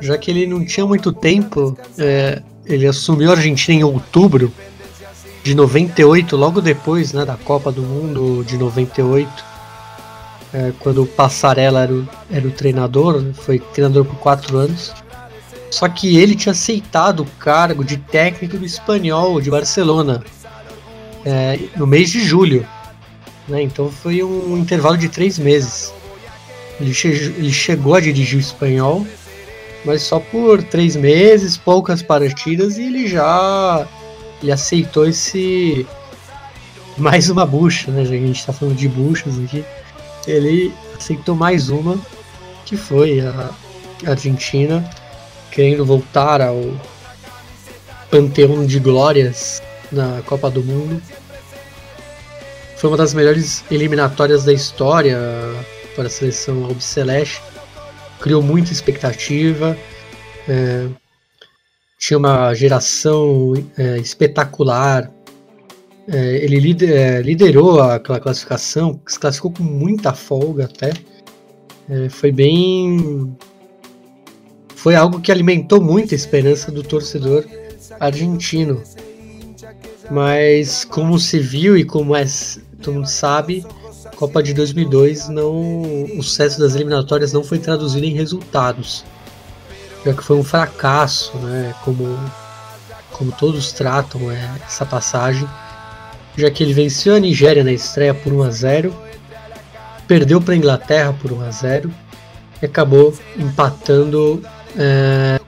já 0.00 0.16
que 0.16 0.30
ele 0.30 0.46
não 0.46 0.64
tinha 0.64 0.86
muito 0.86 1.12
tempo. 1.12 1.76
É, 1.98 2.42
ele 2.64 2.86
assumiu 2.86 3.30
a 3.30 3.34
Argentina 3.34 3.80
em 3.80 3.84
outubro 3.84 4.52
de 5.42 5.54
98, 5.54 6.36
logo 6.36 6.60
depois 6.60 7.12
né, 7.12 7.24
da 7.24 7.36
Copa 7.36 7.72
do 7.72 7.82
Mundo 7.82 8.44
de 8.44 8.56
98, 8.56 9.44
é, 10.52 10.72
quando 10.78 11.02
o 11.02 11.06
Passarella 11.06 11.82
era 11.82 11.92
o, 11.92 12.08
era 12.30 12.46
o 12.46 12.50
treinador, 12.50 13.24
foi 13.34 13.58
treinador 13.58 14.04
por 14.04 14.16
quatro 14.16 14.56
anos. 14.58 14.92
Só 15.70 15.88
que 15.88 16.18
ele 16.18 16.34
tinha 16.34 16.52
aceitado 16.52 17.20
o 17.20 17.26
cargo 17.38 17.84
de 17.84 17.96
técnico 17.96 18.58
do 18.58 18.66
espanhol 18.66 19.40
de 19.40 19.50
Barcelona 19.50 20.22
é, 21.24 21.58
no 21.76 21.86
mês 21.86 22.10
de 22.10 22.24
julho. 22.24 22.66
Né? 23.46 23.62
Então 23.62 23.90
foi 23.90 24.22
um 24.22 24.58
intervalo 24.58 24.98
de 24.98 25.08
três 25.08 25.38
meses. 25.38 25.92
Ele, 26.80 26.92
che 26.92 27.08
ele 27.08 27.52
chegou 27.52 27.94
a 27.94 28.00
dirigir 28.00 28.38
o 28.38 28.40
espanhol, 28.40 29.06
mas 29.84 30.02
só 30.02 30.18
por 30.18 30.62
três 30.62 30.96
meses, 30.96 31.56
poucas 31.56 32.02
partidas, 32.02 32.78
e 32.78 32.82
ele 32.84 33.06
já 33.06 33.86
ele 34.42 34.50
aceitou 34.50 35.06
esse. 35.06 35.86
Mais 36.98 37.30
uma 37.30 37.46
bucha, 37.46 37.90
né? 37.90 38.02
A 38.02 38.04
gente 38.04 38.40
está 38.40 38.52
falando 38.52 38.76
de 38.76 38.88
buchas 38.88 39.38
aqui. 39.38 39.64
Ele 40.26 40.72
aceitou 40.98 41.34
mais 41.34 41.70
uma, 41.70 41.98
que 42.66 42.76
foi 42.76 43.20
a 43.20 43.50
Argentina 44.06 44.84
querendo 45.50 45.84
voltar 45.84 46.40
ao 46.40 46.60
panteão 48.10 48.66
de 48.66 48.78
glórias 48.78 49.62
na 49.90 50.22
Copa 50.22 50.50
do 50.50 50.62
Mundo. 50.62 51.00
Foi 52.76 52.88
uma 52.88 52.96
das 52.96 53.12
melhores 53.12 53.64
eliminatórias 53.70 54.44
da 54.44 54.52
história 54.52 55.18
para 55.94 56.06
a 56.06 56.10
seleção 56.10 56.64
albiceleste. 56.64 57.42
Criou 58.20 58.42
muita 58.42 58.72
expectativa. 58.72 59.76
É, 60.48 60.86
tinha 61.98 62.16
uma 62.16 62.54
geração 62.54 63.52
é, 63.76 63.98
espetacular. 63.98 65.10
É, 66.08 66.36
ele 66.36 66.58
lider, 66.58 66.90
é, 66.90 67.20
liderou 67.20 67.80
aquela 67.80 68.18
classificação, 68.18 69.00
se 69.06 69.18
classificou 69.18 69.52
com 69.52 69.62
muita 69.62 70.14
folga 70.14 70.64
até. 70.64 70.92
É, 71.88 72.08
foi 72.08 72.32
bem 72.32 73.36
foi 74.82 74.96
algo 74.96 75.20
que 75.20 75.30
alimentou 75.30 75.78
muito 75.78 76.14
a 76.14 76.16
esperança 76.16 76.72
do 76.72 76.82
torcedor 76.82 77.44
argentino. 77.98 78.82
Mas 80.10 80.86
como 80.86 81.18
se 81.18 81.38
viu 81.38 81.76
e 81.76 81.84
como 81.84 82.16
é, 82.16 82.24
todo 82.82 82.94
mundo 82.94 83.06
sabe, 83.06 83.64
Copa 84.16 84.42
de 84.42 84.54
2002 84.54 85.28
não, 85.28 85.82
o 86.16 86.22
sucesso 86.22 86.58
das 86.58 86.74
eliminatórias 86.74 87.32
não 87.32 87.44
foi 87.44 87.58
traduzido 87.58 88.06
em 88.06 88.14
resultados, 88.14 89.04
já 90.04 90.14
que 90.14 90.24
foi 90.24 90.36
um 90.36 90.42
fracasso, 90.42 91.36
né? 91.38 91.74
Como 91.84 92.18
como 93.12 93.32
todos 93.32 93.70
tratam 93.72 94.30
é, 94.30 94.50
essa 94.66 94.86
passagem, 94.86 95.46
já 96.38 96.50
que 96.50 96.62
ele 96.62 96.72
venceu 96.72 97.14
a 97.14 97.20
Nigéria 97.20 97.62
na 97.62 97.72
estreia 97.72 98.14
por 98.14 98.32
1 98.32 98.42
a 98.44 98.50
0, 98.50 98.94
perdeu 100.08 100.40
para 100.40 100.54
a 100.54 100.56
Inglaterra 100.56 101.14
por 101.20 101.30
1 101.30 101.42
a 101.42 101.50
0 101.50 101.92
e 102.62 102.64
acabou 102.64 103.14
empatando 103.36 104.42
é, 104.76 105.40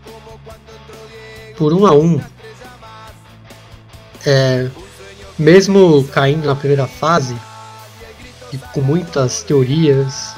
por 1.57 1.73
um 1.73 1.87
a 1.87 1.95
um, 1.95 2.21
é, 4.27 4.69
mesmo 5.39 6.05
caindo 6.05 6.47
na 6.47 6.55
primeira 6.55 6.87
fase, 6.87 7.37
e 8.53 8.59
com 8.59 8.81
muitas 8.81 9.43
teorias, 9.43 10.35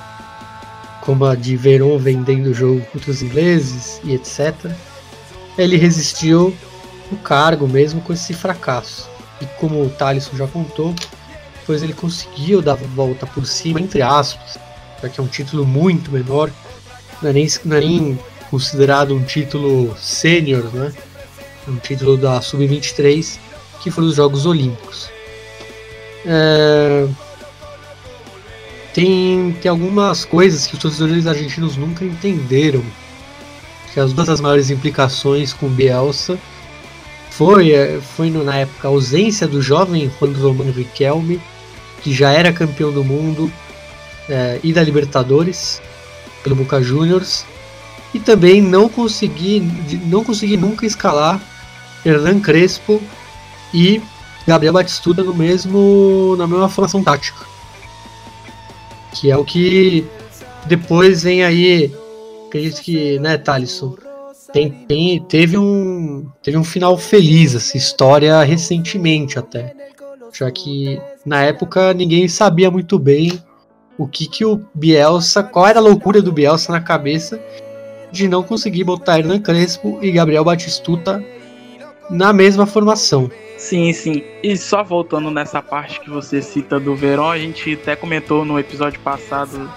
como 1.01 1.25
a 1.25 1.35
de 1.35 1.57
Veron 1.57 1.99
vendendo 1.99 2.47
o 2.47 2.55
jogo 2.55 2.81
contra 2.93 3.11
os 3.11 3.23
ingleses 3.23 4.01
e 4.05 4.15
etc., 4.15 4.55
ele 5.59 5.77
resistiu 5.77 6.57
o 7.11 7.17
cargo 7.17 7.69
mesmo 7.69 8.01
com 8.01 8.13
esse 8.13 8.33
fracasso. 8.33 9.09
E 9.41 9.47
como 9.59 9.85
o 9.85 9.91
Thaleson 9.91 10.37
já 10.37 10.47
contou, 10.47 10.95
depois 11.61 11.83
ele 11.83 11.93
conseguiu 11.93 12.63
dar 12.63 12.73
a 12.73 12.77
volta 12.95 13.27
por 13.27 13.47
cima, 13.47 13.81
entre 13.81 14.03
aspas, 14.03 14.59
já 15.03 15.09
que 15.09 15.21
é 15.21 15.23
um 15.23 15.27
título 15.27 15.67
muito 15.67 16.11
menor, 16.11 16.51
não 17.21 17.31
é 17.31 17.33
nem, 17.33 17.49
não 17.65 17.77
é 17.77 17.81
nem 17.81 18.19
considerado 18.55 19.17
um 19.17 19.25
título 19.25 19.97
sênior, 20.01 20.73
né? 20.73 20.93
Um 21.67 21.75
título 21.75 22.17
da 22.17 22.41
Sub-23, 22.41 23.37
que 23.83 23.91
foi 23.91 24.05
os 24.05 24.15
Jogos 24.15 24.47
Olímpicos. 24.47 25.11
É... 26.25 27.09
Tem, 28.93 29.51
tem 29.61 29.69
algumas 29.69 30.25
coisas 30.25 30.69
que 30.69 30.75
os 30.75 30.81
torcedores 30.81 31.27
argentinos 31.27 31.77
nunca 31.77 32.05
entenderam. 32.05 32.81
Que 33.93 33.99
as 33.99 34.13
duas 34.13 34.29
das 34.29 34.41
maiores 34.41 34.71
implicações 34.71 35.53
com 35.53 35.69
Bielsa 35.69 36.39
foi, 37.31 37.73
é, 37.73 38.01
foi 38.01 38.31
na 38.31 38.59
época 38.59 38.87
a 38.87 38.91
ausência 38.93 39.49
do 39.49 39.61
jovem 39.61 40.09
Juan 40.21 40.33
Romano 40.35 40.71
Riquelme, 40.71 41.41
que 42.05 42.15
já 42.15 42.31
era 42.31 42.53
campeão 42.53 42.93
do 42.93 43.03
mundo 43.03 43.51
é, 44.29 44.61
e 44.63 44.73
da 44.73 44.81
Libertadores 44.81 45.83
pelo 46.45 46.55
Boca 46.55 46.81
Juniors, 46.81 47.45
e 48.15 48.21
também 48.21 48.63
não 48.63 48.89
consegui, 48.89 49.61
não 50.07 50.23
consegui 50.23 50.57
nunca 50.57 50.87
escalar 50.87 51.43
Hernan 52.07 52.39
Crespo 52.39 53.03
e 53.75 54.01
Gabriel 54.47 54.73
Batistuta 54.73 55.25
no 55.25 55.35
mesmo, 55.35 56.37
na 56.39 56.47
mesma 56.47 56.69
formação 56.69 57.03
tática. 57.03 57.45
Que 59.13 59.33
é 59.33 59.37
o 59.37 59.45
que 59.45 60.07
depois 60.67 61.25
vem 61.25 61.43
aí, 61.43 61.93
acredito 62.47 62.81
que, 62.81 63.19
né, 63.19 63.37
Thalisson? 63.37 63.97
Tem, 64.53 64.71
tem, 64.71 65.21
teve, 65.21 65.59
um, 65.59 66.31
teve 66.41 66.57
um 66.57 66.63
final 66.63 66.97
feliz 66.97 67.57
essa 67.57 67.77
história 67.77 68.41
recentemente 68.45 69.37
até. 69.37 69.75
Já 70.33 70.49
que 70.53 71.01
na 71.27 71.43
época 71.43 71.93
ninguém 71.93 72.29
sabia 72.29 72.71
muito 72.71 72.97
bem 72.97 73.33
o 73.99 74.07
que, 74.07 74.29
que 74.29 74.45
o 74.45 74.65
Bielsa, 74.73 75.43
qual 75.43 75.67
era 75.67 75.81
a 75.81 75.83
loucura 75.83 76.23
do 76.23 76.33
Bielsa 76.33 76.71
na 76.71 76.81
cabeça 76.81 77.41
de 78.15 78.29
não 78.29 78.43
conseguir 78.43 78.85
botar 78.85 79.19
Hernan 79.19 79.41
Crespo 79.41 79.99
e 80.01 80.11
Gabriel 80.11 80.45
Batistuta 80.45 81.23
na 82.09 82.33
mesma 82.33 82.65
formação. 82.67 83.31
Sim, 83.59 83.93
sim. 83.93 84.23
E 84.43 84.57
só 84.57 84.83
voltando 84.83 85.31
nessa 85.31 85.63
parte 85.63 86.01
que 86.01 86.11
você 86.11 86.43
cita 86.43 86.79
do 86.79 86.95
Verón, 86.95 87.31
a 87.31 87.39
gente 87.39 87.75
até 87.75 87.97
comentou 87.97 88.45
no 88.45 88.59
episódio 88.59 89.01
passado 89.01 89.71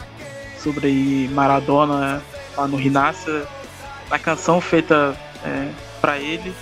sobre 0.57 1.29
Maradona 1.33 2.21
lá 2.55 2.67
no 2.67 2.77
Rinácia 2.77 3.45
a 4.09 4.17
canção 4.17 4.59
feita 4.59 5.15
é, 5.43 5.67
para 6.01 6.17
ele 6.17 6.53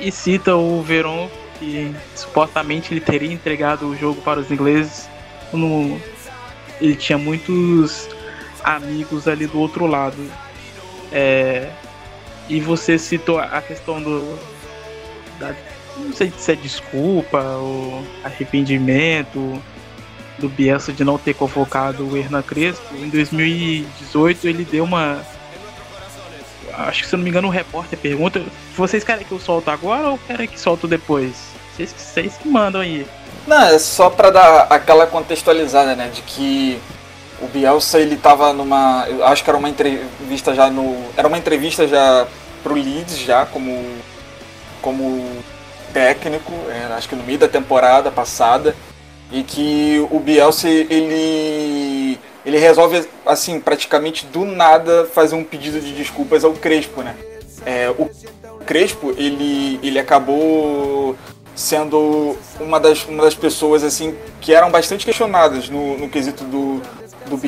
e 0.00 0.10
cita 0.12 0.54
o 0.54 0.82
Veron 0.82 1.28
que 1.58 1.94
supostamente 2.14 2.92
ele 2.92 3.00
teria 3.00 3.32
entregado 3.32 3.86
o 3.86 3.96
jogo 3.96 4.20
para 4.22 4.40
os 4.40 4.50
ingleses 4.50 5.08
no, 5.52 6.00
ele 6.80 6.94
tinha 6.96 7.16
muitos 7.16 8.08
amigos 8.62 9.28
ali 9.28 9.46
do 9.46 9.58
outro 9.58 9.86
lado 9.86 10.16
é, 11.14 11.70
e 12.48 12.60
você 12.60 12.98
citou 12.98 13.38
a 13.38 13.62
questão 13.62 14.02
do 14.02 14.36
da, 15.38 15.54
não 15.96 16.12
sei 16.12 16.32
se 16.36 16.52
é 16.52 16.56
desculpa 16.56 17.40
ou 17.40 18.04
arrependimento 18.24 19.62
do 20.38 20.48
Bielsa 20.48 20.92
de 20.92 21.04
não 21.04 21.16
ter 21.16 21.34
convocado 21.34 22.06
o 22.06 22.16
Hernan 22.16 22.42
Crespo 22.42 22.94
em 22.96 23.08
2018 23.08 24.48
ele 24.48 24.64
deu 24.64 24.82
uma 24.82 25.24
acho 26.76 27.02
que 27.02 27.08
se 27.08 27.16
não 27.16 27.22
me 27.22 27.30
engano 27.30 27.48
o 27.48 27.50
repórter 27.50 27.98
pergunta, 27.98 28.42
vocês 28.76 29.04
querem 29.04 29.24
que 29.24 29.32
eu 29.32 29.38
solto 29.38 29.70
agora 29.70 30.10
ou 30.10 30.18
querem 30.18 30.48
que 30.48 30.58
solto 30.58 30.88
depois? 30.88 31.32
Vocês, 31.72 31.94
vocês 31.96 32.36
que 32.36 32.48
mandam 32.48 32.80
aí. 32.80 33.06
Não, 33.46 33.62
é 33.62 33.78
só 33.78 34.10
para 34.10 34.30
dar 34.30 34.62
aquela 34.70 35.06
contextualizada, 35.06 35.94
né, 35.94 36.08
de 36.12 36.22
que 36.22 36.80
o 37.40 37.46
Bielsa 37.46 37.98
ele 37.98 38.16
tava 38.16 38.52
numa, 38.52 39.06
eu 39.08 39.24
acho 39.26 39.42
que 39.42 39.50
era 39.50 39.58
uma 39.58 39.68
entrevista 39.68 40.54
já 40.54 40.70
no, 40.70 40.96
era 41.16 41.26
uma 41.28 41.38
entrevista 41.38 41.86
já 41.86 42.26
pro 42.62 42.74
Leeds 42.74 43.18
já 43.18 43.44
como 43.46 43.84
como 44.80 45.42
técnico, 45.92 46.52
é, 46.68 46.92
acho 46.94 47.08
que 47.08 47.16
no 47.16 47.22
meio 47.22 47.38
da 47.38 47.48
temporada 47.48 48.10
passada, 48.10 48.76
e 49.32 49.42
que 49.42 50.06
o 50.10 50.18
Bielsa 50.18 50.68
ele 50.68 52.18
ele 52.44 52.58
resolve, 52.58 53.08
assim, 53.24 53.58
praticamente 53.58 54.26
do 54.26 54.44
nada 54.44 55.06
fazer 55.06 55.34
um 55.34 55.42
pedido 55.42 55.80
de 55.80 55.92
desculpas 55.92 56.44
ao 56.44 56.52
Crespo, 56.52 57.02
né? 57.02 57.16
É, 57.64 57.88
o 57.88 58.10
Crespo, 58.66 59.14
ele, 59.16 59.80
ele 59.82 59.98
acabou 59.98 61.16
sendo 61.56 62.36
uma 62.60 62.78
das, 62.78 63.06
uma 63.06 63.22
das 63.22 63.34
pessoas, 63.34 63.82
assim, 63.82 64.14
que 64.42 64.52
eram 64.52 64.70
bastante 64.70 65.06
questionadas 65.06 65.70
no, 65.70 65.96
no 65.96 66.08
quesito 66.08 66.44
do, 66.44 66.82
do 67.28 67.40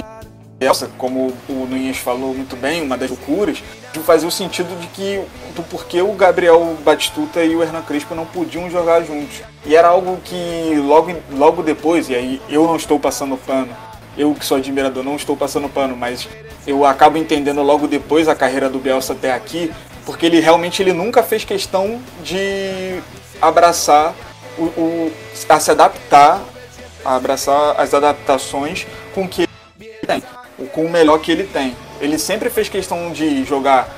Bielsa, 0.58 0.90
como 0.96 1.32
o 1.48 1.52
Nunes 1.52 1.98
falou 1.98 2.34
muito 2.34 2.56
bem, 2.56 2.82
uma 2.82 2.96
das 2.96 3.10
loucuras, 3.10 3.62
de 3.92 4.00
fazer 4.00 4.26
o 4.26 4.30
sentido 4.30 4.78
de 4.80 4.86
que, 4.88 5.20
do 5.54 5.62
porquê 5.62 6.00
o 6.00 6.12
Gabriel 6.12 6.76
Batistuta 6.84 7.42
e 7.44 7.54
o 7.54 7.62
Hernan 7.62 7.82
Crespo 7.82 8.14
não 8.14 8.24
podiam 8.24 8.70
jogar 8.70 9.02
juntos. 9.02 9.42
E 9.64 9.76
era 9.76 9.88
algo 9.88 10.18
que 10.24 10.74
logo, 10.76 11.14
logo 11.32 11.62
depois, 11.62 12.08
e 12.08 12.14
aí 12.14 12.42
eu 12.48 12.66
não 12.66 12.76
estou 12.76 12.98
passando 12.98 13.36
pano, 13.36 13.68
eu 14.16 14.34
que 14.34 14.44
sou 14.44 14.56
admirador 14.56 15.02
não 15.02 15.16
estou 15.16 15.36
passando 15.36 15.68
pano, 15.68 15.96
mas 15.96 16.26
eu 16.66 16.84
acabo 16.84 17.18
entendendo 17.18 17.62
logo 17.62 17.86
depois 17.86 18.28
a 18.28 18.34
carreira 18.34 18.68
do 18.68 18.78
Bielsa 18.78 19.12
até 19.12 19.32
aqui, 19.32 19.70
porque 20.04 20.24
ele 20.24 20.40
realmente 20.40 20.82
ele 20.82 20.92
nunca 20.92 21.22
fez 21.22 21.44
questão 21.44 22.00
de 22.22 23.00
abraçar 23.40 24.14
o, 24.58 24.62
o 24.62 25.12
a 25.48 25.60
se 25.60 25.70
adaptar, 25.70 26.40
a 27.04 27.16
abraçar 27.16 27.78
as 27.78 27.92
adaptações 27.92 28.86
com 29.14 29.28
que 29.28 29.46
tem, 30.06 30.22
com 30.72 30.84
o 30.84 30.90
melhor 30.90 31.18
que 31.18 31.32
ele 31.32 31.44
tem. 31.44 31.76
Ele 32.00 32.18
sempre 32.18 32.48
fez 32.50 32.68
questão 32.68 33.12
de 33.12 33.44
jogar 33.44 33.88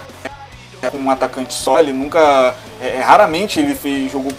com 0.91 0.99
um 0.99 1.11
atacante 1.11 1.53
só, 1.53 1.81
ele 1.81 1.93
nunca, 1.93 2.55
é, 2.81 3.01
raramente 3.01 3.59
ele 3.59 3.75
fez 3.75 4.11
jogo 4.13 4.31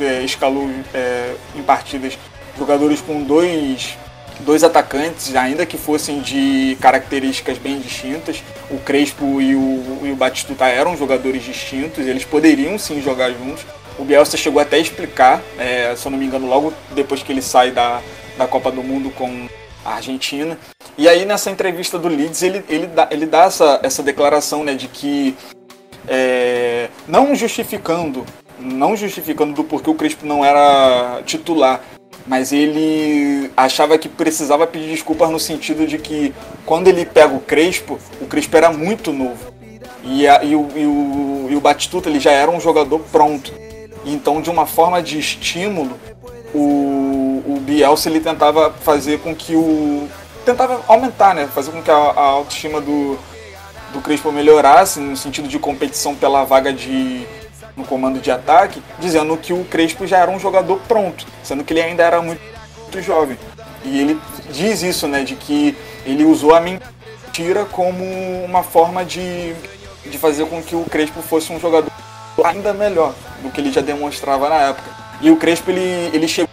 é, 0.00 0.22
escalou 0.22 0.68
é, 0.92 1.34
em 1.54 1.62
partidas 1.62 2.18
jogadores 2.58 3.00
com 3.00 3.22
dois 3.22 3.96
dois 4.40 4.62
atacantes, 4.62 5.34
ainda 5.34 5.64
que 5.64 5.78
fossem 5.78 6.20
de 6.20 6.76
características 6.80 7.56
bem 7.56 7.78
distintas. 7.78 8.42
O 8.70 8.78
Crespo 8.78 9.40
e 9.40 9.54
o, 9.54 10.00
e 10.04 10.12
o 10.12 10.16
Batistuta 10.16 10.66
eram 10.66 10.94
jogadores 10.94 11.42
distintos, 11.42 12.06
eles 12.06 12.24
poderiam 12.24 12.78
sim 12.78 13.00
jogar 13.00 13.30
juntos. 13.30 13.64
O 13.98 14.04
Bielsa 14.04 14.36
chegou 14.36 14.60
até 14.60 14.76
a 14.76 14.80
explicar, 14.80 15.40
é, 15.58 15.94
se 15.96 16.06
eu 16.06 16.10
não 16.10 16.18
me 16.18 16.26
engano, 16.26 16.46
logo 16.46 16.72
depois 16.94 17.22
que 17.22 17.32
ele 17.32 17.40
sai 17.40 17.70
da, 17.70 18.02
da 18.36 18.46
Copa 18.46 18.70
do 18.70 18.82
Mundo 18.82 19.10
com 19.10 19.48
Argentina. 19.94 20.58
E 20.96 21.08
aí 21.08 21.24
nessa 21.24 21.50
entrevista 21.50 21.98
do 21.98 22.08
Leeds 22.08 22.42
ele, 22.42 22.64
ele 22.68 22.86
dá, 22.86 23.08
ele 23.10 23.26
dá 23.26 23.44
essa, 23.44 23.80
essa 23.82 24.02
declaração 24.02 24.64
né, 24.64 24.74
de 24.74 24.88
que 24.88 25.36
é, 26.08 26.88
não 27.06 27.34
justificando 27.34 28.24
não 28.58 28.96
justificando 28.96 29.52
do 29.52 29.64
porquê 29.64 29.90
o 29.90 29.94
Crespo 29.94 30.26
não 30.26 30.44
era 30.44 31.20
titular, 31.24 31.82
mas 32.26 32.52
ele 32.52 33.50
achava 33.56 33.98
que 33.98 34.08
precisava 34.08 34.66
pedir 34.66 34.88
desculpas 34.88 35.30
no 35.30 35.38
sentido 35.38 35.86
de 35.86 35.98
que 35.98 36.34
quando 36.64 36.88
ele 36.88 37.04
pega 37.04 37.34
o 37.34 37.40
Crespo, 37.40 37.98
o 38.20 38.26
Crespo 38.26 38.56
era 38.56 38.72
muito 38.72 39.12
novo. 39.12 39.54
E, 40.02 40.26
a, 40.26 40.42
e, 40.42 40.54
o, 40.54 40.68
e, 40.74 40.86
o, 40.86 41.46
e 41.50 41.56
o 41.56 41.60
Batistuta 41.60 42.08
ele 42.08 42.20
já 42.20 42.30
era 42.30 42.50
um 42.50 42.60
jogador 42.60 43.00
pronto. 43.12 43.52
Então, 44.04 44.40
de 44.40 44.48
uma 44.48 44.66
forma 44.66 45.02
de 45.02 45.18
estímulo, 45.18 45.98
o, 46.54 47.05
o 47.46 47.60
Bielsa 47.60 48.08
ele 48.08 48.20
tentava 48.20 48.72
fazer 48.72 49.20
com 49.20 49.34
que 49.34 49.54
o. 49.54 50.08
tentava 50.44 50.82
aumentar, 50.88 51.34
né? 51.34 51.48
Fazer 51.54 51.70
com 51.70 51.80
que 51.80 51.90
a, 51.90 51.94
a 51.94 52.20
autoestima 52.20 52.80
do, 52.80 53.16
do 53.92 54.00
Crespo 54.00 54.32
melhorasse 54.32 54.98
no 54.98 55.16
sentido 55.16 55.46
de 55.46 55.58
competição 55.58 56.14
pela 56.14 56.44
vaga 56.44 56.72
de, 56.72 57.24
no 57.76 57.84
comando 57.84 58.18
de 58.18 58.30
ataque, 58.30 58.82
dizendo 58.98 59.36
que 59.36 59.52
o 59.52 59.64
Crespo 59.64 60.06
já 60.06 60.18
era 60.18 60.30
um 60.30 60.40
jogador 60.40 60.80
pronto, 60.88 61.24
sendo 61.44 61.62
que 61.62 61.72
ele 61.72 61.82
ainda 61.82 62.02
era 62.02 62.20
muito, 62.20 62.40
muito 62.82 63.00
jovem. 63.00 63.38
E 63.84 64.00
ele 64.00 64.20
diz 64.50 64.82
isso, 64.82 65.06
né, 65.06 65.22
de 65.22 65.36
que 65.36 65.76
ele 66.04 66.24
usou 66.24 66.52
a 66.52 66.60
mentira 66.60 67.64
como 67.66 68.04
uma 68.44 68.64
forma 68.64 69.04
de, 69.04 69.54
de 70.04 70.18
fazer 70.18 70.46
com 70.46 70.60
que 70.60 70.74
o 70.74 70.84
Crespo 70.84 71.22
fosse 71.22 71.52
um 71.52 71.60
jogador 71.60 71.92
ainda 72.44 72.74
melhor 72.74 73.14
do 73.42 73.50
que 73.50 73.60
ele 73.60 73.70
já 73.70 73.80
demonstrava 73.80 74.48
na 74.48 74.56
época. 74.56 74.90
E 75.20 75.30
o 75.30 75.36
Crespo 75.36 75.70
ele, 75.70 76.10
ele 76.12 76.26
chegou 76.26 76.45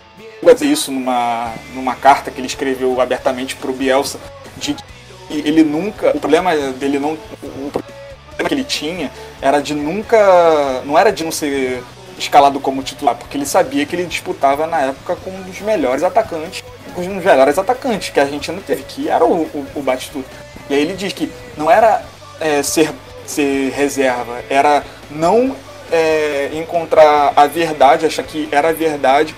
dizer 0.51 0.65
isso 0.65 0.91
numa, 0.91 1.53
numa 1.73 1.95
carta 1.95 2.31
que 2.31 2.39
ele 2.39 2.47
escreveu 2.47 2.99
abertamente 2.99 3.55
para 3.55 3.69
o 3.69 3.73
Bielsa, 3.73 4.19
de 4.57 4.73
que 4.73 4.83
ele 5.29 5.63
nunca, 5.63 6.09
o 6.09 6.19
problema 6.19 6.55
dele 6.73 6.99
não, 6.99 7.17
o 7.41 8.47
que 8.47 8.53
ele 8.53 8.63
tinha 8.63 9.11
era 9.41 9.61
de 9.61 9.73
nunca. 9.73 10.81
Não 10.85 10.97
era 10.97 11.11
de 11.11 11.23
não 11.23 11.31
ser 11.31 11.83
escalado 12.17 12.59
como 12.59 12.83
titular, 12.83 13.15
porque 13.15 13.37
ele 13.37 13.45
sabia 13.45 13.85
que 13.85 13.95
ele 13.95 14.05
disputava 14.05 14.67
na 14.67 14.81
época 14.81 15.15
com 15.15 15.31
um 15.31 15.41
dos 15.41 15.59
melhores 15.61 16.03
atacantes, 16.03 16.63
com 16.93 17.01
um 17.01 17.15
dos 17.15 17.23
melhores 17.23 17.57
atacantes 17.57 18.09
que 18.09 18.19
a 18.19 18.23
Argentina 18.23 18.61
teve, 18.65 18.83
que 18.83 19.09
era 19.09 19.23
o, 19.25 19.43
o, 19.43 19.67
o 19.75 19.81
Batistuta. 19.81 20.29
E 20.69 20.73
aí 20.73 20.81
ele 20.81 20.93
diz 20.93 21.13
que 21.13 21.31
não 21.57 21.69
era 21.69 22.03
é, 22.39 22.61
ser, 22.61 22.91
ser 23.25 23.71
reserva, 23.71 24.41
era 24.49 24.83
não 25.09 25.55
é, 25.91 26.49
encontrar 26.53 27.33
a 27.35 27.47
verdade, 27.47 28.05
achar 28.05 28.23
que 28.23 28.47
era 28.51 28.69
a 28.69 28.73
verdade 28.73 29.35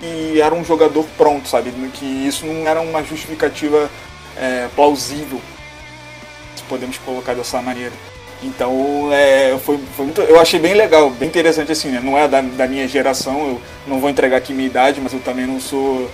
que 0.00 0.40
era 0.40 0.54
um 0.54 0.64
jogador 0.64 1.04
pronto, 1.16 1.48
sabe? 1.48 1.72
Que 1.94 2.04
isso 2.04 2.46
não 2.46 2.66
era 2.66 2.80
uma 2.80 3.02
justificativa 3.02 3.90
é, 4.36 4.68
plausível, 4.74 5.40
se 6.56 6.62
podemos 6.64 6.98
colocar 6.98 7.34
dessa 7.34 7.60
maneira. 7.60 7.92
Então, 8.42 9.10
é, 9.12 9.58
foi, 9.64 9.78
foi 9.96 10.04
muito, 10.06 10.20
eu 10.20 10.38
achei 10.40 10.60
bem 10.60 10.74
legal, 10.74 11.10
bem 11.10 11.28
interessante 11.28 11.72
assim, 11.72 11.88
né? 11.88 12.00
Não 12.02 12.16
é 12.16 12.28
da, 12.28 12.40
da 12.40 12.66
minha 12.68 12.86
geração, 12.86 13.48
eu 13.48 13.62
não 13.86 13.98
vou 13.98 14.08
entregar 14.08 14.36
aqui 14.36 14.52
minha 14.52 14.68
idade, 14.68 15.00
mas 15.00 15.12
eu 15.12 15.18
também 15.20 15.46
não 15.46 15.60
sou 15.60 16.08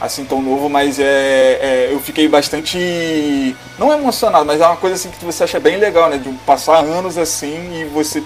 assim 0.00 0.24
tão 0.24 0.40
novo, 0.40 0.70
mas 0.70 0.98
é, 0.98 1.04
é, 1.04 1.88
eu 1.90 2.00
fiquei 2.00 2.26
bastante 2.26 3.54
não 3.78 3.92
emocionado, 3.92 4.46
mas 4.46 4.58
é 4.58 4.66
uma 4.66 4.76
coisa 4.76 4.96
assim 4.96 5.10
que 5.10 5.22
você 5.22 5.44
acha 5.44 5.60
bem 5.60 5.76
legal, 5.76 6.08
né? 6.08 6.16
De 6.16 6.30
passar 6.46 6.78
anos 6.78 7.18
assim 7.18 7.82
e 7.82 7.84
você 7.84 8.22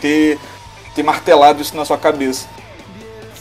ter 0.00 0.38
ter 0.94 1.02
martelado 1.02 1.60
isso 1.60 1.76
na 1.76 1.84
sua 1.84 1.98
cabeça. 1.98 2.48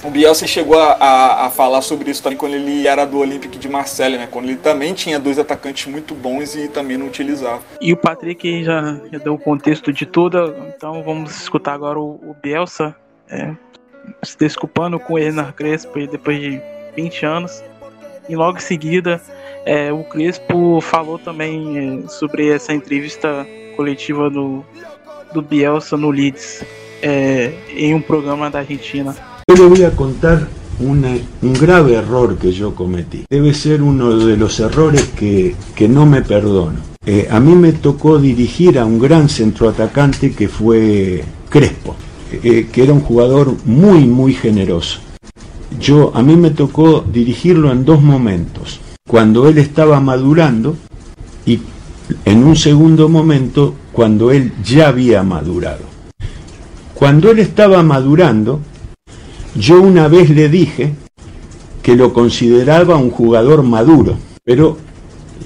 O 0.04 0.12
Bielsa 0.12 0.46
chegou 0.46 0.80
a, 0.80 0.94
a, 0.94 1.46
a, 1.48 1.50
falar 1.50 1.82
sobre 1.82 2.12
isso 2.12 2.22
também 2.22 2.38
quando 2.38 2.54
ele 2.54 2.88
era 2.88 3.04
do 3.04 3.18
Olympique 3.18 3.58
de 3.58 3.68
Marseille, 3.68 4.18
né? 4.18 4.28
Quando 4.30 4.46
ele 4.46 4.58
também 4.58 4.94
tinha 4.94 5.20
dois 5.20 5.40
atacantes 5.40 5.88
muito 5.88 6.14
bons 6.14 6.56
e 6.56 6.68
também 6.68 6.98
não 6.98 7.08
utilizava. 7.08 7.62
E 7.82 7.92
o 7.92 7.98
Patrick 7.98 8.64
já, 8.64 9.02
já 9.12 9.18
deu 9.18 9.34
o 9.34 9.40
contexto 9.40 9.92
de 9.92 10.06
tudo, 10.06 10.56
então 10.68 11.04
vamos 11.04 11.36
escutar 11.42 11.74
agora 11.74 12.00
o, 12.00 12.12
o 12.24 12.36
Bielsa 12.42 12.96
é, 13.30 13.54
se 14.24 14.38
desculpando 14.38 15.00
com 15.00 15.14
o 15.14 15.20
Hernan 15.20 15.52
Crespo 15.52 16.06
depois 16.08 16.40
de 16.40 16.62
20 16.96 17.26
anos. 17.26 17.64
E 18.30 18.36
logo 18.36 18.58
em 18.58 18.62
seguida, 18.62 19.22
é, 19.66 19.92
o 19.92 20.04
Crespo 20.04 20.80
falou 20.82 21.18
também 21.18 22.04
é, 22.06 22.08
sobre 22.08 22.50
essa 22.50 22.74
entrevista 22.74 23.48
coletiva 23.76 24.30
do, 24.30 24.64
do 25.34 25.42
Bielsa 25.42 25.98
no 25.98 26.10
Leeds, 26.10 26.64
é, 27.02 27.54
em 27.70 27.94
um 27.94 28.02
programa 28.02 28.50
da 28.50 28.60
Argentina. 28.60 29.16
Yo 29.50 29.56
le 29.56 29.70
voy 29.70 29.84
a 29.84 29.92
contar 29.92 30.46
un 30.82 31.54
grave 31.54 31.94
error 31.94 32.38
que 32.38 32.52
yo 32.52 32.76
cometí. 32.76 33.24
Debe 33.30 33.54
ser 33.54 33.82
uno 33.82 34.18
de 34.18 34.36
los 34.36 34.60
errores 34.60 35.06
que, 35.18 35.56
que 35.74 35.88
no 35.88 36.06
me 36.06 36.22
perdono. 36.22 36.80
Eh, 37.06 37.30
a 37.32 37.40
mí 37.40 37.56
me 37.56 37.72
tocó 37.72 38.20
dirigir 38.20 38.78
a 38.78 38.84
un 38.84 39.00
gran 39.00 39.30
centroatacante 39.30 40.34
que 40.34 40.50
fue 40.50 41.24
Crespo, 41.48 41.96
eh, 42.44 42.68
que 42.70 42.84
era 42.84 42.92
un 42.92 43.00
jugador 43.00 43.56
muy, 43.64 44.06
muy 44.06 44.34
generoso. 44.34 45.00
Yo, 45.80 46.12
a 46.14 46.22
mí 46.22 46.36
me 46.36 46.50
tocó 46.50 47.00
dirigirlo 47.10 47.72
en 47.72 47.86
dos 47.86 48.02
momentos. 48.02 48.82
Cuando 49.08 49.48
él 49.48 49.60
estaba 49.60 50.02
madurando 50.02 50.76
y 51.46 51.62
en 52.26 52.44
un 52.44 52.58
segundo 52.58 53.08
momento 53.08 53.76
cuando 53.94 54.30
él 54.30 54.52
ya 54.62 54.90
había 54.90 55.24
madurado. 55.24 55.86
Cuando 56.94 57.32
él 57.32 57.40
estaba 57.40 57.82
madurando, 57.82 58.60
yo 59.58 59.82
una 59.82 60.08
vez 60.08 60.30
le 60.30 60.50
dije 60.50 60.94
que 61.82 61.96
lo 61.96 62.14
consideraba 62.14 62.98
un 62.98 63.10
jugador 63.10 63.64
maduro, 63.64 64.18
pero 64.44 64.78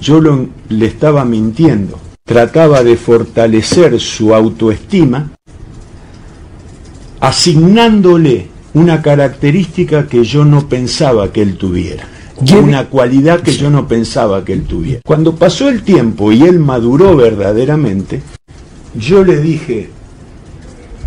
yo 0.00 0.20
lo, 0.20 0.48
le 0.68 0.86
estaba 0.86 1.24
mintiendo. 1.24 1.98
Trataba 2.24 2.82
de 2.82 2.96
fortalecer 2.96 3.98
su 4.00 4.34
autoestima 4.34 5.32
asignándole 7.20 8.48
una 8.74 9.02
característica 9.02 10.06
que 10.06 10.24
yo 10.24 10.44
no 10.44 10.68
pensaba 10.68 11.32
que 11.32 11.42
él 11.42 11.56
tuviera. 11.56 12.08
Una 12.60 12.88
cualidad 12.88 13.40
que 13.40 13.52
yo 13.52 13.70
no 13.70 13.86
pensaba 13.86 14.44
que 14.44 14.52
él 14.52 14.64
tuviera. 14.64 15.00
Cuando 15.04 15.36
pasó 15.36 15.68
el 15.68 15.82
tiempo 15.82 16.32
y 16.32 16.42
él 16.42 16.58
maduró 16.58 17.16
verdaderamente, 17.16 18.20
yo 18.94 19.24
le 19.24 19.40
dije, 19.40 19.90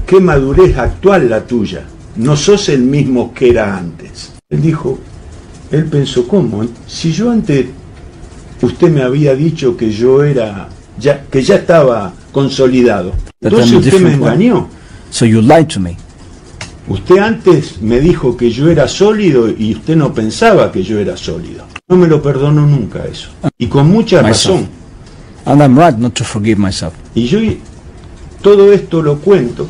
qué 0.06 0.22
madurez 0.22 0.78
actual 0.78 1.30
la 1.30 1.45
tuya 1.45 1.86
no 2.16 2.36
sos 2.36 2.70
el 2.70 2.82
mismo 2.82 3.34
que 3.34 3.49
era 3.49 3.78
antes. 3.78 4.34
Él 4.49 4.61
dijo, 4.61 4.99
él 5.72 5.86
pensó, 5.86 6.28
¿cómo? 6.28 6.66
Si 6.88 7.11
yo 7.11 7.32
antes, 7.32 7.68
usted 8.61 8.89
me 8.89 9.01
había 9.01 9.36
dicho 9.36 9.76
que 9.76 9.91
yo 9.91 10.24
era, 10.24 10.70
ya, 10.99 11.24
que 11.24 11.41
ya 11.41 11.55
estaba 11.55 12.13
consolidado. 12.32 13.13
Entonces 13.41 13.74
usted 13.74 13.99
me 13.99 14.13
engañó. 14.13 14.70
So 15.09 15.26
you 15.26 15.41
lied 15.41 15.68
to 15.68 15.80
me. 15.80 15.97
Usted 16.88 17.18
antes 17.18 17.82
me 17.82 17.99
dijo 17.99 18.38
que 18.38 18.51
yo 18.51 18.70
era 18.70 18.88
sólido 18.88 19.49
y 19.49 19.74
usted 19.74 19.95
no 19.95 20.13
pensaba 20.13 20.72
que 20.72 20.84
yo 20.84 20.99
era 20.99 21.18
sólido. 21.18 21.66
No 21.88 21.97
me 21.97 22.07
lo 22.07 22.22
perdono 22.22 22.66
nunca 22.66 23.05
eso. 23.05 23.30
Y 23.57 23.68
con 23.68 23.89
mucha 23.89 24.22
razón. 24.22 24.68
And 25.45 25.61
I'm 25.61 25.78
right 25.78 25.97
not 25.97 26.13
to 26.16 26.24
forgive 26.24 26.59
myself. 26.59 26.93
Y 27.16 27.26
yo 27.26 27.39
todo 28.41 28.72
esto 28.72 29.01
lo 29.01 29.18
cuento 29.18 29.68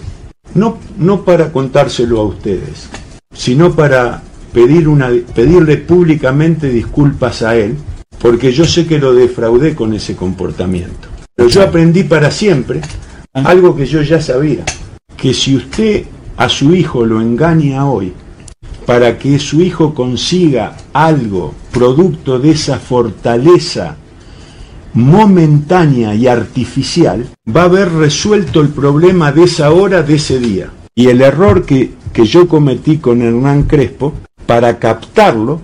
no, 0.56 0.78
no 0.98 1.24
para 1.24 1.52
contárselo 1.52 2.20
a 2.20 2.26
ustedes, 2.26 2.90
sino 3.34 3.76
para 3.76 4.24
pedir 4.54 4.88
una, 4.88 5.10
pedirle 5.36 5.78
públicamente 5.78 6.70
disculpas 6.70 7.42
a 7.42 7.56
él, 7.56 7.76
porque 8.20 8.52
yo 8.52 8.66
sé 8.66 8.88
que 8.88 8.98
lo 8.98 9.14
defraudé 9.14 9.76
con 9.76 9.94
ese 9.94 10.16
comportamiento. 10.16 11.10
Pero 11.36 11.50
yo 11.50 11.62
aprendí 11.62 12.04
para 12.04 12.32
siempre 12.32 12.82
algo 13.34 13.76
que 13.76 13.86
yo 13.86 14.02
ya 14.02 14.22
sabía, 14.22 14.64
que 15.18 15.34
si 15.34 15.56
usted 15.58 16.06
a 16.38 16.48
su 16.48 16.74
hijo 16.74 17.06
lo 17.06 17.22
engaña 17.22 17.86
hoy, 17.86 18.14
para 18.86 19.18
que 19.18 19.40
su 19.40 19.62
hijo 19.62 19.94
consiga 19.94 20.78
algo 20.94 21.54
producto 21.72 22.40
de 22.40 22.52
esa 22.52 22.80
fortaleza 22.80 23.98
momentánea 24.96 26.16
y 26.16 26.28
artificial, 26.28 27.28
va 27.56 27.62
a 27.62 27.66
haber 27.66 27.92
resuelto 27.92 28.62
el 28.62 28.70
problema 28.70 29.32
de 29.32 29.44
esa 29.44 29.72
hora, 29.72 30.02
de 30.02 30.16
ese 30.16 30.40
día. 30.40 30.72
Y 30.96 31.08
el 31.08 31.22
error 31.22 31.66
que, 31.66 31.92
que 32.14 32.26
yo 32.26 32.48
cometí 32.48 32.98
con 32.98 33.22
Hernán 33.22 33.64
Crespo, 33.64 34.14
para 34.46 34.80
captarlo, 34.80 35.62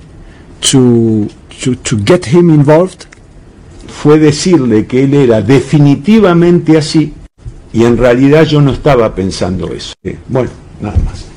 to, 0.59 1.27
to, 1.63 1.75
to 1.77 1.97
get 2.05 2.27
him 2.27 2.49
involved, 2.49 3.05
fue 3.88 4.19
decirle 4.19 4.86
que 4.86 5.03
él 5.03 5.13
era 5.13 5.41
definitivamente 5.41 6.77
así 6.77 7.13
y 7.73 7.86
en 7.86 7.97
realidad 7.97 8.43
yo 8.43 8.61
no 8.61 8.71
estaba 8.71 9.13
pensando 9.15 9.71
eso. 9.73 9.93
Bueno, 10.27 10.49
nada 10.82 10.97
más. 11.05 11.27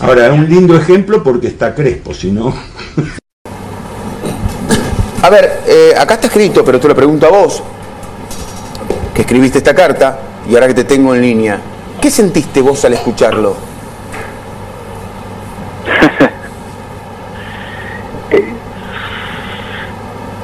Ahora, 0.00 0.26
es 0.28 0.38
un 0.38 0.48
lindo 0.48 0.76
ejemplo 0.76 1.22
porque 1.22 1.48
está 1.48 1.74
Crespo, 1.74 2.14
si 2.14 2.30
no... 2.30 2.54
A 5.24 5.30
ver, 5.30 5.62
eh, 5.66 5.94
acá 5.98 6.14
está 6.14 6.26
escrito, 6.26 6.62
pero 6.62 6.78
te 6.78 6.86
lo 6.86 6.94
pregunto 6.94 7.26
a 7.26 7.30
vos, 7.30 7.62
que 9.14 9.22
escribiste 9.22 9.56
esta 9.56 9.74
carta 9.74 10.18
y 10.46 10.52
ahora 10.52 10.66
que 10.66 10.74
te 10.74 10.84
tengo 10.84 11.14
en 11.14 11.22
línea, 11.22 11.58
¿qué 11.98 12.10
sentiste 12.10 12.60
vos 12.60 12.84
al 12.84 12.92
escucharlo? 12.92 13.56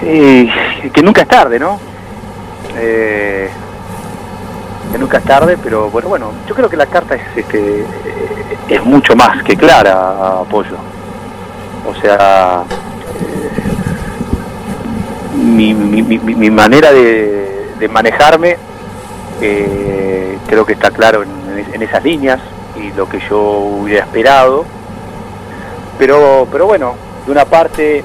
Eh, 0.03 0.49
que 0.93 1.03
nunca 1.03 1.21
es 1.21 1.29
tarde, 1.29 1.59
¿no? 1.59 1.79
Eh, 2.75 3.51
que 4.91 4.99
nunca 4.99 5.19
es 5.19 5.25
tarde, 5.25 5.59
pero 5.63 5.91
bueno, 5.91 6.09
bueno, 6.09 6.33
yo 6.49 6.55
creo 6.55 6.71
que 6.71 6.77
la 6.77 6.87
carta 6.87 7.15
es, 7.15 7.23
este, 7.37 7.85
es 8.67 8.83
mucho 8.83 9.15
más 9.15 9.43
que 9.45 9.57
clara, 9.57 10.41
apoyo. 10.41 10.77
O 11.87 11.95
sea, 12.01 12.65
mi, 15.41 15.75
mi, 15.75 16.03
mi, 16.19 16.51
manera 16.51 16.93
de, 16.93 17.89
manejarme 17.91 18.57
eh, 19.41 20.37
creo 20.47 20.67
que 20.67 20.75
está 20.75 20.91
claro 20.91 21.23
en, 21.23 21.83
esas 21.83 22.05
líneas 22.05 22.39
y 22.77 22.93
lo 22.93 23.09
que 23.09 23.21
yo 23.29 23.41
hubiera 23.41 24.05
esperado. 24.05 24.67
Pero, 25.99 26.47
pero 26.53 26.67
bueno, 26.67 26.95
de 27.25 27.33
una 27.33 27.45
parte, 27.45 28.05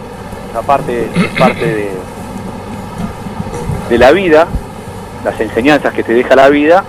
una 0.51 0.61
parte 0.61 1.09
parte 1.38 1.65
de, 1.65 1.89
de 3.89 3.97
la 3.97 4.11
vida, 4.11 4.47
las 5.23 5.39
enseñanzas 5.39 5.93
que 5.93 6.03
te 6.03 6.13
deja 6.13 6.36
la 6.36 6.49
vida, 6.49 6.83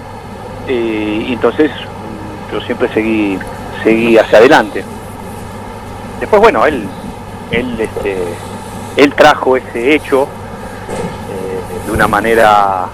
eh, 0.68 1.26
y 1.28 1.32
entonces 1.32 1.70
yo 2.52 2.60
siempre 2.60 2.88
seguí, 2.92 3.38
seguí 3.82 4.18
hacia 4.18 4.38
adelante. 4.38 4.84
Después, 6.20 6.40
bueno, 6.40 6.66
él, 6.66 6.88
él 7.50 7.80
este, 7.80 8.16
él 8.96 9.14
trajo 9.14 9.56
ese 9.56 9.94
hecho 9.94 10.24
eh, 10.24 11.86
de 11.86 11.92
una 11.92 12.08
manera, 12.08 12.86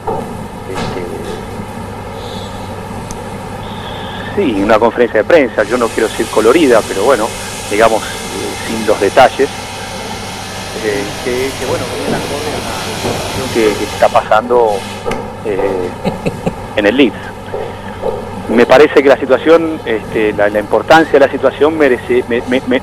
este, 4.34 4.42
sí, 4.42 4.62
una 4.62 4.78
conferencia 4.78 5.22
de 5.22 5.24
prensa, 5.24 5.62
yo 5.62 5.78
no 5.78 5.88
quiero 5.88 6.08
decir 6.08 6.26
colorida, 6.26 6.80
pero 6.86 7.04
bueno, 7.04 7.28
digamos, 7.70 8.02
eh, 8.02 8.06
sin 8.66 8.86
los 8.86 9.00
detalles, 9.00 9.48
eh, 10.84 11.04
que, 11.24 11.50
bueno, 11.66 11.84
que, 13.54 13.72
que 13.74 13.84
está 13.84 14.08
pasando 14.08 14.72
en 16.76 16.86
el 16.86 16.96
Leeds. 16.96 17.16
Me 18.48 18.66
parece 18.66 19.02
que 19.02 19.08
la 19.08 19.16
situación, 19.16 19.80
este, 19.86 20.32
la, 20.32 20.48
importancia 20.58 21.12
de 21.12 21.20
la 21.20 21.30
situación 21.30 21.78
merece, 21.78 22.24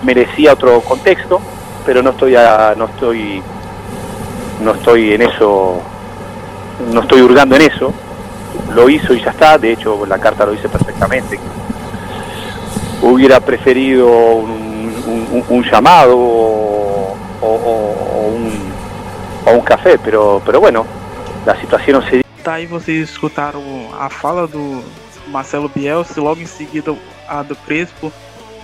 merecía 0.04 0.54
otro 0.54 0.82
contexto, 0.82 1.42
pero 1.90 2.04
no 2.04 2.12
estoy 2.12 2.36
no 2.78 2.86
estoy 2.86 3.42
no 4.62 4.76
estoy 4.76 5.14
en 5.14 5.24
eso 5.24 5.82
no 6.94 7.02
estoy 7.02 7.22
hurgando 7.24 7.56
en 7.56 7.64
eso 7.64 7.92
lo 8.76 8.88
hizo 8.92 9.16
y 9.16 9.24
ya 9.24 9.32
está 9.32 9.58
de 9.58 9.72
hecho 9.72 10.06
la 10.06 10.20
carta 10.20 10.46
lo 10.46 10.52
dice 10.52 10.70
perfectamente 10.70 11.40
hubiera 13.02 13.40
preferido 13.40 14.08
un, 14.08 14.52
un, 15.32 15.44
un, 15.50 15.64
llamado 15.64 16.16
o, 16.16 17.18
o, 17.42 18.34
un, 18.36 18.72
o 19.48 19.64
café, 19.64 19.98
pero, 19.98 20.44
pero 20.46 20.60
bueno, 20.60 20.86
a 21.48 21.56
situação 21.56 22.04
seria. 22.04 22.24
Tá 22.44 22.54
aí 22.54 22.68
vocês 22.68 23.10
escutaram 23.10 23.64
a 24.00 24.10
fala 24.10 24.46
do 24.46 24.84
Marcelo 25.30 25.72
Bielsa, 25.74 26.22
logo 26.22 26.40
em 26.40 26.46
seguida 26.46 26.96
a 27.28 27.42
do 27.42 27.56
Crespo. 27.56 28.14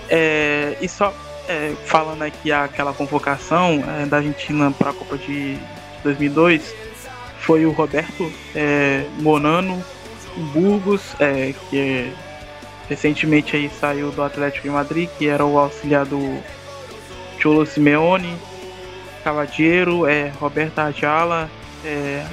É, 0.08 0.76
e 0.80 0.88
só 0.88 1.12
é, 1.48 1.74
falando 1.84 2.22
aqui 2.22 2.52
aquela 2.52 2.92
convocação 2.92 3.82
é, 4.00 4.06
da 4.06 4.18
Argentina 4.18 4.70
para 4.70 4.90
a 4.90 4.92
Copa 4.92 5.16
de 5.16 5.58
2002, 6.02 6.74
foi 7.40 7.64
o 7.64 7.70
Roberto 7.70 8.32
é, 8.54 9.06
Monano 9.20 9.82
Burgos, 10.52 11.14
é, 11.20 11.54
que 11.70 12.12
recentemente 12.88 13.56
aí 13.56 13.70
saiu 13.80 14.10
do 14.10 14.22
Atlético 14.22 14.64
de 14.64 14.70
Madrid, 14.70 15.08
que 15.16 15.28
era 15.28 15.44
o 15.44 15.58
auxiliar 15.58 16.04
do 16.04 16.42
Cholo 17.38 17.64
Simeone, 17.64 18.36
Cavadiero, 19.22 20.06
é, 20.06 20.32
Roberto 20.40 20.78
Ajala, 20.78 21.50
é, 21.84 22.24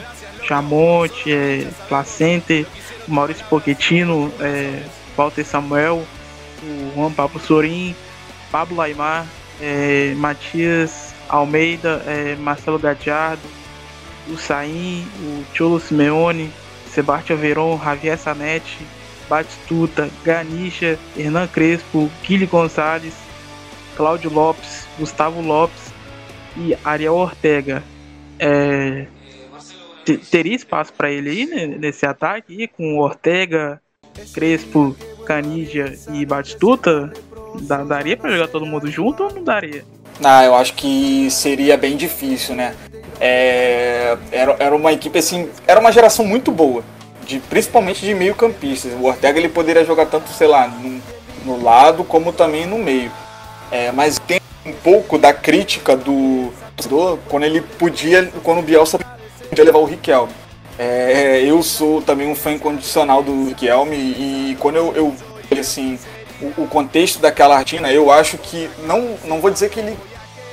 Chamonte, 0.44 1.32
é, 1.32 1.68
Placente, 1.88 2.68
Maurício 3.08 3.46
Pochettino, 3.46 4.32
Walter 5.16 5.44
Samuel, 5.44 6.04
o 6.64 6.92
Juan 6.96 7.12
Pablo 7.12 7.40
Sorin, 7.40 7.96
Pablo 8.54 8.80
Aymar, 8.82 9.26
é, 9.60 10.14
Matias 10.14 11.12
Almeida, 11.28 12.04
é, 12.06 12.36
Marcelo 12.36 12.78
Gadiardo, 12.78 13.42
o 14.30 14.38
Saim, 14.38 15.08
o 15.24 15.44
Cholo 15.56 15.80
Simeone, 15.80 16.52
Sebastião 16.86 17.36
Veron, 17.36 17.82
Javier 17.84 18.16
Sanetti, 18.16 18.78
Batistuta, 19.28 20.08
Ganicha, 20.24 21.00
Hernan 21.18 21.48
Crespo, 21.48 22.12
Guilherme 22.22 22.46
Gonçalves, 22.46 23.16
Cláudio 23.98 24.32
Lopes, 24.32 24.88
Gustavo 25.00 25.42
Lopes 25.42 25.92
e 26.56 26.78
Ariel 26.84 27.16
Ortega. 27.16 27.84
É, 28.38 29.08
teria 30.30 30.56
espaço 30.56 30.94
para 30.94 31.10
ele 31.10 31.32
aí 31.32 31.46
né, 31.48 31.66
nesse 31.66 32.06
ataque 32.06 32.68
com 32.68 33.00
Ortega, 33.00 33.82
Crespo, 34.32 34.96
Canidia 35.26 35.98
e 36.14 36.24
Batistuta? 36.24 37.12
Daria 37.88 38.18
para 38.18 38.32
jogar 38.32 38.48
todo 38.48 38.66
mundo 38.66 38.90
junto 38.90 39.24
ou 39.24 39.34
não 39.34 39.44
daria? 39.44 39.84
Ah, 40.24 40.44
eu 40.44 40.56
acho 40.56 40.74
que 40.74 41.30
seria 41.32 41.78
bem 41.78 41.96
difícil, 41.96 42.56
né? 42.56 42.76
É, 43.20 44.18
era, 44.32 44.56
era 44.60 44.76
uma 44.76 44.92
equipe 44.92 45.18
assim, 45.18 45.50
era 45.66 45.80
uma 45.80 45.92
geração 45.92 46.26
muito 46.26 46.52
boa, 46.52 46.84
de, 47.26 47.40
principalmente 47.40 48.06
de 48.06 48.14
meio 48.14 48.36
campistas. 48.36 48.92
O 48.94 49.06
Ortega 49.06 49.40
ele 49.40 49.50
poderia 49.50 49.86
jogar 49.86 50.06
tanto, 50.08 50.30
sei 50.30 50.48
lá, 50.48 50.68
no, 50.68 51.02
no 51.46 51.64
lado 51.64 52.04
como 52.04 52.32
também 52.34 52.66
no 52.66 52.78
meio. 52.78 53.12
É, 53.72 53.92
mas 53.92 54.20
tem 54.20 54.40
um 54.66 54.74
pouco 54.74 55.18
da 55.18 55.34
crítica 55.34 55.96
do, 55.96 56.52
do 56.88 57.18
quando 57.28 57.44
ele 57.44 57.62
podia, 57.62 58.32
quando 58.44 58.60
o 58.60 58.64
Bielsa 58.64 59.00
podia 59.50 59.64
levar 59.64 59.80
o 59.80 59.86
Riquelme. 59.86 60.34
É, 60.78 61.42
eu 61.44 61.62
sou 61.62 62.02
também 62.02 62.28
um 62.28 62.36
fã 62.36 62.52
incondicional 62.52 63.22
do 63.22 63.48
Riquelme 63.50 63.96
e 63.96 64.58
quando 64.60 64.78
eu, 64.78 64.94
eu 64.96 65.60
assim 65.60 66.00
o, 66.58 66.68
contexto 66.68 67.20
daquela 67.20 67.56
Argentina, 67.56 67.92
eu 67.92 68.12
acho 68.12 68.38
que 68.38 68.70
não 68.86 69.18
não 69.26 69.40
vou 69.40 69.52
dizer 69.52 69.70
que 69.70 69.80
ele 69.80 69.98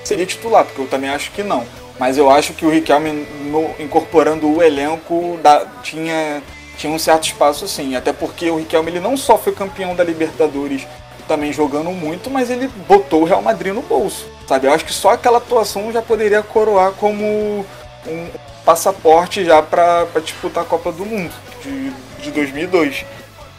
seria 0.05 0.27
titular, 0.27 0.65
porque 0.65 0.81
eu 0.81 0.87
também 0.87 1.11
acho 1.11 1.31
que 1.33 1.43
não. 1.43 1.65
Mas 1.99 2.17
eu 2.17 2.31
acho 2.31 2.55
que 2.55 2.65
o 2.65 2.71
Riquelme, 2.71 3.27
no, 3.45 3.75
incorporando 3.79 4.51
o 4.51 4.63
elenco, 4.63 5.39
da, 5.43 5.67
tinha, 5.83 6.43
tinha 6.79 6.91
um 6.91 6.99
certo 6.99 7.25
espaço 7.25 7.69
sim. 7.69 7.95
Até 7.95 8.11
porque 8.11 8.51
o 8.51 8.57
Riquelme 8.57 8.91
ele 8.91 9.01
não 9.01 9.17
só 9.17 9.37
foi 9.37 9.53
campeão 9.53 9.95
da 9.95 10.03
Libertadores 10.03 10.87
também 11.29 11.53
jogando 11.53 11.91
muito, 11.91 12.31
mas 12.31 12.51
ele 12.51 12.69
botou 12.89 13.23
o 13.23 13.25
Real 13.25 13.43
Madrid 13.43 13.75
no 13.75 13.83
bolso. 13.83 14.27
Sabe? 14.49 14.67
Eu 14.67 14.73
acho 14.73 14.85
que 14.85 14.93
só 14.93 15.11
aquela 15.11 15.39
atuação 15.39 15.93
já 15.93 16.01
poderia 16.01 16.43
coroar 16.43 16.93
como 16.93 17.65
um 18.07 18.29
passaporte 18.65 19.45
já 19.45 19.63
para 19.63 20.07
disputar 20.25 20.65
a 20.65 20.67
Copa 20.67 20.91
do 20.91 21.05
Mundo 21.05 21.33
de, 21.63 21.91
de 22.23 22.31
2002. 22.31 23.05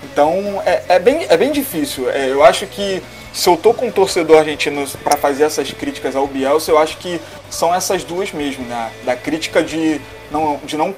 Então 0.04 0.62
é, 0.66 0.84
é, 0.90 1.00
bem, 1.00 1.26
é 1.30 1.38
bem 1.38 1.52
difícil. 1.52 2.10
É, 2.10 2.30
eu 2.30 2.44
acho 2.44 2.66
que 2.68 3.02
se 3.34 3.48
eu 3.48 3.56
tô 3.56 3.74
com 3.74 3.88
um 3.88 3.92
torcedor 3.92 4.40
argentino 4.40 4.86
para 5.04 5.18
fazer 5.18 5.44
essas 5.44 5.72
críticas 5.72 6.16
ao 6.16 6.28
Bielsa, 6.28 6.72
eu 6.72 6.78
acho 6.78 6.98
que 6.98 7.20
são 7.50 7.74
essas 7.74 8.04
duas 8.04 8.32
mesmo, 8.32 8.66
né? 8.66 8.92
Da 9.06 9.16
crítica 9.16 9.64
de 9.64 10.02
não, 10.30 10.60
de 10.66 10.76
não 10.76 10.96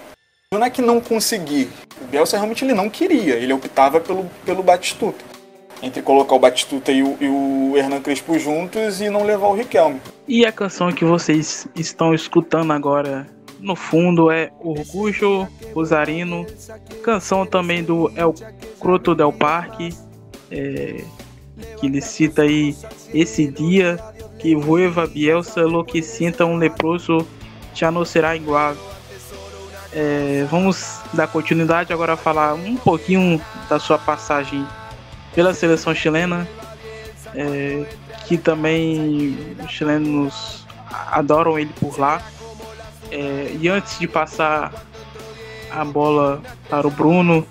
não 0.52 0.64
é 0.64 0.70
que 0.70 0.82
não 0.82 1.02
conseguir. 1.02 1.70
O 2.00 2.06
Bielsa 2.06 2.38
realmente 2.38 2.64
ele 2.64 2.74
não 2.74 2.90
queria, 2.90 3.36
ele 3.36 3.54
optava 3.54 4.00
pelo, 4.00 4.30
pelo 4.46 4.62
Batistuta. 4.62 5.24
Entre 5.82 6.02
colocar 6.02 6.36
o 6.36 6.40
Batistuta 6.40 6.92
e 6.92 7.04
o, 7.04 7.18
e 7.20 7.28
o 7.28 7.74
Hernan 7.76 8.02
Crespo 8.02 8.38
juntos 8.38 9.02
e 9.02 9.10
não 9.10 9.24
levar 9.24 9.48
o 9.48 9.54
Riquelme. 9.54 10.00
E 10.28 10.46
a 10.46 10.52
canção 10.52 10.92
que 10.92 11.04
vocês 11.04 11.68
estão 11.76 12.14
escutando 12.14 12.72
agora 12.72 13.28
no 13.64 13.78
fundo 13.78 14.30
é 14.30 14.52
Orgulho 14.60 15.48
Rosarino, 15.74 16.46
canção 17.02 17.46
também 17.46 17.82
do 17.82 18.12
El 18.16 18.36
Croto 18.80 19.16
del 19.16 19.32
Parque, 19.32 19.90
é, 20.52 21.02
que 21.80 21.88
ele 21.88 22.02
cita 22.02 22.42
aí 22.42 22.76
esse 23.14 23.48
dia 23.48 23.98
que 24.38 24.54
Rueva 24.54 25.08
Bielsa 25.08 25.62
lo 25.62 25.86
que 25.86 26.04
sinta 26.04 26.46
um 26.46 26.58
leproso 26.58 27.26
já 27.74 27.90
não 27.90 28.04
será 28.04 28.36
igual. 28.36 28.76
É, 29.94 30.46
vamos 30.52 31.00
dar 31.14 31.28
continuidade 31.28 31.94
agora 31.94 32.14
a 32.14 32.18
falar 32.18 32.56
um 32.56 32.76
pouquinho 32.76 33.42
da 33.70 33.80
sua 33.80 33.98
passagem 33.98 34.68
pela 35.34 35.54
seleção 35.54 35.96
chilena, 35.96 36.48
é, 37.34 37.86
que 38.26 38.38
também 38.38 39.56
os 39.64 39.72
chilenos 39.72 40.68
adoram 41.12 41.58
ele 41.58 41.72
por 41.80 41.98
lá. 41.98 42.22
É, 43.14 43.56
e 43.62 43.70
antes 43.70 44.00
de 44.00 44.08
passar 44.08 44.74
a 45.70 45.86
bola 45.86 46.42
para 46.68 46.88
o 46.88 46.90
Bruno, 46.90 47.46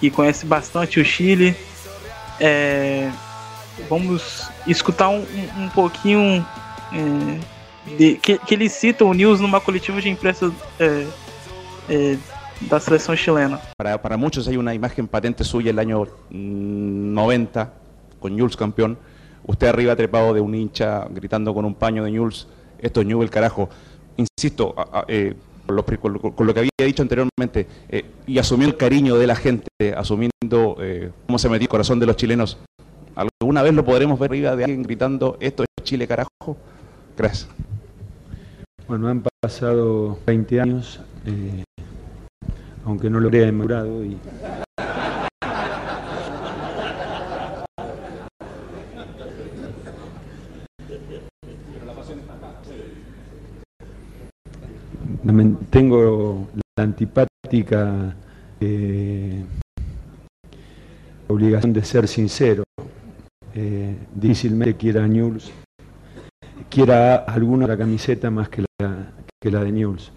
que 0.00 0.10
conhece 0.10 0.46
bastante 0.46 0.98
o 0.98 1.04
Chile, 1.04 1.54
é, 2.40 3.10
vamos 3.90 4.48
escutar 4.66 5.10
um, 5.10 5.18
um, 5.18 5.64
um 5.64 5.68
pouquinho 5.68 6.44
é, 6.94 7.94
de, 7.98 8.14
que, 8.14 8.38
que, 8.38 8.54
ele 8.54 8.70
cita 8.70 9.04
o 9.04 9.12
News 9.12 9.38
numa 9.38 9.60
coletiva 9.60 10.00
de 10.00 10.08
imprensa 10.08 10.50
é, 10.80 11.06
é, 11.90 12.16
da 12.62 12.80
seleção 12.80 13.14
chilena. 13.14 13.60
Para, 13.76 14.00
para 14.00 14.16
muchos 14.16 14.48
hay 14.48 14.56
una 14.56 14.72
imagen 14.72 15.06
patente 15.06 15.44
suya 15.44 15.72
el 15.72 15.78
año 15.78 16.06
90 16.30 17.70
con 18.18 18.38
Jules 18.38 18.56
campeón. 18.56 18.96
Usted 19.46 19.66
arriba 19.66 19.94
trepado 19.94 20.32
de 20.32 20.40
un 20.40 20.54
hincha 20.54 21.06
gritando 21.10 21.52
con 21.52 21.66
un 21.66 21.74
paño 21.74 22.04
de 22.04 22.16
Jules, 22.16 22.46
esto 22.78 23.02
es 23.02 23.06
Newell 23.06 23.28
carajo. 23.28 23.68
Insisto, 24.16 24.74
eh, 25.08 25.34
con, 25.66 25.76
lo, 25.76 26.20
con, 26.20 26.46
lo, 26.46 26.54
que 26.54 26.60
había 26.60 26.70
dicho 26.78 27.02
anteriormente, 27.02 27.66
eh, 27.88 28.04
y 28.26 28.38
asumió 28.38 28.66
el 28.66 28.76
cariño 28.76 29.16
de 29.16 29.26
la 29.26 29.36
gente, 29.36 29.68
asumiendo 29.96 30.76
eh, 30.80 31.10
cómo 31.26 31.38
se 31.38 31.48
metió 31.48 31.64
el 31.64 31.68
corazón 31.68 31.98
de 32.00 32.06
los 32.06 32.16
chilenos. 32.16 32.58
¿Alguna 33.40 33.62
vez 33.62 33.74
lo 33.74 33.84
podremos 33.84 34.18
ver 34.18 34.30
arriba 34.30 34.56
de 34.56 34.64
alguien 34.64 34.82
gritando, 34.82 35.36
esto 35.40 35.62
es 35.62 35.84
Chile 35.84 36.06
carajo? 36.06 36.56
Gracias. 37.16 37.48
Bueno, 38.88 39.08
han 39.08 39.22
pasado 39.40 40.18
20 40.26 40.60
años, 40.60 41.00
eh, 41.24 41.64
aunque 42.84 43.08
no 43.08 43.20
lo 43.20 43.28
haya 43.28 43.50
madurado 43.50 44.04
y 44.04 44.18
tengo 55.70 56.48
la 56.76 56.84
antipática 56.84 58.14
eh, 58.60 59.44
obligación 61.28 61.72
de 61.72 61.84
ser 61.84 62.08
sincero. 62.08 62.64
Eh, 63.54 63.96
difícilmente 64.14 64.76
quiera 64.76 65.06
News, 65.06 65.52
quiera 66.68 67.16
alguna 67.16 67.66
la 67.68 67.76
camiseta 67.76 68.28
más 68.30 68.48
que 68.48 68.64
la, 68.80 69.12
que 69.40 69.50
la 69.50 69.62
de 69.62 69.72
News. 69.72 70.12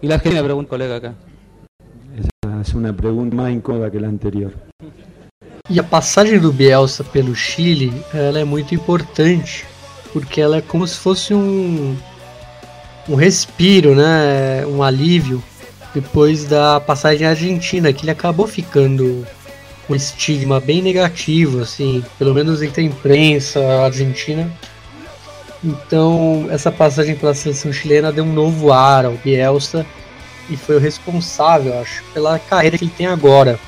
Y 0.00 0.08
la 0.08 0.18
gente 0.18 0.42
pregunta, 0.42 0.70
colega, 0.70 0.96
acá. 0.96 1.14
Esa 2.16 2.60
es 2.60 2.74
una 2.74 2.94
pregunta 2.94 3.36
más 3.36 3.52
incómoda 3.52 3.90
que 3.90 4.00
la 4.00 4.08
anterior. 4.08 4.52
E 5.68 5.80
a 5.80 5.82
passagem 5.82 6.38
do 6.38 6.52
Bielsa 6.52 7.02
pelo 7.02 7.34
Chile, 7.34 7.92
ela 8.14 8.38
é 8.38 8.44
muito 8.44 8.72
importante, 8.72 9.66
porque 10.12 10.40
ela 10.40 10.58
é 10.58 10.62
como 10.62 10.86
se 10.86 10.96
fosse 10.96 11.34
um, 11.34 11.96
um 13.08 13.14
respiro, 13.14 13.94
né? 13.94 14.64
Um 14.66 14.82
alívio 14.82 15.42
depois 15.94 16.44
da 16.44 16.80
passagem 16.80 17.26
argentina, 17.26 17.92
que 17.92 18.04
ele 18.04 18.10
acabou 18.10 18.46
ficando 18.46 19.26
um 19.88 19.94
estigma 19.94 20.60
bem 20.60 20.82
negativo, 20.82 21.62
assim, 21.62 22.04
pelo 22.18 22.34
menos 22.34 22.60
entre 22.62 22.82
a 22.82 22.84
imprensa 22.84 23.60
argentina. 23.84 24.50
Então, 25.64 26.48
essa 26.50 26.70
passagem 26.70 27.14
pela 27.14 27.34
seleção 27.34 27.72
chilena 27.72 28.12
deu 28.12 28.24
um 28.24 28.32
novo 28.32 28.72
ar 28.72 29.06
ao 29.06 29.12
Bielsa 29.12 29.86
e 30.50 30.56
foi 30.56 30.76
o 30.76 30.80
responsável, 30.80 31.80
acho, 31.80 32.04
pela 32.12 32.38
carreira 32.38 32.76
que 32.76 32.84
ele 32.84 32.92
tem 32.96 33.06
agora. 33.06 33.58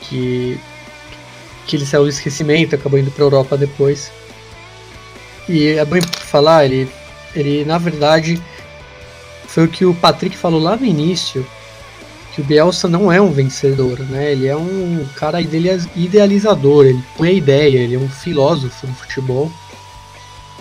Que 0.00 0.58
que 1.66 1.76
ele 1.76 1.84
saiu 1.84 2.04
do 2.04 2.08
esquecimento, 2.08 2.74
acabou 2.74 2.98
indo 2.98 3.10
para 3.10 3.24
Europa 3.24 3.56
depois. 3.56 4.10
E 5.48 5.68
é 5.68 5.84
bom 5.84 6.00
falar, 6.02 6.64
ele, 6.64 6.88
ele 7.38 7.64
na 7.64 7.78
verdade 7.78 8.42
foi 9.46 9.64
o 9.64 9.68
que 9.68 9.84
o 9.84 9.94
Patrick 9.94 10.36
falou 10.36 10.60
lá 10.60 10.76
no 10.76 10.84
início, 10.84 11.46
que 12.34 12.42
o 12.42 12.44
Bielsa 12.44 12.88
não 12.88 13.10
é 13.10 13.20
um 13.20 13.30
vencedor, 13.30 13.98
né? 14.00 14.32
Ele 14.32 14.46
é 14.46 14.56
um 14.56 15.06
cara 15.16 15.40
idealizador, 15.40 16.84
ele 16.84 17.02
põe 17.16 17.30
a 17.30 17.32
ideia, 17.32 17.78
ele 17.78 17.94
é 17.94 17.98
um 17.98 18.08
filósofo 18.08 18.86
do 18.86 18.92
futebol. 18.92 19.50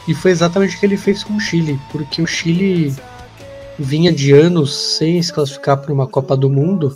E 0.07 0.13
foi 0.13 0.32
exatamente 0.32 0.78
o 0.78 0.80
que 0.80 0.86
ele 0.86 0.95
fez 0.95 1.23
com 1.23 1.34
o 1.34 1.39
Chile, 1.39 1.80
porque 1.91 2.21
o 2.21 2.28
Chile 2.28 2.95
vinha 3.78 4.11
de 4.11 4.32
anos 4.32 4.97
sem 4.97 5.21
se 5.21 5.34
classificar 5.34 5.78
para 5.78 5.91
uma 5.91 6.07
Copa 6.07 6.38
do 6.38 6.49
Mundo. 6.49 6.95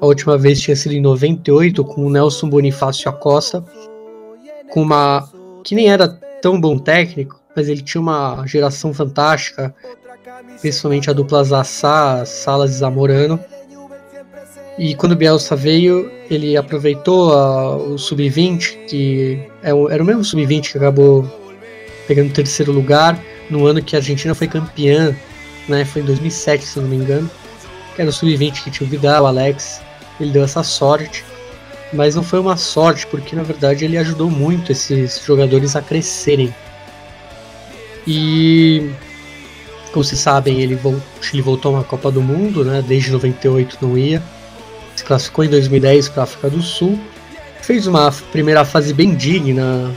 A 0.00 0.06
última 0.06 0.38
vez 0.38 0.60
tinha 0.60 0.76
sido 0.76 0.92
em 0.92 1.00
98 1.00 1.84
com 1.84 2.06
o 2.06 2.10
Nelson 2.10 2.48
Bonifácio 2.48 3.10
Acosta, 3.10 3.62
com 4.70 4.82
uma 4.82 5.28
que 5.64 5.74
nem 5.74 5.88
era 5.90 6.08
tão 6.40 6.58
bom 6.58 6.78
técnico, 6.78 7.37
mas 7.58 7.68
ele 7.68 7.82
tinha 7.82 8.00
uma 8.00 8.46
geração 8.46 8.94
fantástica, 8.94 9.74
principalmente 10.60 11.10
a 11.10 11.12
dupla 11.12 11.42
Zassá, 11.42 12.24
Salas 12.24 12.70
e 12.70 12.74
Zamorano. 12.74 13.40
E 14.78 14.94
quando 14.94 15.10
o 15.10 15.16
Bielsa 15.16 15.56
veio, 15.56 16.08
ele 16.30 16.56
aproveitou 16.56 17.32
a, 17.32 17.76
o 17.76 17.98
sub-20, 17.98 18.86
que 18.86 19.42
é 19.60 19.70
era 19.92 20.00
o 20.00 20.06
mesmo 20.06 20.22
sub-20 20.22 20.70
que 20.70 20.78
acabou 20.78 21.28
pegando 22.06 22.30
o 22.30 22.32
terceiro 22.32 22.70
lugar 22.70 23.20
no 23.50 23.66
ano 23.66 23.82
que 23.82 23.96
a 23.96 23.98
Argentina 23.98 24.36
foi 24.36 24.46
campeã, 24.46 25.12
né? 25.68 25.84
Foi 25.84 26.00
em 26.02 26.04
2007, 26.04 26.64
se 26.64 26.78
não 26.78 26.86
me 26.86 26.94
engano. 26.94 27.28
Que 27.96 28.02
era 28.02 28.08
o 28.08 28.12
sub-20 28.12 28.62
que 28.62 28.70
tinha 28.70 28.86
o 28.86 28.90
Vidal, 28.90 29.24
o 29.24 29.26
Alex. 29.26 29.82
Ele 30.20 30.30
deu 30.30 30.44
essa 30.44 30.62
sorte, 30.62 31.24
mas 31.92 32.14
não 32.14 32.22
foi 32.22 32.38
uma 32.38 32.56
sorte, 32.56 33.04
porque 33.08 33.34
na 33.34 33.42
verdade 33.42 33.84
ele 33.84 33.98
ajudou 33.98 34.30
muito 34.30 34.70
esses 34.70 35.20
jogadores 35.26 35.74
a 35.74 35.82
crescerem. 35.82 36.54
E 38.10 38.90
como 39.92 40.02
vocês 40.02 40.18
sabem, 40.18 40.62
ele, 40.62 40.74
voltou, 40.74 41.02
voltou 41.42 41.74
a 41.74 41.78
uma 41.78 41.84
Copa 41.84 42.10
do 42.10 42.22
Mundo, 42.22 42.64
né? 42.64 42.82
Desde 42.86 43.10
98 43.10 43.76
não 43.82 43.98
ia. 43.98 44.22
Se 44.96 45.04
classificou 45.04 45.44
em 45.44 45.48
2010 45.48 46.08
para 46.08 46.22
a 46.22 46.24
África 46.24 46.48
do 46.48 46.62
Sul, 46.62 46.98
fez 47.60 47.86
uma 47.86 48.10
primeira 48.32 48.64
fase 48.64 48.94
bem 48.94 49.14
digna, 49.14 49.94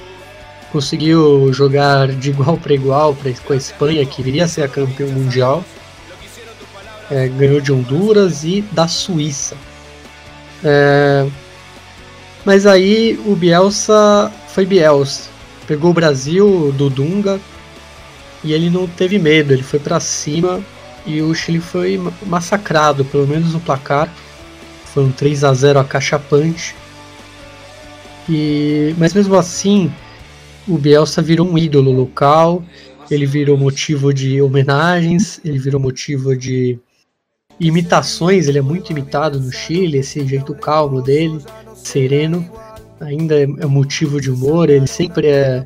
conseguiu 0.71 1.53
jogar 1.53 2.09
de 2.09 2.31
igual 2.31 2.57
para 2.57 2.73
igual 2.73 3.15
pra, 3.15 3.31
com 3.31 3.53
a 3.53 3.55
Espanha, 3.55 4.05
que 4.05 4.21
viria 4.21 4.43
a 4.43 4.47
ser 4.47 4.63
a 4.63 4.67
campeã 4.67 5.07
mundial, 5.07 5.63
é, 7.09 7.29
ganhou 7.29 7.61
de 7.61 7.71
Honduras 7.71 8.43
e 8.43 8.61
da 8.73 8.87
Suíça. 8.89 9.55
É, 10.63 11.25
mas 12.43 12.65
aí 12.65 13.19
o 13.25 13.35
Bielsa 13.35 14.31
foi 14.49 14.65
Bielsa, 14.65 15.29
pegou 15.65 15.91
o 15.91 15.93
Brasil 15.93 16.73
do 16.77 16.89
Dunga 16.89 17.39
e 18.43 18.53
ele 18.53 18.69
não 18.69 18.87
teve 18.87 19.19
medo, 19.19 19.53
ele 19.53 19.63
foi 19.63 19.79
para 19.79 19.99
cima 19.99 20.63
e 21.05 21.21
o 21.21 21.33
Chile 21.33 21.59
foi 21.59 21.99
massacrado, 22.25 23.05
pelo 23.05 23.27
menos 23.27 23.53
no 23.53 23.59
placar. 23.59 24.11
Foi 24.85 25.03
um 25.03 25.11
3 25.11 25.43
a 25.43 25.53
0 25.53 25.79
acachapante. 25.79 26.75
E, 28.29 28.93
mas 28.97 29.13
mesmo 29.13 29.35
assim, 29.35 29.91
o 30.67 30.77
Bielsa 30.77 31.21
virou 31.21 31.47
um 31.47 31.57
ídolo 31.57 31.91
local, 31.91 32.63
ele 33.09 33.25
virou 33.25 33.57
motivo 33.57 34.13
de 34.13 34.41
homenagens, 34.41 35.39
ele 35.43 35.57
virou 35.57 35.79
motivo 35.79 36.35
de 36.35 36.79
imitações, 37.59 38.47
ele 38.47 38.59
é 38.59 38.61
muito 38.61 38.91
imitado 38.91 39.39
no 39.39 39.51
Chile, 39.51 39.99
esse 39.99 40.25
jeito 40.25 40.53
calmo 40.55 41.01
dele, 41.01 41.39
sereno, 41.75 42.47
ainda 42.99 43.35
é, 43.35 43.43
é 43.43 43.65
motivo 43.65 44.21
de 44.21 44.31
humor, 44.31 44.69
ele 44.69 44.87
sempre 44.87 45.27
é, 45.27 45.65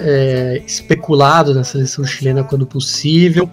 é 0.00 0.62
especulado 0.66 1.54
na 1.54 1.64
seleção 1.64 2.04
chilena 2.04 2.42
quando 2.42 2.66
possível. 2.66 3.48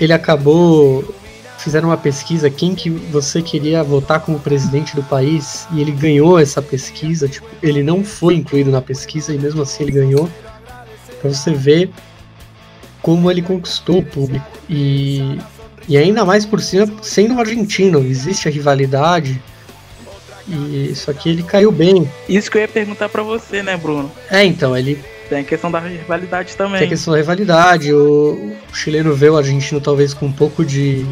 Ele 0.00 0.12
acabou 0.12 1.14
fizeram 1.58 1.90
uma 1.90 1.96
pesquisa 1.96 2.50
quem 2.50 2.74
que 2.74 2.90
você 2.90 3.40
queria 3.40 3.84
votar 3.84 4.18
como 4.18 4.40
presidente 4.40 4.96
do 4.96 5.02
país 5.04 5.64
e 5.72 5.80
ele 5.80 5.92
ganhou 5.92 6.36
essa 6.36 6.60
pesquisa, 6.60 7.28
tipo, 7.28 7.46
ele 7.62 7.84
não 7.84 8.02
foi 8.02 8.34
incluído 8.34 8.68
na 8.72 8.82
pesquisa 8.82 9.32
e 9.32 9.38
mesmo 9.38 9.62
assim 9.62 9.84
ele 9.84 9.92
ganhou. 9.92 10.28
Para 11.20 11.32
você 11.32 11.52
ver 11.52 11.90
como 13.00 13.30
ele 13.30 13.42
conquistou 13.42 13.98
o 13.98 14.04
público 14.04 14.46
e 14.68 15.38
e 15.88 15.96
ainda 15.96 16.24
mais 16.24 16.46
por 16.46 16.60
cima 16.60 16.86
sendo 17.02 17.34
um 17.34 17.40
argentino, 17.40 18.00
existe 18.00 18.48
a 18.48 18.50
rivalidade. 18.50 19.42
E 20.48 20.92
só 20.94 21.12
que 21.12 21.28
ele 21.28 21.42
caiu 21.42 21.70
bem. 21.70 22.10
Isso 22.28 22.50
que 22.50 22.56
eu 22.56 22.62
ia 22.62 22.68
perguntar 22.68 23.08
para 23.08 23.22
você, 23.22 23.62
né, 23.62 23.76
Bruno? 23.76 24.10
É, 24.30 24.44
então, 24.44 24.76
ele 24.76 24.98
tem 25.32 25.40
a 25.40 25.44
questão 25.44 25.70
da 25.70 25.80
rivalidade 25.80 26.54
também. 26.54 26.80
Tem 26.80 26.86
a 26.86 26.90
questão 26.90 27.12
da 27.12 27.18
rivalidade. 27.18 27.92
O, 27.92 28.54
o 28.70 28.74
chileno 28.74 29.14
vê 29.14 29.30
o 29.30 29.36
argentino 29.38 29.80
talvez 29.80 30.12
com 30.12 30.26
um 30.26 30.32
pouco 30.32 30.62
de 30.62 31.06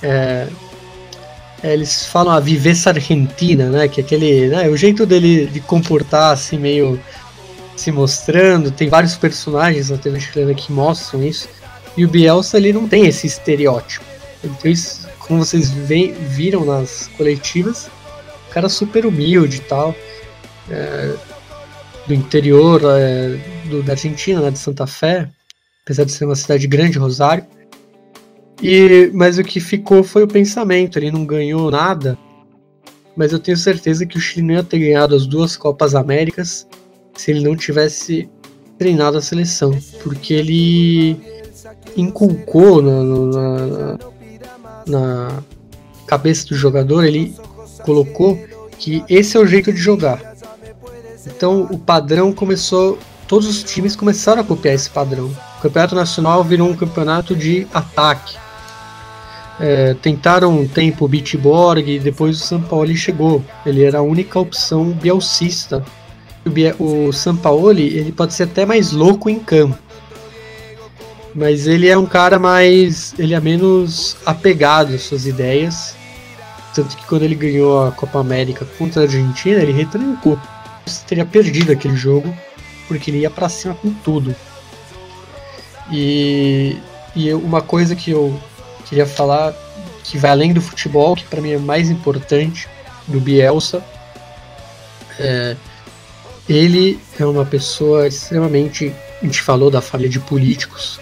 é, 0.00 0.46
é, 1.62 1.72
eles 1.72 2.06
falam 2.06 2.32
a 2.32 2.38
viveza 2.38 2.90
argentina, 2.90 3.68
né? 3.68 3.88
Que 3.88 4.00
é 4.00 4.04
aquele, 4.04 4.48
né, 4.48 4.68
o 4.68 4.76
jeito 4.76 5.04
dele 5.04 5.46
de 5.46 5.60
comportar 5.60 6.32
assim 6.32 6.58
meio 6.58 7.00
se 7.74 7.90
mostrando. 7.90 8.70
Tem 8.70 8.88
vários 8.88 9.16
personagens 9.16 9.90
na 9.90 9.98
TV 9.98 10.20
chilena 10.20 10.54
que 10.54 10.72
mostram 10.72 11.24
isso. 11.24 11.48
E 11.96 12.04
o 12.04 12.08
Bielsa 12.08 12.56
ele 12.56 12.72
não 12.72 12.86
tem 12.86 13.06
esse 13.06 13.26
estereótipo. 13.26 14.04
Então, 14.44 14.70
isso, 14.70 15.08
como 15.18 15.44
vocês 15.44 15.70
veem, 15.70 16.12
viram 16.12 16.64
nas 16.64 17.10
coletivas, 17.16 17.90
um 18.48 18.52
cara 18.52 18.68
super 18.68 19.04
humilde 19.04 19.56
e 19.56 19.60
tal, 19.60 19.94
é, 20.70 21.14
do 22.10 22.14
interior 22.14 22.82
é, 22.84 23.38
do, 23.68 23.84
da 23.84 23.92
Argentina, 23.92 24.40
né, 24.40 24.50
de 24.50 24.58
Santa 24.58 24.84
Fé, 24.84 25.28
apesar 25.84 26.04
de 26.04 26.10
ser 26.10 26.24
uma 26.24 26.34
cidade 26.34 26.66
grande, 26.66 26.98
Rosário. 26.98 27.44
E, 28.60 29.10
mas 29.14 29.38
o 29.38 29.44
que 29.44 29.60
ficou 29.60 30.02
foi 30.02 30.24
o 30.24 30.28
pensamento. 30.28 30.98
Ele 30.98 31.12
não 31.12 31.24
ganhou 31.24 31.70
nada, 31.70 32.18
mas 33.16 33.32
eu 33.32 33.38
tenho 33.38 33.56
certeza 33.56 34.04
que 34.04 34.18
o 34.18 34.20
Chile 34.20 34.44
não 34.44 34.54
ia 34.54 34.64
ter 34.64 34.80
ganhado 34.80 35.14
as 35.14 35.24
duas 35.24 35.56
Copas 35.56 35.94
Américas 35.94 36.66
se 37.14 37.30
ele 37.30 37.44
não 37.44 37.54
tivesse 37.54 38.28
treinado 38.76 39.18
a 39.18 39.22
seleção, 39.22 39.78
porque 40.02 40.34
ele 40.34 41.16
inculcou 41.96 42.82
na, 42.82 43.04
na, 43.04 43.98
na 44.86 45.42
cabeça 46.06 46.48
do 46.48 46.56
jogador, 46.56 47.04
ele 47.04 47.34
colocou 47.84 48.38
que 48.78 49.04
esse 49.08 49.36
é 49.36 49.40
o 49.40 49.46
jeito 49.46 49.72
de 49.72 49.78
jogar. 49.78 50.29
Então 51.26 51.68
o 51.70 51.78
padrão 51.78 52.32
começou, 52.32 52.98
todos 53.28 53.46
os 53.48 53.62
times 53.62 53.94
começaram 53.94 54.40
a 54.40 54.44
copiar 54.44 54.74
esse 54.74 54.90
padrão. 54.90 55.30
O 55.58 55.62
campeonato 55.62 55.94
nacional 55.94 56.42
virou 56.42 56.68
um 56.68 56.76
campeonato 56.76 57.34
de 57.34 57.66
ataque, 57.72 58.36
é, 59.58 59.94
tentaram 59.94 60.58
um 60.58 60.66
tempo 60.66 61.04
o 61.04 61.08
Bitborg 61.08 61.96
e 61.96 61.98
depois 61.98 62.40
o 62.40 62.46
São 62.46 62.62
Paulo 62.62 62.94
chegou. 62.96 63.44
Ele 63.66 63.84
era 63.84 63.98
a 63.98 64.02
única 64.02 64.38
opção 64.38 64.86
bielcista. 64.86 65.84
O, 66.78 67.08
o 67.08 67.12
São 67.12 67.36
Paulo 67.36 67.70
ele 67.72 68.12
pode 68.12 68.32
ser 68.32 68.44
até 68.44 68.64
mais 68.64 68.92
louco 68.92 69.28
em 69.28 69.38
campo, 69.38 69.78
mas 71.34 71.66
ele 71.66 71.86
é 71.88 71.98
um 71.98 72.06
cara 72.06 72.38
mais, 72.38 73.14
ele 73.18 73.34
é 73.34 73.40
menos 73.40 74.16
apegado 74.24 74.94
às 74.94 75.02
suas 75.02 75.26
ideias. 75.26 75.94
Tanto 76.74 76.96
que 76.96 77.04
quando 77.06 77.24
ele 77.24 77.34
ganhou 77.34 77.86
a 77.86 77.92
Copa 77.92 78.20
América 78.20 78.64
contra 78.78 79.02
a 79.02 79.04
Argentina, 79.04 79.60
ele 79.60 79.72
retrancou. 79.72 80.38
Teria 81.06 81.24
perdido 81.24 81.72
aquele 81.72 81.96
jogo 81.96 82.34
porque 82.88 83.10
ele 83.10 83.18
ia 83.18 83.30
para 83.30 83.48
cima 83.48 83.74
com 83.74 83.92
tudo. 83.92 84.34
E, 85.92 86.76
e 87.14 87.32
uma 87.32 87.62
coisa 87.62 87.94
que 87.94 88.10
eu 88.10 88.38
queria 88.84 89.06
falar 89.06 89.54
que 90.02 90.18
vai 90.18 90.30
além 90.32 90.52
do 90.52 90.60
futebol, 90.60 91.14
que 91.14 91.24
para 91.24 91.40
mim 91.40 91.52
é 91.52 91.58
mais 91.58 91.88
importante, 91.88 92.68
do 93.06 93.20
Bielsa. 93.20 93.82
É, 95.18 95.56
ele 96.48 96.98
é 97.18 97.24
uma 97.24 97.44
pessoa 97.44 98.08
extremamente. 98.08 98.92
A 99.22 99.24
gente 99.24 99.40
falou 99.40 99.70
da 99.70 99.80
família 99.80 100.10
de 100.10 100.18
políticos, 100.18 100.98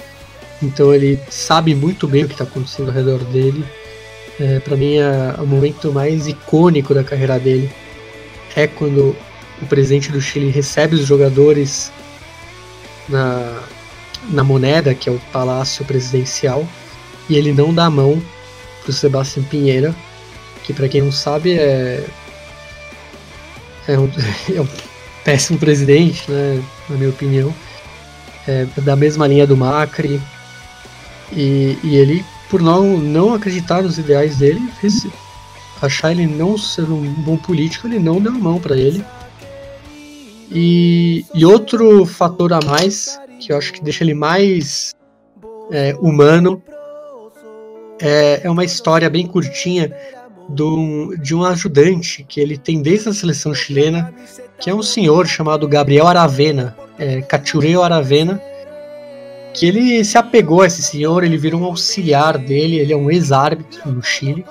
então 0.62 0.92
ele 0.92 1.18
sabe 1.30 1.74
muito 1.74 2.06
bem 2.06 2.24
o 2.24 2.26
que 2.26 2.34
está 2.34 2.44
acontecendo 2.44 2.88
ao 2.88 2.94
redor 2.94 3.24
dele. 3.24 3.64
É, 4.38 4.60
para 4.60 4.76
mim, 4.76 4.98
é, 4.98 5.40
o 5.40 5.46
momento 5.46 5.92
mais 5.92 6.26
icônico 6.26 6.92
da 6.92 7.02
carreira 7.02 7.38
dele 7.38 7.70
é 8.54 8.66
quando 8.66 9.16
o 9.62 9.66
presidente 9.66 10.10
do 10.10 10.20
Chile 10.20 10.50
recebe 10.50 10.94
os 10.94 11.06
jogadores 11.06 11.92
na, 13.08 13.62
na 14.30 14.44
moneda, 14.44 14.94
que 14.94 15.08
é 15.08 15.12
o 15.12 15.20
palácio 15.32 15.84
presidencial, 15.84 16.66
e 17.28 17.36
ele 17.36 17.52
não 17.52 17.72
dá 17.72 17.86
a 17.86 17.90
mão 17.90 18.22
pro 18.82 18.92
Sebastião 18.92 19.44
Pinheira, 19.44 19.94
que 20.64 20.72
para 20.72 20.88
quem 20.88 21.02
não 21.02 21.12
sabe 21.12 21.52
é 21.52 22.04
é 23.86 23.98
um, 23.98 24.10
é 24.54 24.60
um, 24.60 24.68
péssimo 25.24 25.58
presidente, 25.58 26.30
né, 26.30 26.62
na 26.88 26.96
minha 26.96 27.10
opinião, 27.10 27.54
é 28.46 28.66
da 28.82 28.94
mesma 28.94 29.26
linha 29.26 29.46
do 29.46 29.56
Macri, 29.56 30.20
e, 31.32 31.76
e 31.82 31.96
ele, 31.96 32.24
por 32.48 32.62
não, 32.62 32.96
não 32.96 33.34
acreditar 33.34 33.82
nos 33.82 33.98
ideais 33.98 34.36
dele, 34.36 34.60
fez, 34.80 35.06
achar 35.82 36.12
ele 36.12 36.26
não 36.26 36.56
ser 36.56 36.84
um 36.84 37.12
bom 37.12 37.36
político, 37.36 37.86
ele 37.86 37.98
não 37.98 38.20
deu 38.20 38.32
a 38.32 38.38
mão 38.38 38.58
para 38.58 38.76
ele. 38.76 39.04
E, 40.50 41.26
e, 41.34 41.44
outro 41.44 42.06
fator 42.06 42.52
a 42.52 42.60
mais, 42.60 43.20
que 43.38 43.52
eu 43.52 43.58
acho 43.58 43.72
que 43.72 43.82
deixa 43.82 44.02
ele 44.02 44.14
mais 44.14 44.94
é, 45.70 45.94
humano, 46.00 46.62
é, 48.00 48.40
é 48.44 48.50
uma 48.50 48.64
história 48.64 49.10
bem 49.10 49.26
curtinha 49.26 49.94
do, 50.48 51.14
de 51.16 51.34
um 51.34 51.44
ajudante 51.44 52.24
que 52.26 52.40
ele 52.40 52.56
tem 52.56 52.80
desde 52.80 53.10
a 53.10 53.12
seleção 53.12 53.54
chilena, 53.54 54.14
que 54.58 54.70
é 54.70 54.74
um 54.74 54.82
senhor 54.82 55.26
chamado 55.26 55.68
Gabriel 55.68 56.06
Aravena, 56.06 56.76
é, 56.98 57.20
Cachureo 57.20 57.82
Aravena, 57.82 58.40
que 59.52 59.66
ele 59.66 60.04
se 60.04 60.16
apegou 60.16 60.62
a 60.62 60.66
esse 60.66 60.82
senhor, 60.82 61.24
ele 61.24 61.36
virou 61.36 61.60
um 61.60 61.64
auxiliar 61.64 62.38
dele, 62.38 62.76
ele 62.76 62.92
é 62.92 62.96
um 62.96 63.10
ex-árbitro 63.10 63.90
no 63.90 64.02
Chile, 64.02 64.44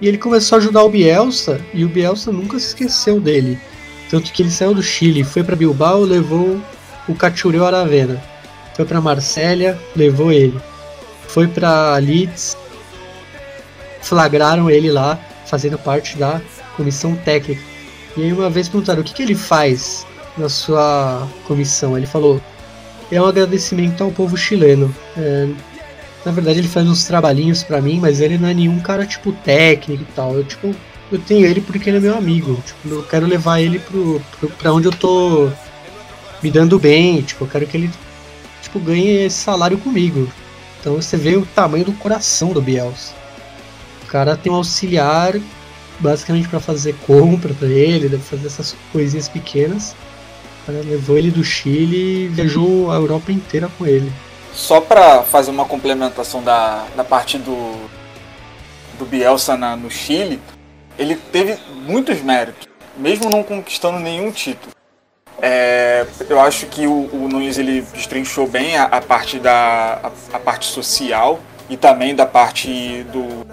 e 0.00 0.08
ele 0.08 0.18
começou 0.18 0.56
a 0.56 0.60
ajudar 0.60 0.82
o 0.82 0.88
Bielsa, 0.88 1.60
e 1.72 1.84
o 1.84 1.88
Bielsa 1.88 2.32
nunca 2.32 2.58
se 2.58 2.68
esqueceu 2.68 3.20
dele. 3.20 3.58
Tanto 4.12 4.30
que 4.30 4.42
ele 4.42 4.50
saiu 4.50 4.74
do 4.74 4.82
Chile, 4.82 5.24
foi 5.24 5.42
para 5.42 5.56
Bilbao, 5.56 6.02
levou 6.02 6.60
o 7.08 7.14
Cachureo 7.14 7.64
Aravena. 7.64 8.22
Foi 8.76 8.84
para 8.84 9.00
Marsella, 9.00 9.78
levou 9.96 10.30
ele. 10.30 10.60
Foi 11.28 11.48
para 11.48 11.96
Leeds, 11.96 12.54
flagraram 14.02 14.68
ele 14.68 14.90
lá 14.90 15.18
fazendo 15.46 15.78
parte 15.78 16.18
da 16.18 16.42
comissão 16.76 17.16
técnica. 17.16 17.62
E 18.14 18.24
aí 18.24 18.32
uma 18.34 18.50
vez 18.50 18.68
perguntaram 18.68 19.00
o 19.00 19.04
que, 19.04 19.14
que 19.14 19.22
ele 19.22 19.34
faz 19.34 20.06
na 20.36 20.50
sua 20.50 21.26
comissão. 21.46 21.96
Ele 21.96 22.06
falou: 22.06 22.38
é 23.10 23.18
um 23.18 23.24
agradecimento 23.24 24.04
ao 24.04 24.10
povo 24.10 24.36
chileno. 24.36 24.94
É, 25.16 25.48
na 26.22 26.32
verdade 26.32 26.58
ele 26.58 26.68
faz 26.68 26.86
uns 26.86 27.04
trabalhinhos 27.04 27.62
para 27.62 27.80
mim, 27.80 27.98
mas 27.98 28.20
ele 28.20 28.36
não 28.36 28.50
é 28.50 28.52
nenhum 28.52 28.78
cara 28.78 29.06
tipo 29.06 29.32
técnico 29.32 30.02
e 30.02 30.12
tal. 30.14 30.34
Eu 30.34 30.44
tipo 30.44 30.76
eu 31.16 31.20
tenho 31.20 31.46
ele 31.46 31.60
porque 31.60 31.90
ele 31.90 31.98
é 31.98 32.00
meu 32.00 32.16
amigo. 32.16 32.62
Tipo, 32.66 32.94
eu 32.96 33.02
quero 33.02 33.26
levar 33.26 33.60
ele 33.60 33.78
pro, 33.78 34.20
pro 34.38 34.48
para 34.50 34.72
onde 34.72 34.86
eu 34.86 34.92
tô 34.92 35.50
me 36.42 36.50
dando 36.50 36.78
bem. 36.78 37.22
Tipo, 37.22 37.44
eu 37.44 37.48
quero 37.48 37.66
que 37.66 37.76
ele 37.76 37.90
tipo 38.60 38.78
ganhe 38.80 39.24
esse 39.24 39.36
salário 39.36 39.78
comigo. 39.78 40.28
Então 40.80 40.96
você 40.96 41.16
vê 41.16 41.36
o 41.36 41.46
tamanho 41.46 41.84
do 41.84 41.92
coração 41.92 42.52
do 42.52 42.60
Bielsa 42.60 43.22
cara 44.12 44.36
tem 44.36 44.52
um 44.52 44.56
auxiliar 44.56 45.32
basicamente 45.98 46.46
para 46.46 46.60
fazer 46.60 46.94
compra 47.06 47.54
para 47.54 47.68
ele, 47.68 48.08
deve 48.08 48.22
fazer 48.22 48.46
essas 48.46 48.76
coisinhas 48.92 49.28
pequenas. 49.28 49.96
O 50.62 50.66
cara 50.66 50.82
levou 50.84 51.16
ele 51.16 51.30
do 51.30 51.42
Chile 51.42 52.26
e 52.26 52.28
viajou 52.28 52.90
a 52.90 52.96
Europa 52.96 53.32
inteira 53.32 53.70
com 53.78 53.86
ele. 53.86 54.12
Só 54.52 54.80
para 54.80 55.22
fazer 55.22 55.50
uma 55.50 55.64
complementação 55.64 56.42
da, 56.42 56.84
da 56.94 57.02
parte 57.02 57.38
do, 57.38 57.74
do 58.98 59.06
Bielsa 59.06 59.56
na, 59.56 59.76
no 59.76 59.90
Chile, 59.90 60.38
ele 60.98 61.16
teve 61.16 61.58
muitos 61.86 62.20
méritos, 62.22 62.68
mesmo 62.96 63.30
não 63.30 63.42
conquistando 63.42 63.98
nenhum 63.98 64.30
título. 64.30 64.72
É, 65.40 66.06
eu 66.28 66.40
acho 66.40 66.66
que 66.66 66.86
o, 66.86 67.08
o 67.12 67.28
Nunes 67.28 67.58
ele 67.58 67.80
destrinchou 67.80 68.46
bem 68.46 68.76
a, 68.76 68.84
a 68.84 69.00
parte 69.00 69.38
da 69.38 69.98
a, 70.02 70.36
a, 70.36 70.38
parte 70.38 70.66
social 70.66 71.40
e 71.68 71.76
também 71.76 72.14
da 72.14 72.26
parte 72.26 73.04
do, 73.12 73.44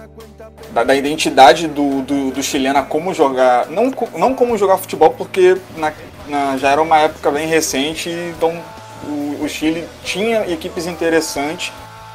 da, 0.72 0.84
da 0.84 0.96
identidade 0.96 1.68
do, 1.68 2.02
do, 2.02 2.32
do, 2.32 2.44
chileno 2.44 2.86
como 2.86 3.14
jogar, 3.14 3.68
não, 3.68 3.92
não 4.16 4.36
como 4.36 4.58
jogar 4.58 4.78
futebol, 4.78 5.12
porque 5.12 5.58
na, 5.78 5.94
na, 6.28 6.58
já 6.58 6.70
era 6.72 6.82
uma 6.82 7.00
época 7.00 7.32
bem 7.32 7.48
recente, 7.48 8.10
então 8.10 8.62
o, 9.08 9.44
o, 9.44 9.50
Chile 9.50 9.88
tinha 10.04 10.48
equipes 10.52 10.86
interessantes, 10.86 11.72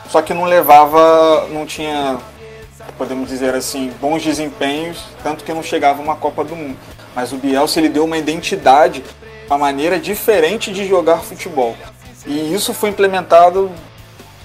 só 0.09 0.23
que 0.23 0.35
não 0.35 0.45
levava, 0.45 1.49
não 1.49 1.67
tinha, 1.67 2.19
podemos 2.97 3.29
dizer 3.29 3.55
assim, 3.55 3.93
bons 4.01 4.23
desempenhos, 4.23 5.05
tanto 5.23 5.45
que 5.45 5.53
não 5.53 5.63
chegava 5.63 6.03
uma 6.03 6.17
Copa 6.17 6.45
do 6.45 6.55
Mundo. 6.55 6.77
Mas 7.15 7.33
o 7.33 7.37
Bielsa 7.37 7.79
ele 7.79 7.89
deu 7.89 8.05
uma 8.05 8.19
identidade, 8.19 9.05
uma 9.47 9.59
maneira 9.59 9.99
diferente 9.99 10.73
de 10.73 10.87
jogar 10.87 11.19
futebol. 11.19 11.77
E 12.27 12.55
isso 12.55 12.73
foi 12.73 12.91
implementado 12.91 13.71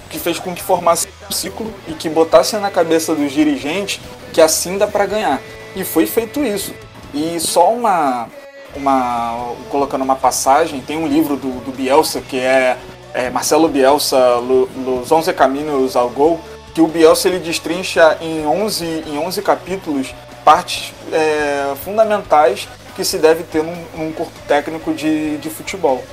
que 0.10 0.20
fez 0.20 0.39
com 0.39 0.54
que 0.54 0.62
formasse 0.62 1.08
um 1.30 1.32
ciclo 1.32 1.72
e 1.88 1.93
que 1.93 2.10
botasse 2.10 2.56
na 2.58 2.70
cabeça 2.70 3.14
dos 3.14 3.32
dirigentes 3.32 4.02
que 4.34 4.41
assim 4.41 4.78
dá 4.78 4.88
para 4.88 5.06
ganhar. 5.06 5.39
E 5.76 5.84
foi 5.84 6.06
feito 6.06 6.43
isso. 6.43 6.74
E 7.14 7.39
só 7.39 7.72
uma, 7.72 8.28
uma 8.76 9.54
colocando 9.70 10.04
uma 10.04 10.16
passagem, 10.16 10.82
tem 10.82 10.97
um 10.97 11.08
livro 11.08 11.36
do, 11.36 11.64
do 11.64 11.72
Bielsa 11.72 12.22
que 12.22 12.39
é, 12.39 12.78
é 13.14 13.30
Marcelo 13.30 13.68
Bielsa, 13.68 14.36
Los 14.36 15.12
11 15.12 15.34
Caminhos 15.34 15.95
ao 15.95 16.10
Gol, 16.10 16.39
que 16.74 16.82
o 16.82 16.88
Bielsa 16.88 17.28
ele 17.28 17.39
destrincha 17.39 18.17
em 18.22 18.45
11, 18.45 18.86
em 18.86 19.17
11 19.17 19.41
capítulos 19.41 20.13
partes 20.43 20.93
é, 21.11 21.74
fundamentais 21.84 22.67
que 22.95 23.03
se 23.03 23.17
deve 23.17 23.43
ter 23.43 23.63
num, 23.63 23.86
num 23.95 24.11
corpo 24.11 24.34
técnico 24.47 24.93
de, 24.93 25.38
de 25.38 25.49
futebol 25.49 26.03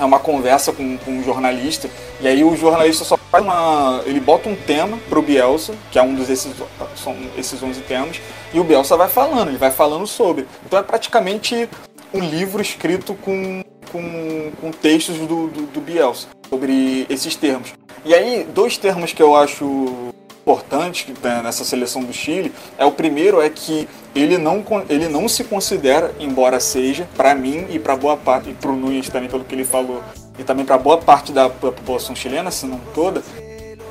é 0.00 0.04
uma 0.04 0.18
conversa 0.18 0.72
com, 0.72 0.96
com 0.96 1.10
um 1.10 1.22
jornalista, 1.22 1.88
e 2.20 2.26
aí 2.26 2.42
o 2.42 2.56
jornalista 2.56 3.04
só 3.04 3.18
faz 3.30 3.44
uma. 3.44 4.02
Ele 4.06 4.18
bota 4.18 4.48
um 4.48 4.56
tema 4.56 4.98
pro 5.10 5.20
Bielsa, 5.20 5.74
que 5.92 5.98
é 5.98 6.02
um 6.02 6.14
dos 6.14 6.30
esses, 6.30 6.54
são 6.96 7.14
esses 7.36 7.62
11 7.62 7.82
temas, 7.82 8.20
e 8.52 8.58
o 8.58 8.64
Bielsa 8.64 8.96
vai 8.96 9.08
falando, 9.08 9.48
ele 9.48 9.58
vai 9.58 9.70
falando 9.70 10.06
sobre. 10.06 10.46
Então 10.64 10.78
é 10.78 10.82
praticamente 10.82 11.68
um 12.14 12.20
livro 12.20 12.62
escrito 12.62 13.14
com, 13.14 13.62
com, 13.92 14.50
com 14.60 14.70
textos 14.70 15.16
do, 15.18 15.48
do, 15.48 15.66
do 15.66 15.80
Bielsa 15.80 16.28
sobre 16.48 17.06
esses 17.08 17.36
termos. 17.36 17.72
E 18.04 18.14
aí, 18.14 18.44
dois 18.44 18.76
termos 18.76 19.12
que 19.12 19.22
eu 19.22 19.36
acho 19.36 20.10
importantes 20.42 21.06
nessa 21.44 21.64
seleção 21.64 22.02
do 22.02 22.12
Chile 22.12 22.52
é 22.78 22.84
o 22.84 22.90
primeiro 22.90 23.40
é 23.40 23.48
que 23.48 23.86
ele 24.14 24.38
não, 24.38 24.64
ele 24.88 25.08
não 25.08 25.28
se 25.28 25.44
considera, 25.44 26.12
embora 26.18 26.58
seja, 26.58 27.08
para 27.16 27.34
mim 27.34 27.66
e 27.70 27.78
para 27.78 27.94
boa 27.94 28.16
parte, 28.16 28.50
e 28.50 28.54
para 28.54 28.70
o 28.70 28.76
Nunes 28.76 29.08
também, 29.08 29.28
pelo 29.28 29.44
que 29.44 29.54
ele 29.54 29.64
falou, 29.64 30.02
e 30.38 30.42
também 30.42 30.64
para 30.64 30.78
boa 30.78 30.98
parte 30.98 31.30
da 31.30 31.48
população 31.48 32.16
chilena, 32.16 32.50
se 32.50 32.66
não 32.66 32.80
toda, 32.94 33.22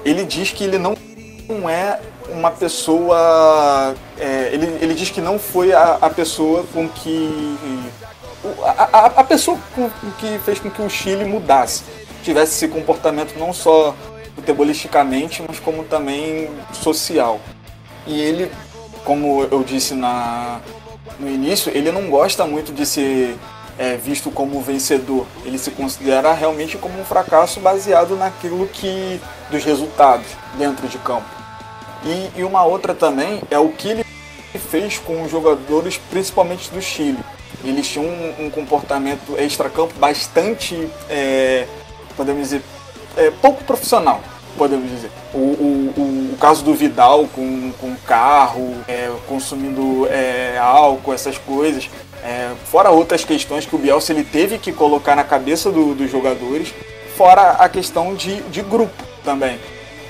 ele 0.04 0.26
diz 0.26 0.52
que 0.52 0.64
ele 0.64 0.78
não 0.78 0.96
é 1.70 2.00
uma 2.32 2.52
pessoa. 2.52 3.96
É, 4.18 4.50
ele, 4.54 4.66
ele 4.82 4.94
diz 4.94 5.10
que 5.10 5.22
não 5.22 5.40
foi 5.40 5.74
a, 5.74 5.98
a 6.02 6.10
pessoa 6.10 6.64
com 6.74 6.88
que. 6.88 7.58
A, 8.64 9.06
a, 9.06 9.24
pessoa 9.24 9.58
que 10.18 10.40
fez 10.46 10.60
com 10.60 10.70
que 10.70 10.82
o 10.82 10.90
Chile 10.90 11.26
mudasse, 11.26 11.84
tivesse 12.24 12.54
esse 12.54 12.74
comportamento 12.74 13.38
não 13.38 13.52
só 13.52 13.94
futebolisticamente, 14.36 15.44
mas 15.46 15.60
como 15.60 15.84
também 15.84 16.50
social. 16.72 17.40
E 18.08 18.20
ele 18.22 18.50
como 19.04 19.44
eu 19.44 19.64
disse 19.64 19.94
na, 19.94 20.60
no 21.20 21.28
início, 21.28 21.72
ele 21.76 21.92
não 21.92 22.10
gosta 22.10 22.46
muito 22.46 22.72
de 22.72 22.86
ser 22.86 23.36
é, 23.78 23.96
visto 23.96 24.30
como 24.30 24.62
vencedor. 24.62 25.26
Ele 25.44 25.58
se 25.58 25.72
considera 25.72 26.34
realmente 26.34 26.78
como 26.78 27.00
um 27.00 27.04
fracasso 27.04 27.60
baseado 27.60 28.16
naquilo 28.16 28.68
que 28.68 29.20
dos 29.50 29.64
resultados 29.64 30.28
dentro 30.58 30.88
de 30.88 30.98
campo. 31.00 31.26
E, 32.06 32.40
e 32.40 32.44
uma 32.44 32.64
outra 32.64 32.94
também 32.94 33.42
é 33.50 33.58
o 33.58 33.70
que 33.70 33.90
ele 33.90 34.06
fez 34.70 35.00
com 35.00 35.24
os 35.24 35.32
jogadores, 35.32 36.00
principalmente 36.10 36.70
do 36.72 36.82
Chile. 36.82 37.20
Eles 37.64 37.88
tinham 37.88 38.06
um, 38.06 38.46
um 38.46 38.50
comportamento 38.50 39.36
extra-campo 39.38 39.94
bastante, 40.00 40.90
é, 41.10 41.66
podemos 42.16 42.44
dizer, 42.44 42.62
é, 43.18 43.32
pouco 43.42 43.64
profissional 43.64 44.22
podemos 44.60 44.90
dizer. 44.90 45.10
O, 45.34 45.38
o, 45.38 45.94
o, 45.96 46.34
o 46.34 46.38
caso 46.38 46.64
do 46.64 46.74
Vidal 46.74 47.28
com, 47.34 47.72
com 47.80 47.96
carro, 48.06 48.76
é, 48.88 49.10
consumindo 49.28 50.06
é, 50.08 50.58
álcool, 50.60 51.14
essas 51.14 51.38
coisas. 51.38 51.90
É, 52.22 52.52
fora 52.66 52.90
outras 52.90 53.24
questões 53.24 53.66
que 53.66 53.74
o 53.74 53.80
Bielsa 53.80 54.12
ele 54.12 54.26
teve 54.26 54.58
que 54.58 54.74
colocar 54.74 55.16
na 55.16 55.24
cabeça 55.24 55.72
do, 55.72 55.96
dos 55.96 56.12
jogadores, 56.12 56.74
fora 57.16 57.52
a 57.52 57.70
questão 57.70 58.14
de, 58.14 58.42
de 58.44 58.62
grupo 58.62 59.04
também. 59.24 59.58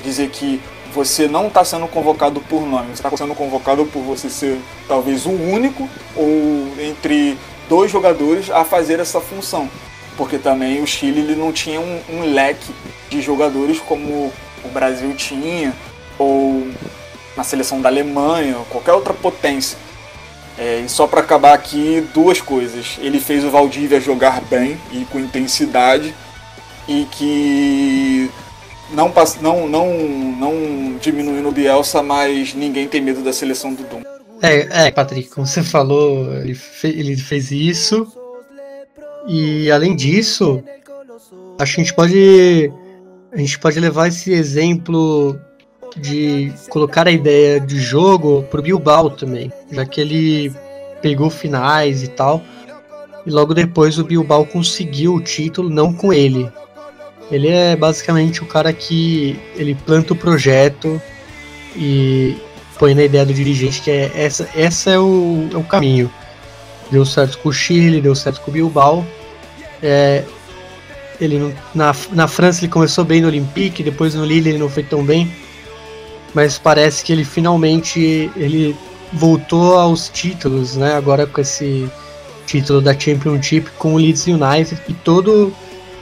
Dizer 0.03 0.29
que 0.29 0.59
você 1.05 1.27
não 1.27 1.47
está 1.47 1.63
sendo 1.63 1.87
convocado 1.87 2.39
por 2.41 2.61
nome, 2.65 2.87
você 2.87 3.05
está 3.05 3.15
sendo 3.15 3.35
convocado 3.35 3.85
por 3.85 4.01
você 4.01 4.29
ser 4.29 4.59
talvez 4.87 5.25
o 5.25 5.31
único 5.31 5.89
ou 6.15 6.73
entre 6.79 7.37
dois 7.67 7.91
jogadores 7.91 8.49
a 8.49 8.63
fazer 8.63 8.99
essa 8.99 9.19
função 9.19 9.69
porque 10.19 10.37
também 10.37 10.83
o 10.83 10.85
Chile 10.85 11.21
ele 11.21 11.33
não 11.33 11.53
tinha 11.53 11.79
um, 11.79 12.01
um 12.09 12.33
leque 12.33 12.75
de 13.09 13.21
jogadores 13.21 13.79
como 13.79 14.33
o 14.65 14.67
Brasil 14.67 15.15
tinha, 15.15 15.73
ou 16.17 16.67
na 17.37 17.43
seleção 17.45 17.79
da 17.79 17.87
Alemanha, 17.87 18.57
ou 18.57 18.65
qualquer 18.65 18.91
outra 18.91 19.13
potência. 19.13 19.77
É, 20.57 20.81
e 20.85 20.89
só 20.89 21.07
para 21.07 21.21
acabar 21.21 21.53
aqui, 21.53 22.05
duas 22.13 22.41
coisas. 22.41 22.97
Ele 22.99 23.17
fez 23.17 23.45
o 23.45 23.49
Valdívia 23.49 24.01
jogar 24.01 24.41
bem 24.41 24.77
e 24.91 25.05
com 25.05 25.21
intensidade, 25.21 26.13
e 26.85 27.07
que 27.11 28.29
não, 28.93 29.11
não, 29.41 29.67
não, 29.67 29.97
não 30.39 30.97
diminuindo 30.99 31.49
o 31.49 31.51
Bielsa, 31.51 32.01
mas 32.01 32.53
ninguém 32.53 32.87
tem 32.87 33.01
medo 33.01 33.21
da 33.21 33.33
seleção 33.33 33.73
do 33.73 33.83
Dom. 33.83 34.01
É, 34.41 34.87
é 34.87 34.91
Patrick, 34.91 35.29
como 35.29 35.45
você 35.45 35.61
falou, 35.61 36.33
ele, 36.35 36.55
fe 36.55 36.87
ele 36.87 37.15
fez 37.17 37.51
isso. 37.51 38.07
E 39.27 39.69
além 39.69 39.95
disso, 39.95 40.63
acho 41.59 41.75
que 41.75 41.81
a 41.81 41.83
gente 41.83 41.93
pode 41.93 42.71
a 43.31 43.37
gente 43.37 43.59
pode 43.59 43.79
levar 43.79 44.07
esse 44.07 44.31
exemplo 44.31 45.39
de 45.97 46.51
colocar 46.69 47.07
a 47.07 47.11
ideia 47.11 47.59
de 47.59 47.79
jogo 47.79 48.43
pro 48.43 48.61
Bilbao 48.61 49.09
também, 49.09 49.51
já 49.71 49.85
que 49.85 50.01
ele 50.01 50.51
pegou 51.01 51.29
finais 51.29 52.01
e 52.03 52.07
tal. 52.07 52.41
E 53.25 53.29
logo 53.29 53.53
depois 53.53 53.99
o 53.99 54.03
Bilbao 54.03 54.45
conseguiu 54.45 55.15
o 55.15 55.21
título, 55.21 55.69
não 55.69 55.93
com 55.93 56.13
ele. 56.13 56.49
Ele 57.31 57.47
é 57.47 57.75
basicamente 57.75 58.41
o 58.41 58.45
cara 58.45 58.73
que 58.73 59.39
ele 59.55 59.75
planta 59.75 60.13
o 60.13 60.15
projeto 60.15 61.01
e 61.75 62.35
põe 62.77 62.95
na 62.95 63.03
ideia 63.03 63.25
do 63.25 63.33
dirigente 63.33 63.81
que 63.81 63.91
é 63.91 64.11
essa, 64.15 64.49
essa 64.55 64.89
é 64.89 64.99
o, 64.99 65.47
é 65.53 65.57
o 65.57 65.63
caminho. 65.63 66.11
Deu 66.89 67.05
certo 67.05 67.37
com 67.39 67.49
o 67.49 67.53
Chile, 67.53 68.01
deu 68.01 68.15
certo 68.15 68.41
com 68.41 68.49
o 68.49 68.53
Bilbao. 68.53 69.05
É, 69.81 70.23
ele 71.21 71.53
na, 71.75 71.95
na 72.11 72.27
França 72.27 72.61
ele 72.61 72.71
começou 72.71 73.03
bem 73.03 73.21
no 73.21 73.27
Olympique, 73.27 73.83
depois 73.83 74.15
no 74.15 74.25
Lille 74.25 74.49
ele 74.49 74.57
não 74.57 74.69
foi 74.69 74.83
tão 74.83 75.03
bem, 75.03 75.31
mas 76.33 76.57
parece 76.57 77.03
que 77.03 77.11
ele 77.11 77.23
finalmente 77.23 78.31
ele 78.35 78.75
voltou 79.13 79.77
aos 79.77 80.09
títulos, 80.09 80.75
né? 80.75 80.95
Agora 80.95 81.27
com 81.27 81.41
esse 81.41 81.89
título 82.47 82.81
da 82.81 82.97
Championship 82.97 83.69
com 83.77 83.93
o 83.93 83.97
Leeds 83.97 84.25
United 84.25 84.81
e 84.87 84.93
todo 84.93 85.53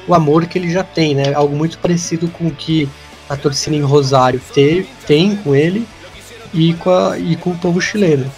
o 0.07 0.13
amor 0.13 0.45
que 0.45 0.57
ele 0.57 0.71
já 0.71 0.83
tem, 0.83 1.13
né? 1.15 1.33
Algo 1.33 1.55
muito 1.55 1.77
parecido 1.79 2.27
com 2.29 2.47
o 2.47 2.51
que 2.51 2.87
a 3.29 3.35
torcida 3.35 3.75
em 3.75 3.81
Rosário 3.81 4.41
teve, 4.53 4.87
tem 5.05 5.35
com 5.35 5.55
ele 5.55 5.87
e 6.53 6.73
com, 6.75 6.89
a, 6.89 7.19
e 7.19 7.35
com 7.35 7.51
o 7.51 7.57
povo 7.57 7.81
chileno. 7.81 8.31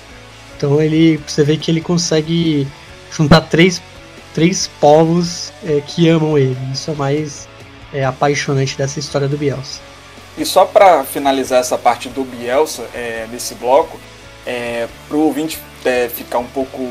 Então 0.57 0.82
ele, 0.82 1.22
você 1.26 1.43
vê 1.43 1.57
que 1.57 1.70
ele 1.70 1.82
consegue 1.82 2.67
juntar 3.11 3.41
três 3.41 3.82
três 4.34 4.70
povos 4.80 5.51
é, 5.65 5.82
que 5.86 6.07
amam 6.07 6.38
ele. 6.38 6.57
Isso 6.72 6.91
é 6.91 6.93
mais 6.93 7.47
é, 7.93 8.05
apaixonante 8.05 8.78
dessa 8.78 8.99
história 8.99 9.28
do 9.28 9.38
Bielsa. 9.38 9.82
E 10.38 10.45
só 10.45 10.65
para 10.65 11.03
finalizar 11.03 11.59
essa 11.59 11.78
parte 11.78 12.07
do 12.09 12.24
Bielsa 12.24 12.88
é, 12.93 13.28
nesse 13.32 13.55
bloco, 13.55 13.99
é, 14.45 14.88
para 15.07 15.17
o 15.17 15.22
ouvinte 15.22 15.59
é, 15.84 16.07
ficar 16.07 16.39
um 16.39 16.47
pouco 16.47 16.82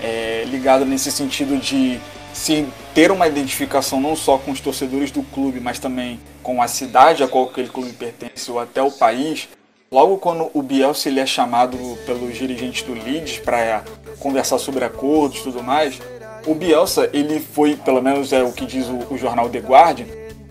é, 0.00 0.44
ligado 0.46 0.84
nesse 0.84 1.10
sentido 1.10 1.58
de 1.58 1.98
se 2.34 2.66
ter 2.94 3.10
uma 3.10 3.26
identificação 3.26 4.00
não 4.00 4.14
só 4.14 4.36
com 4.36 4.50
os 4.50 4.60
torcedores 4.60 5.10
do 5.10 5.22
clube, 5.22 5.60
mas 5.60 5.78
também 5.78 6.20
com 6.42 6.60
a 6.60 6.68
cidade 6.68 7.22
a 7.22 7.28
qual 7.28 7.44
aquele 7.44 7.68
clube 7.68 7.92
pertence 7.92 8.50
ou 8.50 8.58
até 8.58 8.82
o 8.82 8.90
país. 8.90 9.48
Logo 9.90 10.18
quando 10.18 10.50
o 10.52 10.60
Bielsa 10.60 11.08
ele 11.08 11.20
é 11.20 11.26
chamado 11.26 11.78
pelos 12.04 12.36
dirigentes 12.36 12.82
do 12.82 12.92
Leeds 12.92 13.38
para 13.38 13.84
conversar 14.18 14.58
sobre 14.58 14.84
acordos 14.84 15.38
e 15.38 15.42
tudo 15.44 15.62
mais, 15.62 16.00
o 16.46 16.54
Bielsa, 16.54 17.08
ele 17.12 17.40
foi, 17.40 17.76
pelo 17.76 18.02
menos 18.02 18.32
é 18.32 18.42
o 18.42 18.52
que 18.52 18.66
diz 18.66 18.86
o, 18.86 19.14
o 19.14 19.16
jornal 19.16 19.48
The 19.48 19.60
Guardian, 19.60 20.06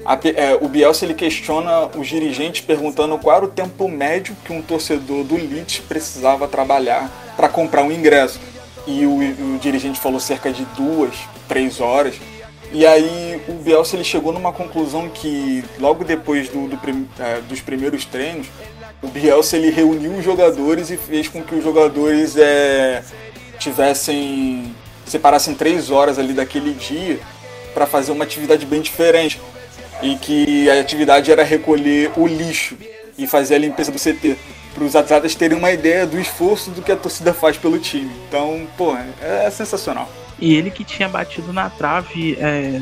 a, 0.05 0.19
é, 0.35 0.57
o 0.59 0.67
Bielsa 0.67 1.05
ele 1.05 1.13
questiona 1.13 1.85
os 1.97 2.07
dirigentes 2.07 2.61
perguntando 2.61 3.17
qual 3.17 3.37
era 3.37 3.45
o 3.45 3.49
tempo 3.49 3.87
médio 3.87 4.35
que 4.43 4.51
um 4.51 4.61
torcedor 4.61 5.23
do 5.23 5.35
Leeds 5.35 5.79
precisava 5.79 6.47
trabalhar 6.47 7.09
para 7.35 7.47
comprar 7.47 7.83
um 7.83 7.91
ingresso. 7.91 8.39
E 8.85 9.05
o, 9.05 9.55
o, 9.55 9.59
dirigente 9.59 9.99
falou 9.99 10.19
cerca 10.19 10.51
de 10.51 10.65
duas, 10.75 11.15
três 11.47 11.79
horas. 11.79 12.15
E 12.71 12.85
aí 12.85 13.41
o 13.47 13.53
Bielsa 13.53 13.95
ele 13.95 14.03
chegou 14.03 14.33
numa 14.33 14.51
conclusão 14.51 15.07
que 15.07 15.63
logo 15.79 16.03
depois 16.03 16.49
do, 16.49 16.67
do 16.67 16.79
é, 17.19 17.39
dos 17.41 17.61
primeiros 17.61 18.03
treinos, 18.03 18.47
o 19.01 19.07
Bielsa 19.07 19.57
ele 19.57 19.69
reuniu 19.69 20.13
os 20.13 20.23
jogadores 20.23 20.89
e 20.89 20.97
fez 20.97 21.27
com 21.27 21.43
que 21.43 21.53
os 21.53 21.63
jogadores 21.63 22.35
é, 22.35 23.03
tivessem 23.59 24.73
separassem 25.05 25.53
três 25.53 25.91
horas 25.91 26.17
ali 26.17 26.33
daquele 26.33 26.73
dia 26.73 27.19
para 27.73 27.85
fazer 27.85 28.11
uma 28.11 28.23
atividade 28.23 28.65
bem 28.65 28.81
diferente. 28.81 29.39
E 30.01 30.15
que 30.17 30.69
a 30.69 30.79
atividade 30.81 31.31
era 31.31 31.43
recolher 31.43 32.11
o 32.17 32.27
lixo 32.27 32.75
e 33.17 33.27
fazer 33.27 33.55
a 33.55 33.59
limpeza 33.59 33.91
do 33.91 33.99
CT. 33.99 34.37
Para 34.73 34.83
os 34.83 34.95
atletas 34.95 35.35
terem 35.35 35.57
uma 35.57 35.71
ideia 35.71 36.05
do 36.07 36.19
esforço 36.19 36.71
do 36.71 36.81
que 36.81 36.91
a 36.91 36.95
torcida 36.95 37.33
faz 37.33 37.57
pelo 37.57 37.77
time. 37.77 38.11
Então, 38.27 38.67
pô, 38.75 38.95
é, 38.95 39.45
é 39.45 39.49
sensacional. 39.51 40.09
E 40.39 40.55
ele 40.55 40.71
que 40.71 40.83
tinha 40.83 41.07
batido 41.07 41.53
na 41.53 41.69
trave 41.69 42.35
é, 42.39 42.81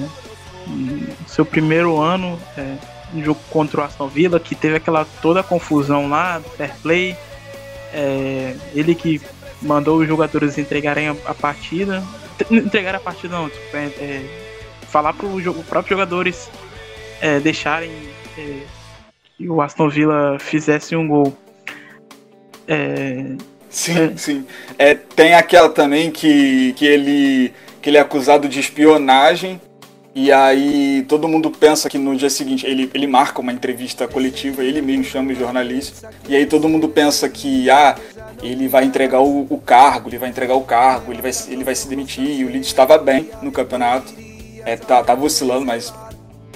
seu 1.28 1.46
primeiro 1.46 2.00
ano 2.00 2.40
é, 2.58 2.76
no 3.14 3.24
jogo 3.24 3.40
contra 3.50 3.82
o 3.82 3.84
Aston 3.84 4.08
Villa, 4.08 4.40
que 4.40 4.56
teve 4.56 4.78
aquela 4.78 5.06
toda 5.22 5.42
a 5.42 5.44
confusão 5.44 6.10
lá, 6.10 6.42
fair 6.58 6.74
play. 6.82 7.16
É, 7.94 8.56
ele 8.74 8.96
que 8.96 9.22
mandou 9.62 10.00
os 10.00 10.08
jogadores 10.08 10.58
entregarem 10.58 11.10
a, 11.10 11.16
a 11.26 11.34
partida. 11.34 12.04
Entregar 12.50 12.96
a 12.96 13.00
partida 13.00 13.36
não, 13.36 13.50
tipo, 13.50 13.76
é, 13.76 14.22
falar 14.88 15.14
para 15.14 15.28
os 15.28 15.44
próprios 15.66 15.90
jogadores 15.90 16.50
é, 17.22 17.40
deixarem 17.40 17.92
é, 18.38 18.64
que 19.38 19.50
o 19.50 19.62
Aston 19.62 19.90
Villa 19.90 20.38
fizesse 20.40 20.96
um 20.96 21.08
gol. 21.08 21.38
É, 22.68 23.24
sim, 23.70 23.94
é. 23.98 24.18
sim. 24.18 24.46
tem 25.16 25.34
aquela 25.34 25.70
também 25.70 26.12
que, 26.12 26.74
que, 26.74 26.86
ele, 26.86 27.54
que 27.82 27.90
ele 27.90 27.98
é 27.98 28.02
acusado 28.02 28.48
de 28.48 28.60
espionagem 28.60 29.60
e 30.14 30.30
aí 30.30 31.06
todo 31.08 31.28
mundo 31.28 31.50
pensa 31.50 31.90
que 31.90 31.98
no 31.98 32.14
dia 32.16 32.30
seguinte 32.30 32.66
ele, 32.66 32.90
ele 32.94 33.08
marca 33.08 33.40
uma 33.40 33.54
entrevista 33.54 34.08
coletiva, 34.10 34.62
ele 34.62 34.82
mesmo 34.82 35.06
chama 35.06 35.32
os 35.32 35.38
jornalistas, 35.38 36.04
e 36.28 36.36
aí 36.36 36.46
todo 36.46 36.68
mundo 36.68 36.90
pensa 36.90 37.30
que 37.30 37.70
ah, 37.70 37.96
ele 38.44 38.68
vai 38.68 38.84
entregar 38.84 39.22
o, 39.22 39.48
o 39.50 39.58
cargo, 39.58 40.10
ele 40.10 40.18
vai 40.18 40.28
entregar 40.28 40.56
o 40.56 40.64
cargo, 40.64 41.14
ele 41.14 41.22
vai, 41.22 41.32
ele 41.48 41.64
vai 41.64 41.74
se 41.74 41.88
demitir, 41.88 42.30
e 42.30 42.44
o 42.44 42.50
Leeds 42.50 42.68
estava 42.68 42.98
bem 42.98 43.30
no 43.42 43.54
campeonato, 43.54 44.14
é, 44.66 44.76
tá, 44.76 45.02
tava 45.02 45.24
oscilando, 45.24 45.66
mas 45.66 45.94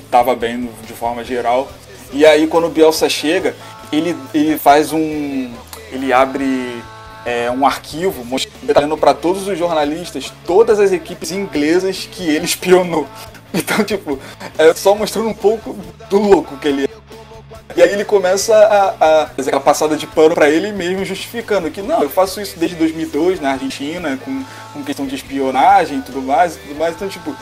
estava 0.03 0.35
bem 0.35 0.69
de 0.85 0.93
forma 0.93 1.23
geral. 1.23 1.71
E 2.11 2.25
aí 2.25 2.47
quando 2.47 2.67
o 2.67 2.69
Bielsa 2.69 3.07
chega, 3.07 3.55
ele, 3.91 4.15
ele 4.33 4.57
faz 4.57 4.91
um. 4.91 5.49
Ele 5.95 6.13
abre 6.13 6.81
é, 7.25 7.49
um 7.49 7.65
arquivo 7.65 8.23
mostrando 8.23 8.95
para 8.97 9.13
todos 9.13 9.47
os 9.47 9.57
jornalistas 9.57 10.31
todas 10.45 10.79
as 10.79 10.91
equipes 10.91 11.31
inglesas 11.31 12.07
que 12.11 12.23
ele 12.23 12.45
espionou. 12.45 13.07
Então, 13.57 13.85
tipo, 13.85 14.19
é 14.57 14.73
só 14.73 14.93
mostrando 14.93 15.29
um 15.29 15.33
pouco 15.33 15.77
do 16.09 16.19
louco 16.19 16.57
que 16.57 16.67
ele 16.67 16.83
é. 16.83 16.89
E 17.73 17.81
aí 17.81 17.93
ele 17.93 18.03
começa 18.03 18.53
a, 18.53 19.21
a 19.23 19.27
fazer 19.27 19.49
aquela 19.49 19.63
passada 19.63 19.95
de 19.95 20.05
pano 20.05 20.35
para 20.35 20.49
ele 20.49 20.73
mesmo, 20.73 21.05
justificando 21.05 21.71
que 21.71 21.81
não, 21.81 22.03
eu 22.03 22.09
faço 22.09 22.41
isso 22.41 22.59
desde 22.59 22.75
2002 22.75 23.39
na 23.39 23.51
Argentina, 23.51 24.17
com, 24.17 24.43
com 24.73 24.83
questão 24.83 25.07
de 25.07 25.15
espionagem 25.15 25.99
e 25.99 26.01
tudo 26.01 26.21
mais, 26.21 26.57
tudo 26.57 26.77
mais. 26.77 26.95
Então, 26.95 27.07
tipo, 27.07 27.33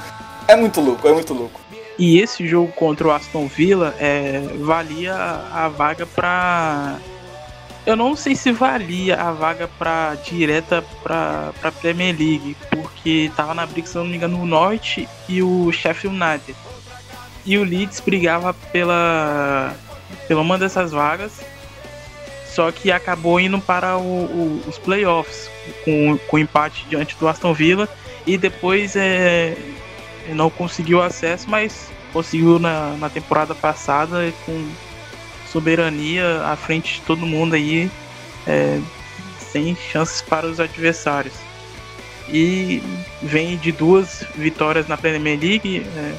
é 0.48 0.56
muito 0.56 0.80
louco, 0.80 1.08
é 1.08 1.14
muito 1.14 1.34
louco. 1.34 1.60
E 1.98 2.20
esse 2.20 2.48
jogo 2.48 2.72
contra 2.74 3.08
o 3.08 3.12
Aston 3.12 3.48
Villa 3.48 3.96
é, 4.00 4.40
valia 4.60 5.16
a 5.16 5.68
vaga 5.68 6.06
para 6.06 7.00
eu 7.86 7.96
não 7.96 8.16
sei 8.16 8.36
se 8.36 8.52
valia 8.52 9.20
a 9.20 9.32
vaga 9.32 9.68
para 9.68 10.16
direta 10.16 10.84
para 11.04 11.52
para 11.60 11.72
Premier 11.72 12.16
League, 12.18 12.56
porque 12.70 13.32
tava 13.36 13.54
na 13.54 13.66
briga, 13.66 13.88
se 13.88 13.96
não 13.96 14.06
me 14.06 14.16
engano, 14.16 14.42
o 14.42 14.46
Norte 14.46 15.08
e 15.28 15.42
o 15.42 15.72
Sheffield 15.72 16.16
United. 16.16 16.56
E 17.46 17.58
o 17.58 17.64
Leeds 17.64 18.00
brigava 18.00 18.54
pela 18.54 19.76
pela 20.28 20.42
uma 20.42 20.58
dessas 20.58 20.92
vagas, 20.92 21.42
só 22.46 22.72
que 22.72 22.92
acabou 22.92 23.40
indo 23.40 23.60
para 23.60 23.98
o, 23.98 24.02
o, 24.02 24.64
os 24.68 24.78
playoffs 24.78 25.50
com, 25.84 26.18
com 26.28 26.40
empate 26.40 26.86
diante 26.90 27.16
do 27.18 27.28
Aston 27.28 27.54
Villa 27.54 27.90
e 28.26 28.38
depois 28.38 28.96
é, 28.96 29.58
não 30.30 30.50
conseguiu 30.50 31.02
acesso, 31.02 31.50
mas 31.50 31.92
conseguiu 32.14 32.60
na, 32.60 32.92
na 32.98 33.10
temporada 33.10 33.56
passada 33.56 34.32
com 34.46 34.70
soberania 35.54 36.44
à 36.46 36.56
frente 36.56 36.96
de 36.96 37.02
todo 37.02 37.26
mundo 37.28 37.54
aí, 37.54 37.90
é, 38.48 38.82
sem 39.40 39.76
chances 39.76 40.22
para 40.22 40.48
os 40.48 40.60
adversários. 40.60 41.36
E 42.28 42.82
vem 43.22 43.56
de 43.58 43.72
duas 43.72 44.26
vitórias 44.36 44.88
na 44.88 44.98
Premier 44.98 45.40
League. 45.40 45.86
É, 45.96 46.16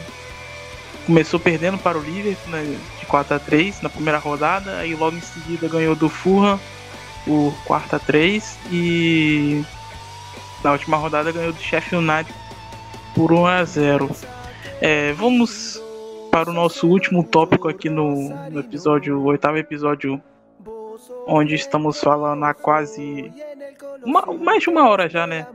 começou 1.05 1.41
perdendo 1.41 1.77
para 1.77 1.99
o 1.99 2.01
Liverpool 2.01 2.53
né, 2.53 2.79
de 3.01 3.07
4 3.07 3.35
a 3.35 3.39
3 3.39 3.83
na 3.83 3.89
primeira 3.89 4.19
rodada, 4.19 4.79
aí 4.79 4.95
logo 4.95 5.17
em 5.17 5.21
seguida 5.21 5.69
ganhou 5.69 5.97
do 5.97 6.09
Fulham 6.09 6.59
por 7.25 7.53
4 7.65 7.97
a 7.97 7.99
3 7.99 8.59
e 8.71 9.65
na 10.63 10.73
última 10.73 10.97
rodada 10.97 11.33
ganhou 11.33 11.53
do 11.53 11.61
Sheffield 11.61 12.09
United 12.09 12.35
por 13.15 13.33
1 13.33 13.47
a 13.47 13.65
0. 13.65 14.11
É, 14.81 15.13
vamos 15.13 15.84
para 16.35 16.51
o 16.51 16.53
nosso 16.53 16.89
último 16.89 17.23
tópico 17.23 17.69
aqui 17.69 17.89
no, 17.89 18.29
no 18.51 18.59
episódio, 18.59 19.21
o 19.21 19.27
oitavo 19.27 19.57
episódio, 19.57 20.21
onde 21.29 21.55
estamos 21.55 22.01
falando 22.01 22.43
há 22.43 22.53
quase 22.53 23.33
uma, 24.05 24.27
mais 24.27 24.65
de 24.65 24.69
uma 24.69 24.89
hora 24.89 25.09
já, 25.09 25.29
né? 25.29 25.47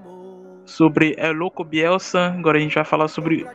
Sobre 0.63 1.15
é 1.17 1.31
Louco 1.31 1.65
Bielsa. 1.65 2.27
Agora 2.27 2.57
a 2.57 2.61
gente 2.61 2.75
vai 2.75 2.85
falar 2.85 3.09
sobre 3.09 3.45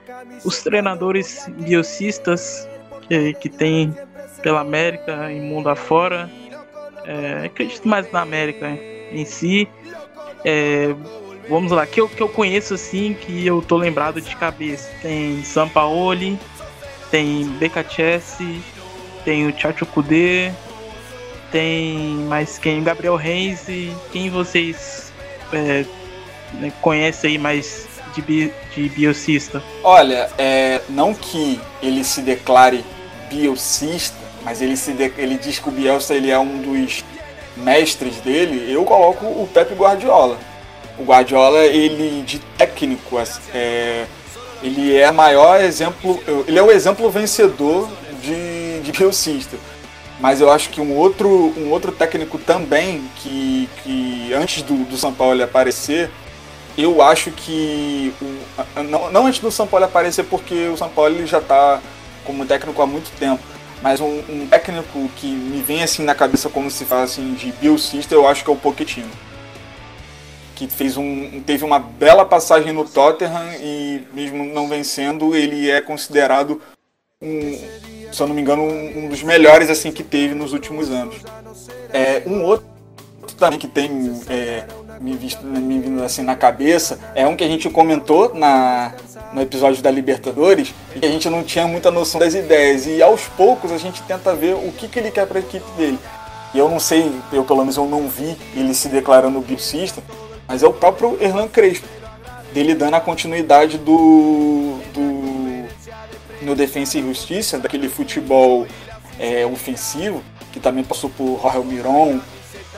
os 0.44 0.62
treinadores 0.62 1.50
biocistas 1.60 2.68
que, 3.08 3.32
que 3.32 3.48
tem 3.48 3.94
pela 4.42 4.60
América 4.60 5.32
e 5.32 5.40
mundo 5.40 5.70
afora. 5.70 6.28
É, 7.06 7.46
acredito 7.46 7.88
mais 7.88 8.12
na 8.12 8.20
América 8.20 8.68
em 9.10 9.24
si. 9.24 9.66
É, 10.44 10.94
vamos 11.48 11.72
lá, 11.72 11.86
que 11.86 12.02
eu, 12.02 12.06
que 12.06 12.22
eu 12.22 12.28
conheço 12.28 12.74
assim, 12.74 13.14
que 13.14 13.46
eu 13.46 13.62
tô 13.62 13.78
lembrado 13.78 14.20
de 14.20 14.36
cabeça. 14.36 14.90
Tem 15.00 15.42
Sampaoli, 15.42 16.38
tem 17.14 17.44
BKCS, 17.60 18.38
tem 19.24 19.46
o 19.46 19.56
Chacho 19.56 19.86
Kudê, 19.86 20.50
tem 21.52 21.96
mais 22.26 22.58
quem? 22.58 22.82
Gabriel 22.82 23.14
Reis 23.14 23.68
e 23.68 23.94
quem 24.10 24.28
vocês 24.28 25.12
é, 25.52 25.84
né, 26.54 26.72
conhecem 26.82 27.30
aí 27.30 27.38
mais 27.38 27.86
de, 28.16 28.20
bi, 28.20 28.52
de 28.74 28.88
biocista? 28.88 29.62
Olha, 29.84 30.28
é, 30.36 30.80
não 30.88 31.14
que 31.14 31.60
ele 31.80 32.02
se 32.02 32.20
declare 32.20 32.84
biocista, 33.30 34.18
mas 34.42 34.60
ele, 34.60 34.76
se 34.76 34.90
de, 34.90 35.12
ele 35.16 35.38
diz 35.38 35.60
que 35.60 35.68
o 35.68 35.72
Bielsa 35.72 36.16
ele 36.16 36.32
é 36.32 36.38
um 36.38 36.62
dos 36.62 37.04
mestres 37.56 38.16
dele, 38.22 38.72
eu 38.72 38.84
coloco 38.84 39.24
o 39.24 39.48
Pepe 39.54 39.74
Guardiola. 39.74 40.36
O 40.98 41.04
Guardiola, 41.04 41.64
ele 41.64 42.22
de 42.22 42.40
técnico, 42.58 43.20
é, 43.54 44.04
ele 44.62 44.96
é 44.96 45.10
maior 45.10 45.60
exemplo, 45.60 46.22
ele 46.46 46.58
é 46.58 46.62
o 46.62 46.70
exemplo 46.70 47.10
vencedor 47.10 47.88
de, 48.22 48.80
de 48.80 48.92
biocista. 48.92 49.56
Mas 50.20 50.40
eu 50.40 50.50
acho 50.50 50.70
que 50.70 50.80
um 50.80 50.96
outro, 50.96 51.28
um 51.56 51.70
outro 51.70 51.92
técnico 51.92 52.38
também, 52.38 53.02
que, 53.16 53.68
que 53.82 54.32
antes 54.32 54.62
do, 54.62 54.84
do 54.84 54.96
São 54.96 55.12
Paulo 55.12 55.42
aparecer, 55.42 56.10
eu 56.78 57.02
acho 57.02 57.30
que. 57.30 58.12
Não, 58.88 59.10
não 59.10 59.26
antes 59.26 59.40
do 59.40 59.50
São 59.50 59.66
Paulo 59.66 59.86
aparecer, 59.86 60.24
porque 60.24 60.68
o 60.68 60.76
São 60.76 60.88
Paulo 60.88 61.26
já 61.26 61.38
está 61.38 61.80
como 62.24 62.46
técnico 62.46 62.80
há 62.80 62.86
muito 62.86 63.10
tempo. 63.18 63.42
Mas 63.82 64.00
um, 64.00 64.22
um, 64.28 64.46
técnico 64.48 65.10
que 65.16 65.26
me 65.26 65.60
vem 65.60 65.82
assim 65.82 66.04
na 66.04 66.14
cabeça 66.14 66.48
como 66.48 66.70
se 66.70 66.84
fala 66.84 67.02
assim 67.02 67.34
de 67.34 67.52
Bill 67.52 67.76
Sister, 67.76 68.16
eu 68.16 68.26
acho 68.26 68.42
que 68.42 68.50
é 68.50 68.52
o 68.52 68.56
Pochettino. 68.56 69.10
Que 70.54 70.68
fez 70.68 70.96
um, 70.96 71.40
teve 71.44 71.64
uma 71.64 71.78
bela 71.78 72.24
passagem 72.24 72.72
no 72.72 72.84
Tottenham 72.84 73.54
e 73.60 74.06
mesmo 74.12 74.44
não 74.44 74.68
vencendo, 74.68 75.34
ele 75.34 75.70
é 75.70 75.80
considerado 75.80 76.60
um, 77.20 77.58
se 78.12 78.20
eu 78.22 78.28
não 78.28 78.34
me 78.34 78.40
engano, 78.40 78.62
um, 78.62 79.08
dos 79.08 79.22
melhores 79.22 79.68
assim 79.68 79.90
que 79.90 80.02
teve 80.02 80.34
nos 80.34 80.52
últimos 80.52 80.90
anos. 80.90 81.16
É, 81.92 82.22
um 82.26 82.42
outro 82.42 82.66
também 83.36 83.58
que 83.58 83.66
tem 83.66 83.90
é, 84.28 84.64
me, 85.00 85.16
visto, 85.16 85.44
me 85.44 85.80
vindo 85.80 86.02
assim 86.02 86.22
na 86.22 86.36
cabeça 86.36 86.98
é 87.14 87.26
um 87.26 87.34
que 87.34 87.42
a 87.42 87.48
gente 87.48 87.68
comentou 87.68 88.32
na, 88.34 88.94
no 89.32 89.42
episódio 89.42 89.82
da 89.82 89.90
Libertadores 89.90 90.72
e 90.94 91.00
que 91.00 91.06
a 91.06 91.10
gente 91.10 91.28
não 91.28 91.42
tinha 91.42 91.66
muita 91.66 91.90
noção 91.90 92.20
das 92.20 92.34
ideias. 92.34 92.86
E 92.86 93.02
aos 93.02 93.26
poucos 93.28 93.72
a 93.72 93.78
gente 93.78 94.02
tenta 94.02 94.34
ver 94.34 94.54
o 94.54 94.72
que, 94.72 94.86
que 94.86 94.98
ele 94.98 95.10
quer 95.10 95.26
para 95.26 95.38
a 95.38 95.42
equipe 95.42 95.68
dele. 95.72 95.98
E 96.54 96.58
eu 96.58 96.68
não 96.68 96.78
sei, 96.78 97.10
eu 97.32 97.44
pelo 97.44 97.60
menos 97.60 97.76
eu 97.76 97.86
não 97.86 98.08
vi 98.08 98.36
ele 98.54 98.72
se 98.74 98.88
declarando 98.88 99.40
biocista, 99.40 100.00
mas 100.46 100.62
é 100.62 100.66
o 100.66 100.72
próprio 100.72 101.16
Erlan 101.20 101.48
Crespo, 101.48 101.88
dele 102.52 102.74
dando 102.74 102.94
a 102.94 103.00
continuidade 103.00 103.78
do, 103.78 104.78
do 104.92 105.24
no 106.42 106.54
Defensa 106.54 106.98
e 106.98 107.02
Justiça, 107.02 107.58
daquele 107.58 107.88
futebol 107.88 108.66
é, 109.18 109.44
ofensivo, 109.46 110.22
que 110.52 110.60
também 110.60 110.84
passou 110.84 111.10
por 111.10 111.40
Jorge 111.40 111.58
Miron, 111.60 112.20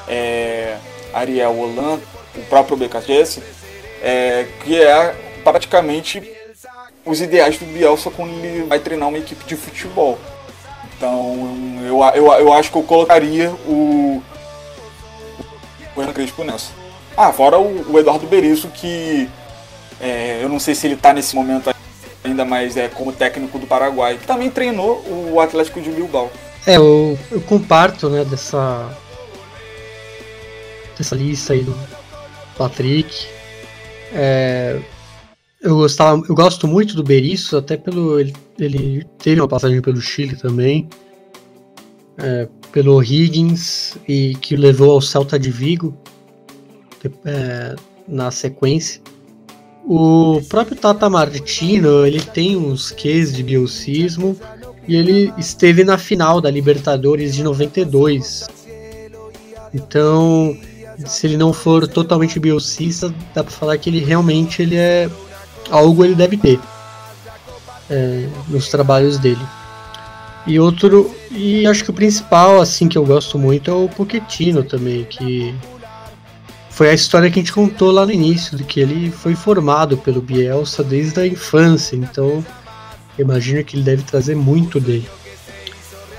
é, 0.08 0.76
Ariel 1.12 1.52
Hollande, 1.52 2.02
o 2.34 2.40
próprio 2.42 2.76
BKS, 2.76 3.40
é, 4.02 4.46
que 4.64 4.80
é 4.80 5.14
praticamente 5.42 6.22
os 7.04 7.20
ideais 7.20 7.58
do 7.58 7.66
Bielsa 7.66 8.10
quando 8.10 8.32
ele 8.32 8.64
vai 8.64 8.78
treinar 8.78 9.08
uma 9.08 9.18
equipe 9.18 9.44
de 9.44 9.56
futebol. 9.56 10.18
Então 10.96 11.36
eu, 11.84 12.00
eu, 12.14 12.32
eu 12.32 12.52
acho 12.52 12.70
que 12.70 12.78
eu 12.78 12.82
colocaria 12.82 13.50
o, 13.66 14.22
o 15.94 16.00
Renan 16.00 16.12
Crespo 16.12 16.44
nessa. 16.44 16.72
Ah, 17.16 17.32
fora 17.32 17.58
o, 17.58 17.92
o 17.92 17.98
Eduardo 17.98 18.26
Berizzo, 18.26 18.68
que 18.68 19.28
é, 20.00 20.40
eu 20.42 20.48
não 20.48 20.60
sei 20.60 20.74
se 20.74 20.86
ele 20.86 20.94
está 20.94 21.12
nesse 21.12 21.34
momento 21.34 21.74
ainda 22.22 22.44
mais 22.44 22.76
é, 22.76 22.88
como 22.88 23.12
técnico 23.12 23.58
do 23.58 23.66
Paraguai, 23.66 24.18
que 24.18 24.26
também 24.26 24.50
treinou 24.50 25.02
o 25.32 25.40
Atlético 25.40 25.80
de 25.80 25.90
Bilbao. 25.90 26.30
É, 26.66 26.76
eu, 26.76 27.18
eu 27.30 27.40
comparto 27.42 28.10
né, 28.10 28.24
dessa, 28.24 28.90
dessa 30.98 31.14
lista 31.14 31.54
aí 31.54 31.62
do 31.62 31.74
Patrick. 32.58 33.26
É, 34.12 34.78
eu, 35.62 35.76
gostava, 35.76 36.20
eu 36.28 36.34
gosto 36.34 36.66
muito 36.66 36.94
do 36.94 37.02
Berizzo, 37.02 37.56
até 37.56 37.76
pelo. 37.76 38.20
Ele, 38.20 38.34
ele 38.58 39.06
teve 39.18 39.40
uma 39.40 39.48
passagem 39.48 39.80
pelo 39.80 40.00
Chile 40.00 40.36
também. 40.36 40.88
É, 42.18 42.48
pelo 42.72 43.02
Higgins 43.02 43.96
e 44.08 44.34
que 44.40 44.56
levou 44.56 44.92
ao 44.92 45.02
Celta 45.02 45.38
de 45.38 45.50
Vigo 45.50 45.96
é, 47.24 47.76
na 48.06 48.30
sequência. 48.30 49.00
O 49.84 50.42
próprio 50.48 50.76
Tata 50.76 51.08
Martino, 51.08 52.04
ele 52.04 52.20
tem 52.20 52.56
uns 52.56 52.90
quês 52.90 53.32
de 53.32 53.42
biocismo 53.42 54.36
e 54.88 54.96
ele 54.96 55.32
esteve 55.38 55.84
na 55.84 55.96
final 55.96 56.40
da 56.40 56.50
Libertadores 56.50 57.34
de 57.34 57.42
92. 57.42 58.48
Então, 59.72 60.56
se 61.04 61.26
ele 61.26 61.36
não 61.36 61.52
for 61.52 61.86
totalmente 61.86 62.40
biocista, 62.40 63.14
dá 63.34 63.44
para 63.44 63.52
falar 63.52 63.78
que 63.78 63.90
ele 63.90 64.00
realmente 64.00 64.62
ele 64.62 64.76
é 64.76 65.08
algo 65.70 66.04
ele 66.04 66.14
deve 66.14 66.36
ter 66.36 66.58
é, 67.90 68.28
nos 68.48 68.68
trabalhos 68.68 69.18
dele. 69.18 69.44
E 70.46 70.60
outro, 70.60 71.12
e 71.30 71.66
acho 71.66 71.82
que 71.82 71.90
o 71.90 71.94
principal 71.94 72.60
assim 72.60 72.88
que 72.88 72.96
eu 72.96 73.04
gosto 73.04 73.38
muito 73.38 73.70
é 73.70 73.74
o 73.74 73.88
Pochettino 73.88 74.62
também, 74.62 75.04
que 75.04 75.54
foi 76.76 76.90
a 76.90 76.92
história 76.92 77.30
que 77.30 77.38
a 77.38 77.42
gente 77.42 77.54
contou 77.54 77.90
lá 77.90 78.04
no 78.04 78.12
início, 78.12 78.54
de 78.54 78.62
que 78.62 78.78
ele 78.80 79.10
foi 79.10 79.34
formado 79.34 79.96
pelo 79.96 80.20
Bielsa 80.20 80.84
desde 80.84 81.18
a 81.18 81.26
infância, 81.26 81.96
então 81.96 82.44
imagino 83.18 83.64
que 83.64 83.76
ele 83.76 83.82
deve 83.82 84.02
trazer 84.02 84.36
muito 84.36 84.78
dele. 84.78 85.08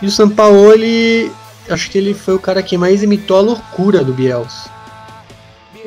E 0.01 0.07
o 0.07 0.11
Sampaoli, 0.11 1.31
acho 1.69 1.91
que 1.91 1.99
ele 1.99 2.15
foi 2.15 2.33
o 2.33 2.39
cara 2.39 2.63
que 2.63 2.75
mais 2.75 3.03
imitou 3.03 3.37
a 3.37 3.41
loucura 3.41 4.03
do 4.03 4.11
Bielsa. 4.11 4.67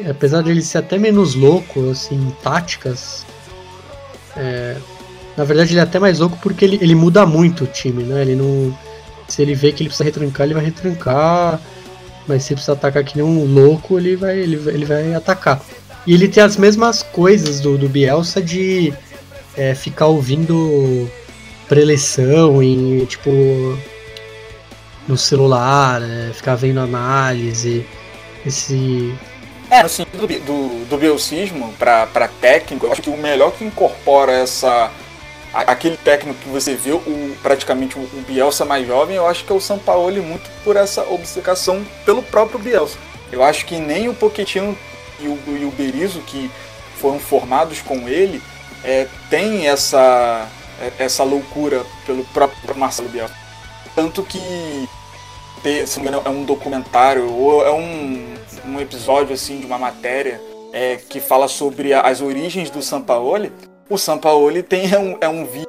Apesar 0.09 0.41
de 0.41 0.53
ele 0.53 0.63
ser 0.63 0.79
até 0.79 0.97
menos 0.97 1.35
louco, 1.35 1.91
assim, 1.91 2.15
em 2.15 2.31
táticas, 2.41 3.27
é, 4.37 4.77
na 5.37 5.43
verdade 5.43 5.73
ele 5.73 5.81
é 5.81 5.83
até 5.83 5.99
mais 5.99 6.21
louco 6.21 6.39
porque 6.41 6.65
ele, 6.65 6.79
ele 6.81 6.95
muda 6.95 7.27
muito 7.27 7.65
o 7.65 7.67
time, 7.67 8.05
né? 8.05 8.23
Ele 8.23 8.37
não, 8.37 8.73
se 9.27 9.43
ele 9.43 9.57
vê 9.57 9.73
que 9.73 9.83
ele 9.83 9.89
precisa 9.89 10.05
retrancar, 10.05 10.47
ele 10.47 10.55
vai 10.55 10.65
retrancar 10.65 11.61
mas 12.31 12.44
se 12.44 12.55
precisa 12.55 12.74
atacar 12.74 13.02
que 13.02 13.16
nem 13.16 13.27
um 13.27 13.44
louco, 13.44 13.98
ele 13.98 14.15
vai, 14.15 14.39
ele, 14.39 14.57
ele 14.69 14.85
vai 14.85 15.12
atacar. 15.15 15.61
E 16.07 16.15
ele 16.15 16.28
tem 16.28 16.43
as 16.43 16.57
mesmas 16.57 17.02
coisas 17.02 17.61
do, 17.61 17.77
do 17.77 17.89
Bielsa 17.89 18.40
de 18.40 18.94
é, 19.57 19.74
ficar 19.74 20.07
ouvindo 20.07 21.11
preleção 21.69 22.62
em 22.62 23.05
tipo 23.05 23.31
no 25.09 25.16
celular, 25.16 26.01
é, 26.02 26.32
ficar 26.32 26.55
vendo 26.55 26.78
análise, 26.78 27.85
esse. 28.47 29.12
É, 29.69 29.86
sentido 29.89 30.27
do, 30.27 30.27
do, 30.27 30.85
do 30.86 30.98
bielcismo 30.98 31.73
para 31.78 32.28
técnico, 32.40 32.86
eu 32.86 32.93
acho 32.93 33.02
que 33.02 33.11
o 33.11 33.16
melhor 33.16 33.52
que 33.52 33.65
incorpora 33.65 34.32
essa 34.32 34.90
aquele 35.52 35.97
técnico 35.97 36.39
que 36.40 36.48
você 36.48 36.74
viu, 36.74 36.97
o, 36.98 37.36
praticamente 37.43 37.98
o, 37.98 38.02
o, 38.02 38.24
Bielsa 38.27 38.64
mais 38.64 38.86
jovem, 38.86 39.16
eu 39.16 39.27
acho 39.27 39.44
que 39.44 39.52
é 39.52 39.55
o 39.55 39.60
Sampaoli 39.60 40.20
muito 40.20 40.48
por 40.62 40.77
essa 40.77 41.02
obcecação 41.02 41.85
pelo 42.05 42.22
próprio 42.22 42.59
Bielsa. 42.59 42.98
Eu 43.32 43.43
acho 43.43 43.66
que 43.66 43.77
nem 43.77 44.09
o 44.09 44.14
Pochettino 44.14 44.77
e 45.18 45.27
o, 45.27 45.39
e 45.48 45.64
o 45.64 45.70
Berizzo, 45.70 46.20
que 46.20 46.51
foram 46.97 47.18
formados 47.18 47.81
com 47.81 48.09
ele, 48.09 48.43
é, 48.85 49.06
tem 49.28 49.66
essa, 49.66 50.48
é, 50.81 51.05
essa 51.05 51.24
loucura 51.24 51.85
pelo 52.06 52.24
próprio 52.27 52.77
Marcelo 52.77 53.09
Bielsa. 53.09 53.35
Tanto 53.94 54.22
que 54.22 54.89
se 55.86 55.98
não 55.98 56.05
me 56.05 56.09
engano, 56.09 56.22
é 56.24 56.31
um 56.31 56.44
documentário 56.44 57.31
ou 57.31 57.64
é 57.66 57.70
um, 57.70 58.35
um 58.66 58.81
episódio 58.81 59.35
assim 59.35 59.60
de 59.60 59.66
uma 59.66 59.78
matéria 59.78 60.40
é, 60.72 60.97
que 60.97 61.20
fala 61.20 61.48
sobre 61.48 61.93
as 61.93 62.22
origens 62.22 62.70
do 62.70 62.81
Sampaoli 62.81 63.52
o 63.91 63.99
Sampaoli 63.99 64.62
tem 64.62 64.91
é 64.91 64.99
um, 64.99 65.19
é 65.21 65.29
um 65.29 65.45
vídeo, 65.45 65.69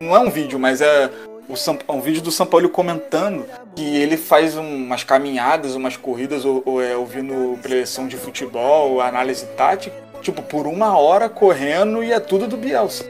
não 0.00 0.16
é 0.16 0.18
um 0.18 0.30
vídeo, 0.30 0.58
mas 0.58 0.80
é 0.80 1.10
o 1.46 1.54
São, 1.54 1.78
é 1.86 1.92
um 1.92 2.00
vídeo 2.00 2.22
do 2.22 2.32
Sampaoli 2.32 2.68
comentando 2.68 3.44
que 3.76 3.84
ele 3.96 4.16
faz 4.16 4.56
umas 4.56 5.04
caminhadas, 5.04 5.74
umas 5.74 5.96
corridas, 5.96 6.44
ou, 6.44 6.62
ou 6.64 6.82
é 6.82 6.96
ouvindo 6.96 7.58
preleção 7.62 8.08
de 8.08 8.16
futebol, 8.16 9.00
análise 9.02 9.44
tática, 9.56 9.94
tipo, 10.22 10.42
por 10.42 10.66
uma 10.66 10.98
hora 10.98 11.28
correndo 11.28 12.02
e 12.02 12.10
é 12.10 12.18
tudo 12.18 12.48
do 12.48 12.56
Bielsa. 12.56 13.04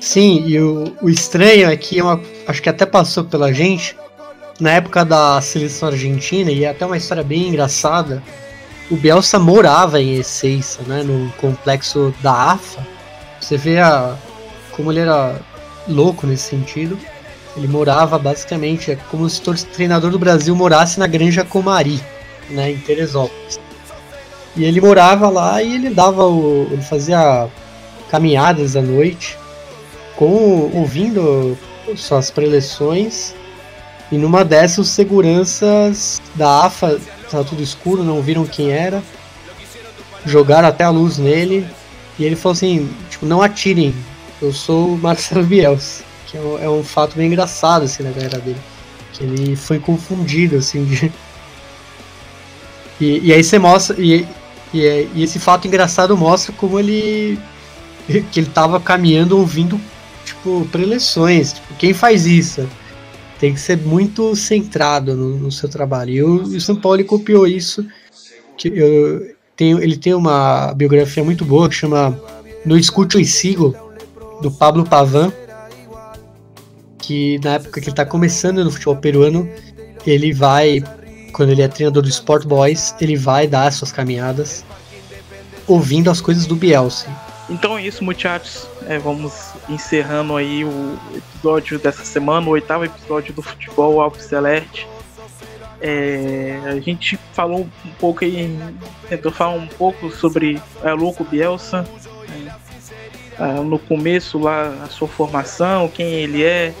Sim, 0.00 0.44
e 0.46 0.60
o, 0.60 0.94
o 1.00 1.08
estranho 1.08 1.70
é 1.70 1.76
que 1.76 1.98
é 1.98 2.02
uma, 2.02 2.20
acho 2.46 2.62
que 2.62 2.68
até 2.68 2.84
passou 2.84 3.24
pela 3.24 3.52
gente, 3.52 3.96
na 4.60 4.72
época 4.72 5.02
da 5.04 5.40
seleção 5.40 5.88
argentina, 5.88 6.50
e 6.50 6.64
é 6.64 6.68
até 6.68 6.84
uma 6.84 6.96
história 6.96 7.24
bem 7.24 7.48
engraçada, 7.48 8.22
o 8.90 8.96
Bielsa 8.96 9.38
morava 9.38 9.98
em 10.00 10.16
Ezeiza, 10.16 10.82
né, 10.86 11.02
no 11.02 11.32
complexo 11.32 12.14
da 12.22 12.52
AFA, 12.52 12.93
você 13.40 13.56
vê 13.56 13.78
a, 13.78 14.16
como 14.72 14.90
ele 14.90 15.00
era 15.00 15.40
louco 15.88 16.26
nesse 16.26 16.48
sentido. 16.48 16.98
Ele 17.56 17.68
morava 17.68 18.18
basicamente 18.18 18.90
é 18.90 18.96
como 19.10 19.28
se 19.30 19.40
o 19.48 19.54
treinador 19.54 20.10
do 20.10 20.18
Brasil 20.18 20.54
morasse 20.56 20.98
na 20.98 21.06
Granja 21.06 21.44
Comari, 21.44 22.02
né, 22.50 22.72
em 22.72 22.78
Teresópolis. 22.78 23.60
E 24.56 24.64
ele 24.64 24.80
morava 24.80 25.28
lá 25.28 25.62
e 25.62 25.74
ele 25.74 25.90
dava 25.90 26.26
o, 26.26 26.68
ele 26.70 26.82
fazia 26.82 27.48
caminhadas 28.10 28.76
à 28.76 28.82
noite, 28.82 29.36
com 30.16 30.70
ouvindo 30.72 31.58
suas 31.96 32.30
preleções 32.30 33.34
E 34.10 34.16
numa 34.16 34.44
dessas, 34.44 34.78
os 34.78 34.88
seguranças 34.90 36.22
da 36.34 36.66
AFA, 36.66 37.00
estava 37.24 37.44
tudo 37.44 37.62
escuro, 37.62 38.04
não 38.04 38.22
viram 38.22 38.44
quem 38.44 38.70
era, 38.70 39.02
jogaram 40.24 40.68
até 40.68 40.84
a 40.84 40.90
luz 40.90 41.18
nele, 41.18 41.66
e 42.18 42.24
ele 42.24 42.36
falou 42.36 42.54
assim, 42.54 42.88
tipo, 43.10 43.26
não 43.26 43.42
atirem, 43.42 43.94
eu 44.40 44.52
sou 44.52 44.94
o 44.94 44.98
Marcelo 44.98 45.44
Bielsa, 45.44 46.04
que 46.26 46.36
é 46.36 46.40
um, 46.40 46.58
é 46.58 46.70
um 46.70 46.82
fato 46.84 47.16
bem 47.16 47.26
engraçado, 47.26 47.84
assim, 47.84 48.02
na 48.02 48.12
carreira 48.12 48.38
dele, 48.38 48.60
que 49.12 49.24
ele 49.24 49.56
foi 49.56 49.78
confundido, 49.78 50.56
assim, 50.56 50.84
de... 50.84 51.12
E, 53.00 53.18
e 53.24 53.32
aí 53.32 53.42
você 53.42 53.58
mostra, 53.58 54.00
e, 54.00 54.24
e, 54.72 54.86
é, 54.86 55.08
e 55.12 55.24
esse 55.24 55.40
fato 55.40 55.66
engraçado 55.66 56.16
mostra 56.16 56.52
como 56.52 56.78
ele, 56.78 57.36
que 58.30 58.38
ele 58.38 58.46
tava 58.46 58.78
caminhando 58.78 59.36
ouvindo, 59.36 59.80
tipo, 60.24 60.64
preleções, 60.70 61.54
tipo, 61.54 61.74
quem 61.74 61.92
faz 61.92 62.24
isso? 62.24 62.64
tem 63.44 63.52
que 63.52 63.60
ser 63.60 63.76
muito 63.76 64.34
centrado 64.34 65.14
no, 65.14 65.36
no 65.36 65.52
seu 65.52 65.68
trabalho. 65.68 66.10
E 66.10 66.22
o, 66.22 66.34
o 66.42 66.60
São 66.60 66.76
Paulo 66.76 67.04
copiou 67.04 67.46
isso. 67.46 67.86
Que 68.56 68.68
eu 68.68 69.33
tenho, 69.56 69.82
ele 69.82 69.96
tem 69.96 70.14
uma 70.14 70.72
biografia 70.74 71.22
muito 71.22 71.44
boa 71.44 71.68
que 71.68 71.74
chama 71.74 72.18
No 72.64 72.76
Escute 72.76 73.20
e 73.20 73.24
Sigo, 73.24 73.74
do 74.40 74.50
Pablo 74.50 74.84
Pavan, 74.84 75.32
que 76.98 77.38
na 77.42 77.54
época 77.54 77.80
que 77.80 77.86
ele 77.86 77.92
está 77.92 78.04
começando 78.04 78.64
no 78.64 78.70
futebol 78.70 78.96
peruano, 78.96 79.48
ele 80.06 80.32
vai, 80.32 80.82
quando 81.32 81.50
ele 81.50 81.62
é 81.62 81.68
treinador 81.68 82.02
do 82.02 82.08
Sport 82.08 82.46
Boys, 82.46 82.94
ele 83.00 83.16
vai 83.16 83.46
dar 83.46 83.72
suas 83.72 83.92
caminhadas 83.92 84.64
ouvindo 85.66 86.10
as 86.10 86.20
coisas 86.20 86.46
do 86.46 86.56
Bielsa. 86.56 87.08
Então 87.48 87.76
é 87.76 87.82
isso, 87.82 88.02
muchachos. 88.02 88.66
É, 88.86 88.98
vamos 88.98 89.50
encerrando 89.68 90.36
aí 90.36 90.64
o 90.64 90.98
episódio 91.14 91.78
dessa 91.78 92.04
semana, 92.04 92.46
o 92.46 92.50
oitavo 92.50 92.84
episódio 92.84 93.34
do 93.34 93.42
Futebol 93.42 94.00
Alves 94.00 94.24
Celeste. 94.24 94.86
É, 95.86 96.58
a 96.64 96.80
gente 96.80 97.18
falou 97.34 97.68
um 97.84 97.90
pouco 98.00 98.24
aí, 98.24 98.58
tentou 99.06 99.30
falar 99.30 99.52
um 99.56 99.66
pouco 99.66 100.10
sobre 100.10 100.58
é, 100.82 100.92
Louco 100.94 101.22
Bielsa. 101.24 101.86
É, 103.38 103.60
no 103.60 103.78
começo 103.78 104.38
lá, 104.38 104.68
a 104.82 104.86
sua 104.86 105.06
formação, 105.06 105.86
quem 105.88 106.06
ele 106.14 106.42
é. 106.42 106.72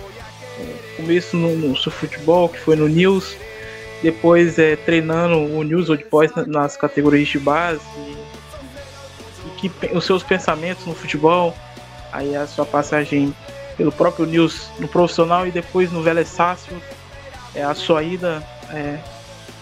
é 0.58 0.94
começo 0.96 1.36
no, 1.36 1.54
no 1.54 1.76
seu 1.76 1.92
futebol, 1.92 2.48
que 2.48 2.58
foi 2.58 2.76
no 2.76 2.88
News. 2.88 3.36
Depois 4.02 4.58
é, 4.58 4.74
treinando 4.74 5.36
o 5.54 5.62
News 5.62 5.90
Old 5.90 6.06
Boys 6.10 6.32
nas 6.46 6.74
categorias 6.74 7.28
de 7.28 7.38
base. 7.38 7.84
E, 7.98 8.16
e 9.48 9.68
que, 9.68 9.94
os 9.94 10.06
seus 10.06 10.22
pensamentos 10.22 10.86
no 10.86 10.94
futebol 10.94 11.54
aí 12.10 12.34
a 12.34 12.46
sua 12.46 12.64
passagem 12.64 13.34
pelo 13.76 13.92
próprio 13.92 14.24
News 14.24 14.70
no 14.78 14.88
profissional 14.88 15.46
e 15.46 15.50
depois 15.50 15.92
no 15.92 16.02
Vélez 16.02 16.28
Sácio, 16.28 16.80
é 17.54 17.62
a 17.62 17.74
sua 17.74 18.02
ida 18.02 18.42
é, 18.70 18.98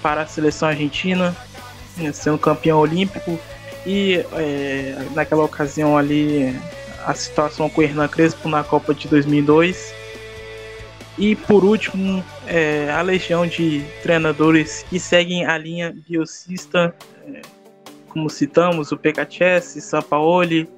para 0.03 0.23
a 0.23 0.27
seleção 0.27 0.69
argentina, 0.69 1.37
né, 1.97 2.13
sendo 2.13 2.39
campeão 2.39 2.79
olímpico 2.79 3.39
e 3.87 4.25
é, 4.33 5.07
naquela 5.15 5.45
ocasião 5.45 5.97
ali 5.97 6.59
a 7.05 7.15
situação 7.15 7.69
com 7.69 7.81
o 7.81 7.85
Hernan 7.85 8.09
Crespo 8.09 8.49
na 8.49 8.63
Copa 8.63 8.95
de 8.95 9.09
2002 9.09 9.93
e 11.19 11.35
por 11.35 11.65
último 11.65 12.25
é, 12.47 12.91
a 12.91 13.03
legião 13.03 13.47
de 13.47 13.85
treinadores 14.03 14.85
que 14.89 14.99
seguem 15.01 15.45
a 15.45 15.59
linha 15.59 15.95
biocista 16.09 16.95
é, 17.27 17.43
como 18.09 18.29
citamos 18.29 18.93
o 18.93 18.97
PKCS, 18.97 19.83
Sampaoli, 19.83 20.69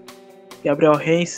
Gabriel 0.64 0.94
Reis 0.94 1.36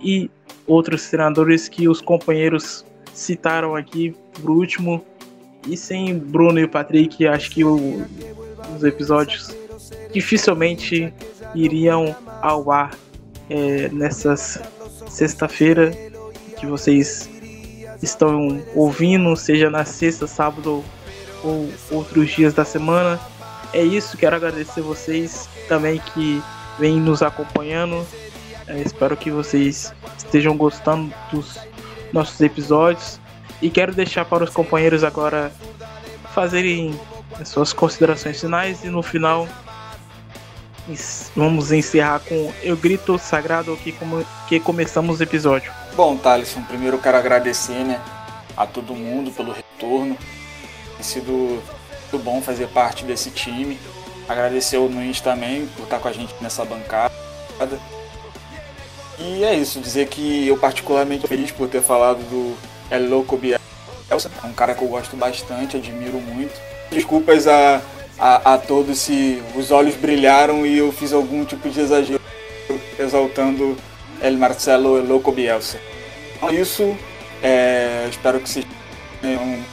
e 0.00 0.30
outros 0.66 1.08
treinadores 1.10 1.68
que 1.68 1.88
os 1.88 2.00
companheiros 2.00 2.84
citaram 3.12 3.74
aqui 3.74 4.14
por 4.34 4.50
último. 4.50 5.04
E 5.66 5.76
sem 5.76 6.18
Bruno 6.18 6.58
e 6.58 6.66
Patrick, 6.66 7.26
acho 7.26 7.50
que 7.50 7.64
o, 7.64 8.06
os 8.74 8.84
episódios 8.84 9.54
dificilmente 10.12 11.12
iriam 11.54 12.14
ao 12.40 12.70
ar 12.70 12.94
é, 13.50 13.88
nessa 13.88 14.36
sexta-feira 14.36 15.90
que 16.58 16.66
vocês 16.66 17.28
estão 18.02 18.62
ouvindo, 18.74 19.34
seja 19.36 19.68
na 19.68 19.84
sexta, 19.84 20.26
sábado 20.26 20.84
ou 21.42 21.68
outros 21.90 22.30
dias 22.30 22.54
da 22.54 22.64
semana. 22.64 23.18
É 23.72 23.82
isso, 23.82 24.16
quero 24.16 24.36
agradecer 24.36 24.80
vocês 24.80 25.48
também 25.68 26.00
que 26.14 26.42
vêm 26.78 26.98
nos 26.98 27.22
acompanhando 27.22 28.06
é, 28.68 28.82
espero 28.82 29.16
que 29.16 29.30
vocês 29.30 29.94
estejam 30.18 30.54
gostando 30.56 31.12
dos 31.32 31.58
nossos 32.12 32.38
episódios. 32.40 33.18
E 33.60 33.70
quero 33.70 33.92
deixar 33.92 34.24
para 34.24 34.44
os 34.44 34.50
companheiros 34.50 35.02
agora 35.02 35.52
fazerem 36.32 36.98
suas 37.44 37.72
considerações 37.72 38.40
finais 38.40 38.84
e 38.84 38.88
no 38.88 39.02
final 39.02 39.48
vamos 41.36 41.70
encerrar 41.72 42.20
com 42.20 42.52
Eu 42.62 42.76
Grito 42.76 43.18
Sagrado 43.18 43.76
que, 43.76 43.92
como, 43.92 44.24
que 44.48 44.58
começamos 44.58 45.20
o 45.20 45.22
episódio. 45.22 45.72
Bom, 45.94 46.16
Thaleson, 46.16 46.62
primeiro 46.62 46.96
eu 46.96 47.00
quero 47.00 47.16
agradecer 47.18 47.84
né, 47.84 48.00
a 48.56 48.66
todo 48.66 48.94
mundo 48.94 49.30
pelo 49.30 49.52
retorno. 49.52 50.16
Tem 50.96 51.02
sido 51.02 51.62
muito 52.10 52.24
bom 52.24 52.40
fazer 52.40 52.68
parte 52.68 53.04
desse 53.04 53.30
time. 53.30 53.78
Agradecer 54.28 54.76
ao 54.76 54.88
Nunes 54.88 55.20
também 55.20 55.66
por 55.76 55.84
estar 55.84 55.98
com 55.98 56.08
a 56.08 56.12
gente 56.12 56.34
nessa 56.40 56.64
bancada. 56.64 57.12
E 59.18 59.44
é 59.44 59.54
isso, 59.54 59.80
dizer 59.80 60.08
que 60.08 60.46
eu 60.46 60.56
particularmente 60.56 61.26
feliz 61.26 61.50
por 61.50 61.68
ter 61.68 61.82
falado 61.82 62.18
do 62.30 62.56
El 62.90 63.08
Loco 63.08 63.36
Bielsa, 63.36 63.60
é 64.10 64.46
um 64.46 64.52
cara 64.52 64.74
que 64.74 64.82
eu 64.82 64.88
gosto 64.88 65.16
bastante, 65.16 65.76
admiro 65.76 66.18
muito. 66.20 66.58
Desculpas 66.90 67.46
a, 67.46 67.80
a, 68.18 68.54
a 68.54 68.58
todos 68.58 68.98
se 68.98 69.42
os 69.54 69.70
olhos 69.70 69.94
brilharam 69.94 70.66
e 70.66 70.78
eu 70.78 70.90
fiz 70.92 71.12
algum 71.12 71.44
tipo 71.44 71.68
de 71.68 71.80
exagero 71.80 72.20
exaltando 72.98 73.76
El 74.20 74.36
Marcelo 74.36 74.98
El 74.98 75.06
Loco 75.06 75.32
Bielsa. 75.32 75.78
Então, 76.36 76.50
isso, 76.50 76.96
é, 77.42 78.06
espero 78.10 78.40
que 78.40 78.48
vocês 78.48 78.66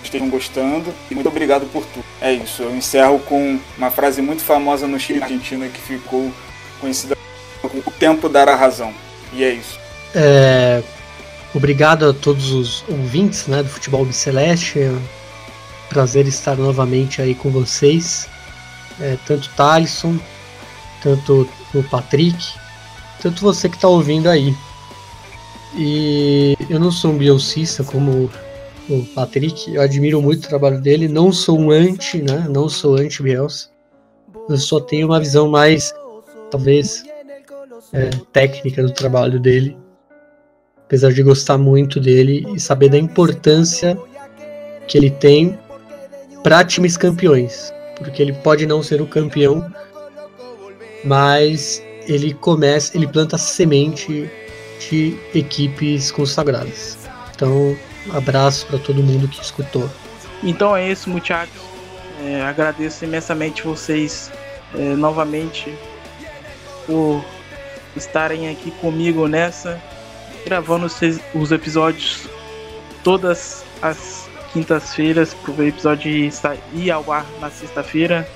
estejam 0.03 0.29
gostando 0.29 0.93
e 1.09 1.15
muito 1.15 1.29
obrigado 1.29 1.65
por 1.71 1.85
tudo. 1.85 2.05
É 2.21 2.33
isso, 2.33 2.63
eu 2.63 2.75
encerro 2.75 3.19
com 3.19 3.59
uma 3.77 3.91
frase 3.91 4.21
muito 4.21 4.43
famosa 4.43 4.87
no 4.87 4.99
Chile 4.99 5.21
argentino 5.21 5.69
que 5.69 5.79
ficou 5.79 6.31
conhecida 6.79 7.15
como 7.61 7.81
o 7.85 7.91
tempo 7.91 8.27
dará 8.27 8.55
razão. 8.55 8.93
E 9.33 9.43
é 9.43 9.51
isso. 9.51 9.79
É, 10.13 10.81
obrigado 11.57 12.09
a 12.09 12.13
todos 12.13 12.51
os 12.51 12.83
ouvintes 12.89 13.47
né, 13.47 13.63
do 13.63 13.69
Futebol 13.69 14.11
Celeste. 14.11 14.79
É 14.79 14.89
um 14.89 15.01
prazer 15.89 16.27
estar 16.27 16.55
novamente 16.57 17.21
aí 17.21 17.33
com 17.33 17.49
vocês. 17.49 18.27
É, 18.99 19.17
tanto 19.25 19.45
o 19.47 19.55
Thalisson, 19.55 20.17
tanto 21.01 21.49
o 21.73 21.83
Patrick, 21.83 22.37
tanto 23.21 23.41
você 23.41 23.67
que 23.69 23.75
está 23.75 23.87
ouvindo 23.87 24.29
aí. 24.29 24.55
E 25.75 26.55
eu 26.69 26.79
não 26.79 26.91
sou 26.91 27.11
um 27.11 27.17
bielcista 27.17 27.83
como 27.83 28.29
o 28.89 29.03
Patrick, 29.13 29.73
eu 29.73 29.81
admiro 29.81 30.21
muito 30.21 30.45
o 30.45 30.47
trabalho 30.47 30.79
dele, 30.79 31.07
não 31.07 31.31
sou 31.31 31.59
um 31.59 31.71
anti, 31.71 32.21
né? 32.21 32.47
Não 32.49 32.69
sou 32.69 32.95
anti-Bielsa. 32.95 33.69
Eu 34.47 34.57
só 34.57 34.79
tenho 34.79 35.07
uma 35.07 35.19
visão 35.19 35.49
mais, 35.49 35.93
talvez, 36.51 37.03
é, 37.91 38.09
técnica 38.31 38.83
do 38.83 38.91
trabalho 38.91 39.39
dele, 39.39 39.75
apesar 40.85 41.11
de 41.11 41.23
gostar 41.23 41.57
muito 41.57 41.99
dele 41.99 42.45
e 42.55 42.59
saber 42.59 42.89
da 42.89 42.97
importância 42.97 43.97
que 44.87 44.97
ele 44.97 45.09
tem 45.09 45.57
para 46.43 46.63
times 46.63 46.95
campeões, 46.95 47.73
porque 47.97 48.21
ele 48.21 48.33
pode 48.33 48.67
não 48.67 48.83
ser 48.83 49.01
o 49.01 49.07
campeão, 49.07 49.71
mas 51.03 51.83
ele 52.07 52.33
começa, 52.35 52.95
ele 52.95 53.07
planta 53.07 53.37
semente 53.37 54.29
de 54.89 55.17
equipes 55.33 56.11
consagradas. 56.11 56.97
Então, 57.33 57.75
abraço 58.13 58.67
para 58.67 58.77
todo 58.77 59.01
mundo 59.01 59.27
que 59.27 59.41
escutou. 59.41 59.89
Então 60.43 60.75
é 60.75 60.91
isso, 60.91 61.09
muchachos. 61.09 61.61
É, 62.23 62.43
agradeço 62.43 63.03
imensamente 63.03 63.63
vocês 63.63 64.31
é, 64.75 64.95
novamente 64.95 65.73
por 66.85 67.25
estarem 67.95 68.49
aqui 68.49 68.71
comigo 68.71 69.27
nessa, 69.27 69.81
gravando 70.45 70.85
os 71.33 71.51
episódios 71.51 72.29
todas 73.03 73.65
as 73.81 74.29
quintas-feiras, 74.53 75.33
para 75.33 75.51
o 75.51 75.63
episódio 75.67 76.31
ir 76.73 76.91
ao 76.91 77.11
ar 77.11 77.25
na 77.41 77.49
sexta-feira. 77.49 78.29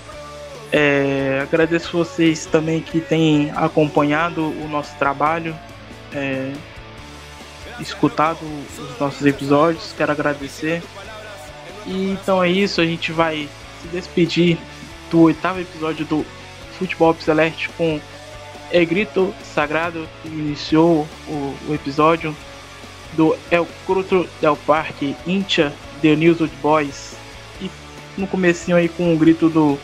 É, 0.71 1.39
agradeço 1.41 1.97
vocês 1.97 2.45
também 2.45 2.81
que 2.81 2.99
têm 2.99 3.51
acompanhado 3.55 4.41
o 4.41 4.67
nosso 4.67 4.95
trabalho, 4.97 5.55
é, 6.13 6.51
escutado 7.79 8.39
os 8.77 8.99
nossos 8.99 9.25
episódios, 9.25 9.93
quero 9.95 10.11
agradecer. 10.11 10.83
E 11.85 12.11
então 12.11 12.43
é 12.43 12.49
isso, 12.49 12.81
a 12.81 12.85
gente 12.85 13.11
vai 13.11 13.47
se 13.81 13.87
despedir 13.87 14.57
do 15.09 15.21
oitavo 15.21 15.61
episódio 15.61 16.05
do 16.05 16.25
Futebol 16.77 17.15
Celeste 17.15 17.69
com 17.77 17.99
El 18.71 18.85
Grito 18.85 19.33
Sagrado 19.43 20.07
que 20.21 20.29
iniciou 20.29 21.07
o, 21.27 21.55
o 21.67 21.73
episódio 21.73 22.35
do 23.13 23.35
El 23.49 23.65
Cruto 23.85 24.27
del 24.41 24.55
Parque 24.67 25.15
Incha 25.25 25.73
The 26.01 26.15
News 26.15 26.41
Old 26.41 26.53
Boys 26.61 27.15
e 27.61 27.69
no 28.17 28.27
comecinho 28.27 28.77
aí 28.77 28.87
com 28.87 29.13
o 29.13 29.17
grito 29.17 29.49
do 29.49 29.77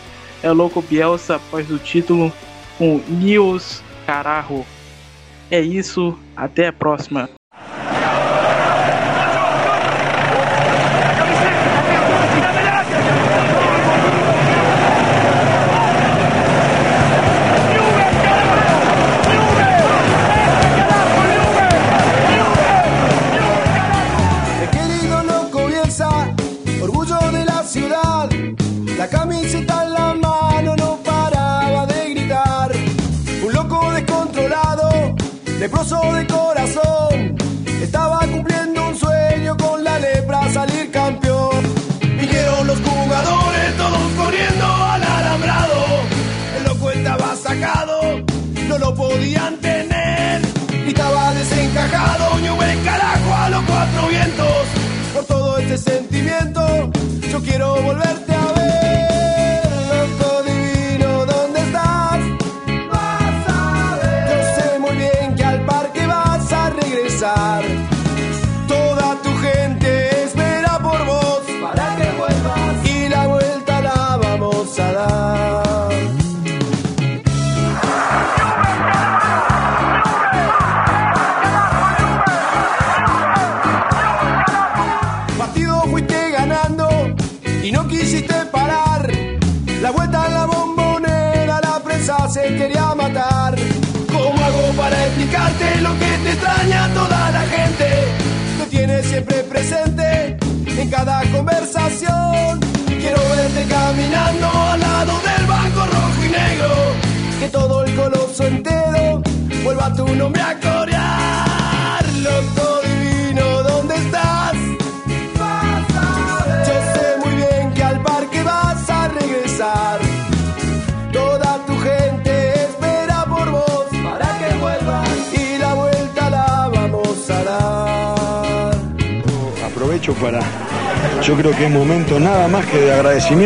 El 0.43 0.53
Loco 0.53 0.81
Bielsa 0.81 1.35
após 1.35 1.69
o 1.71 1.79
título 1.79 2.31
com 2.77 3.01
News 3.07 3.81
Carajo. 4.05 4.65
É 5.49 5.59
isso, 5.59 6.17
até 6.35 6.67
a 6.67 6.73
próxima. 6.73 7.29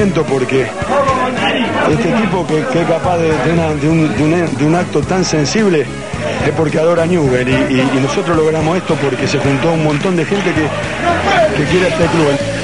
porque 0.07 0.65
este 1.91 2.09
equipo 2.09 2.47
que, 2.47 2.63
que 2.71 2.81
es 2.81 2.87
capaz 2.87 3.17
de, 3.17 4.65
un, 4.65 4.75
acto 4.75 5.01
tan 5.01 5.25
sensible 5.25 5.81
es 5.81 6.51
porque 6.55 6.79
adora 6.79 7.03
a 7.03 7.05
Newell 7.05 7.49
y, 7.69 7.99
nosotros 7.99 8.37
logramos 8.37 8.77
esto 8.77 8.95
porque 8.95 9.27
se 9.27 9.39
juntó 9.39 9.73
un 9.73 9.83
montón 9.83 10.15
de 10.15 10.23
gente 10.23 10.53
que, 10.53 11.57
que 11.57 11.69
quiere 11.69 11.89
este 11.89 12.05
club. 12.05 12.58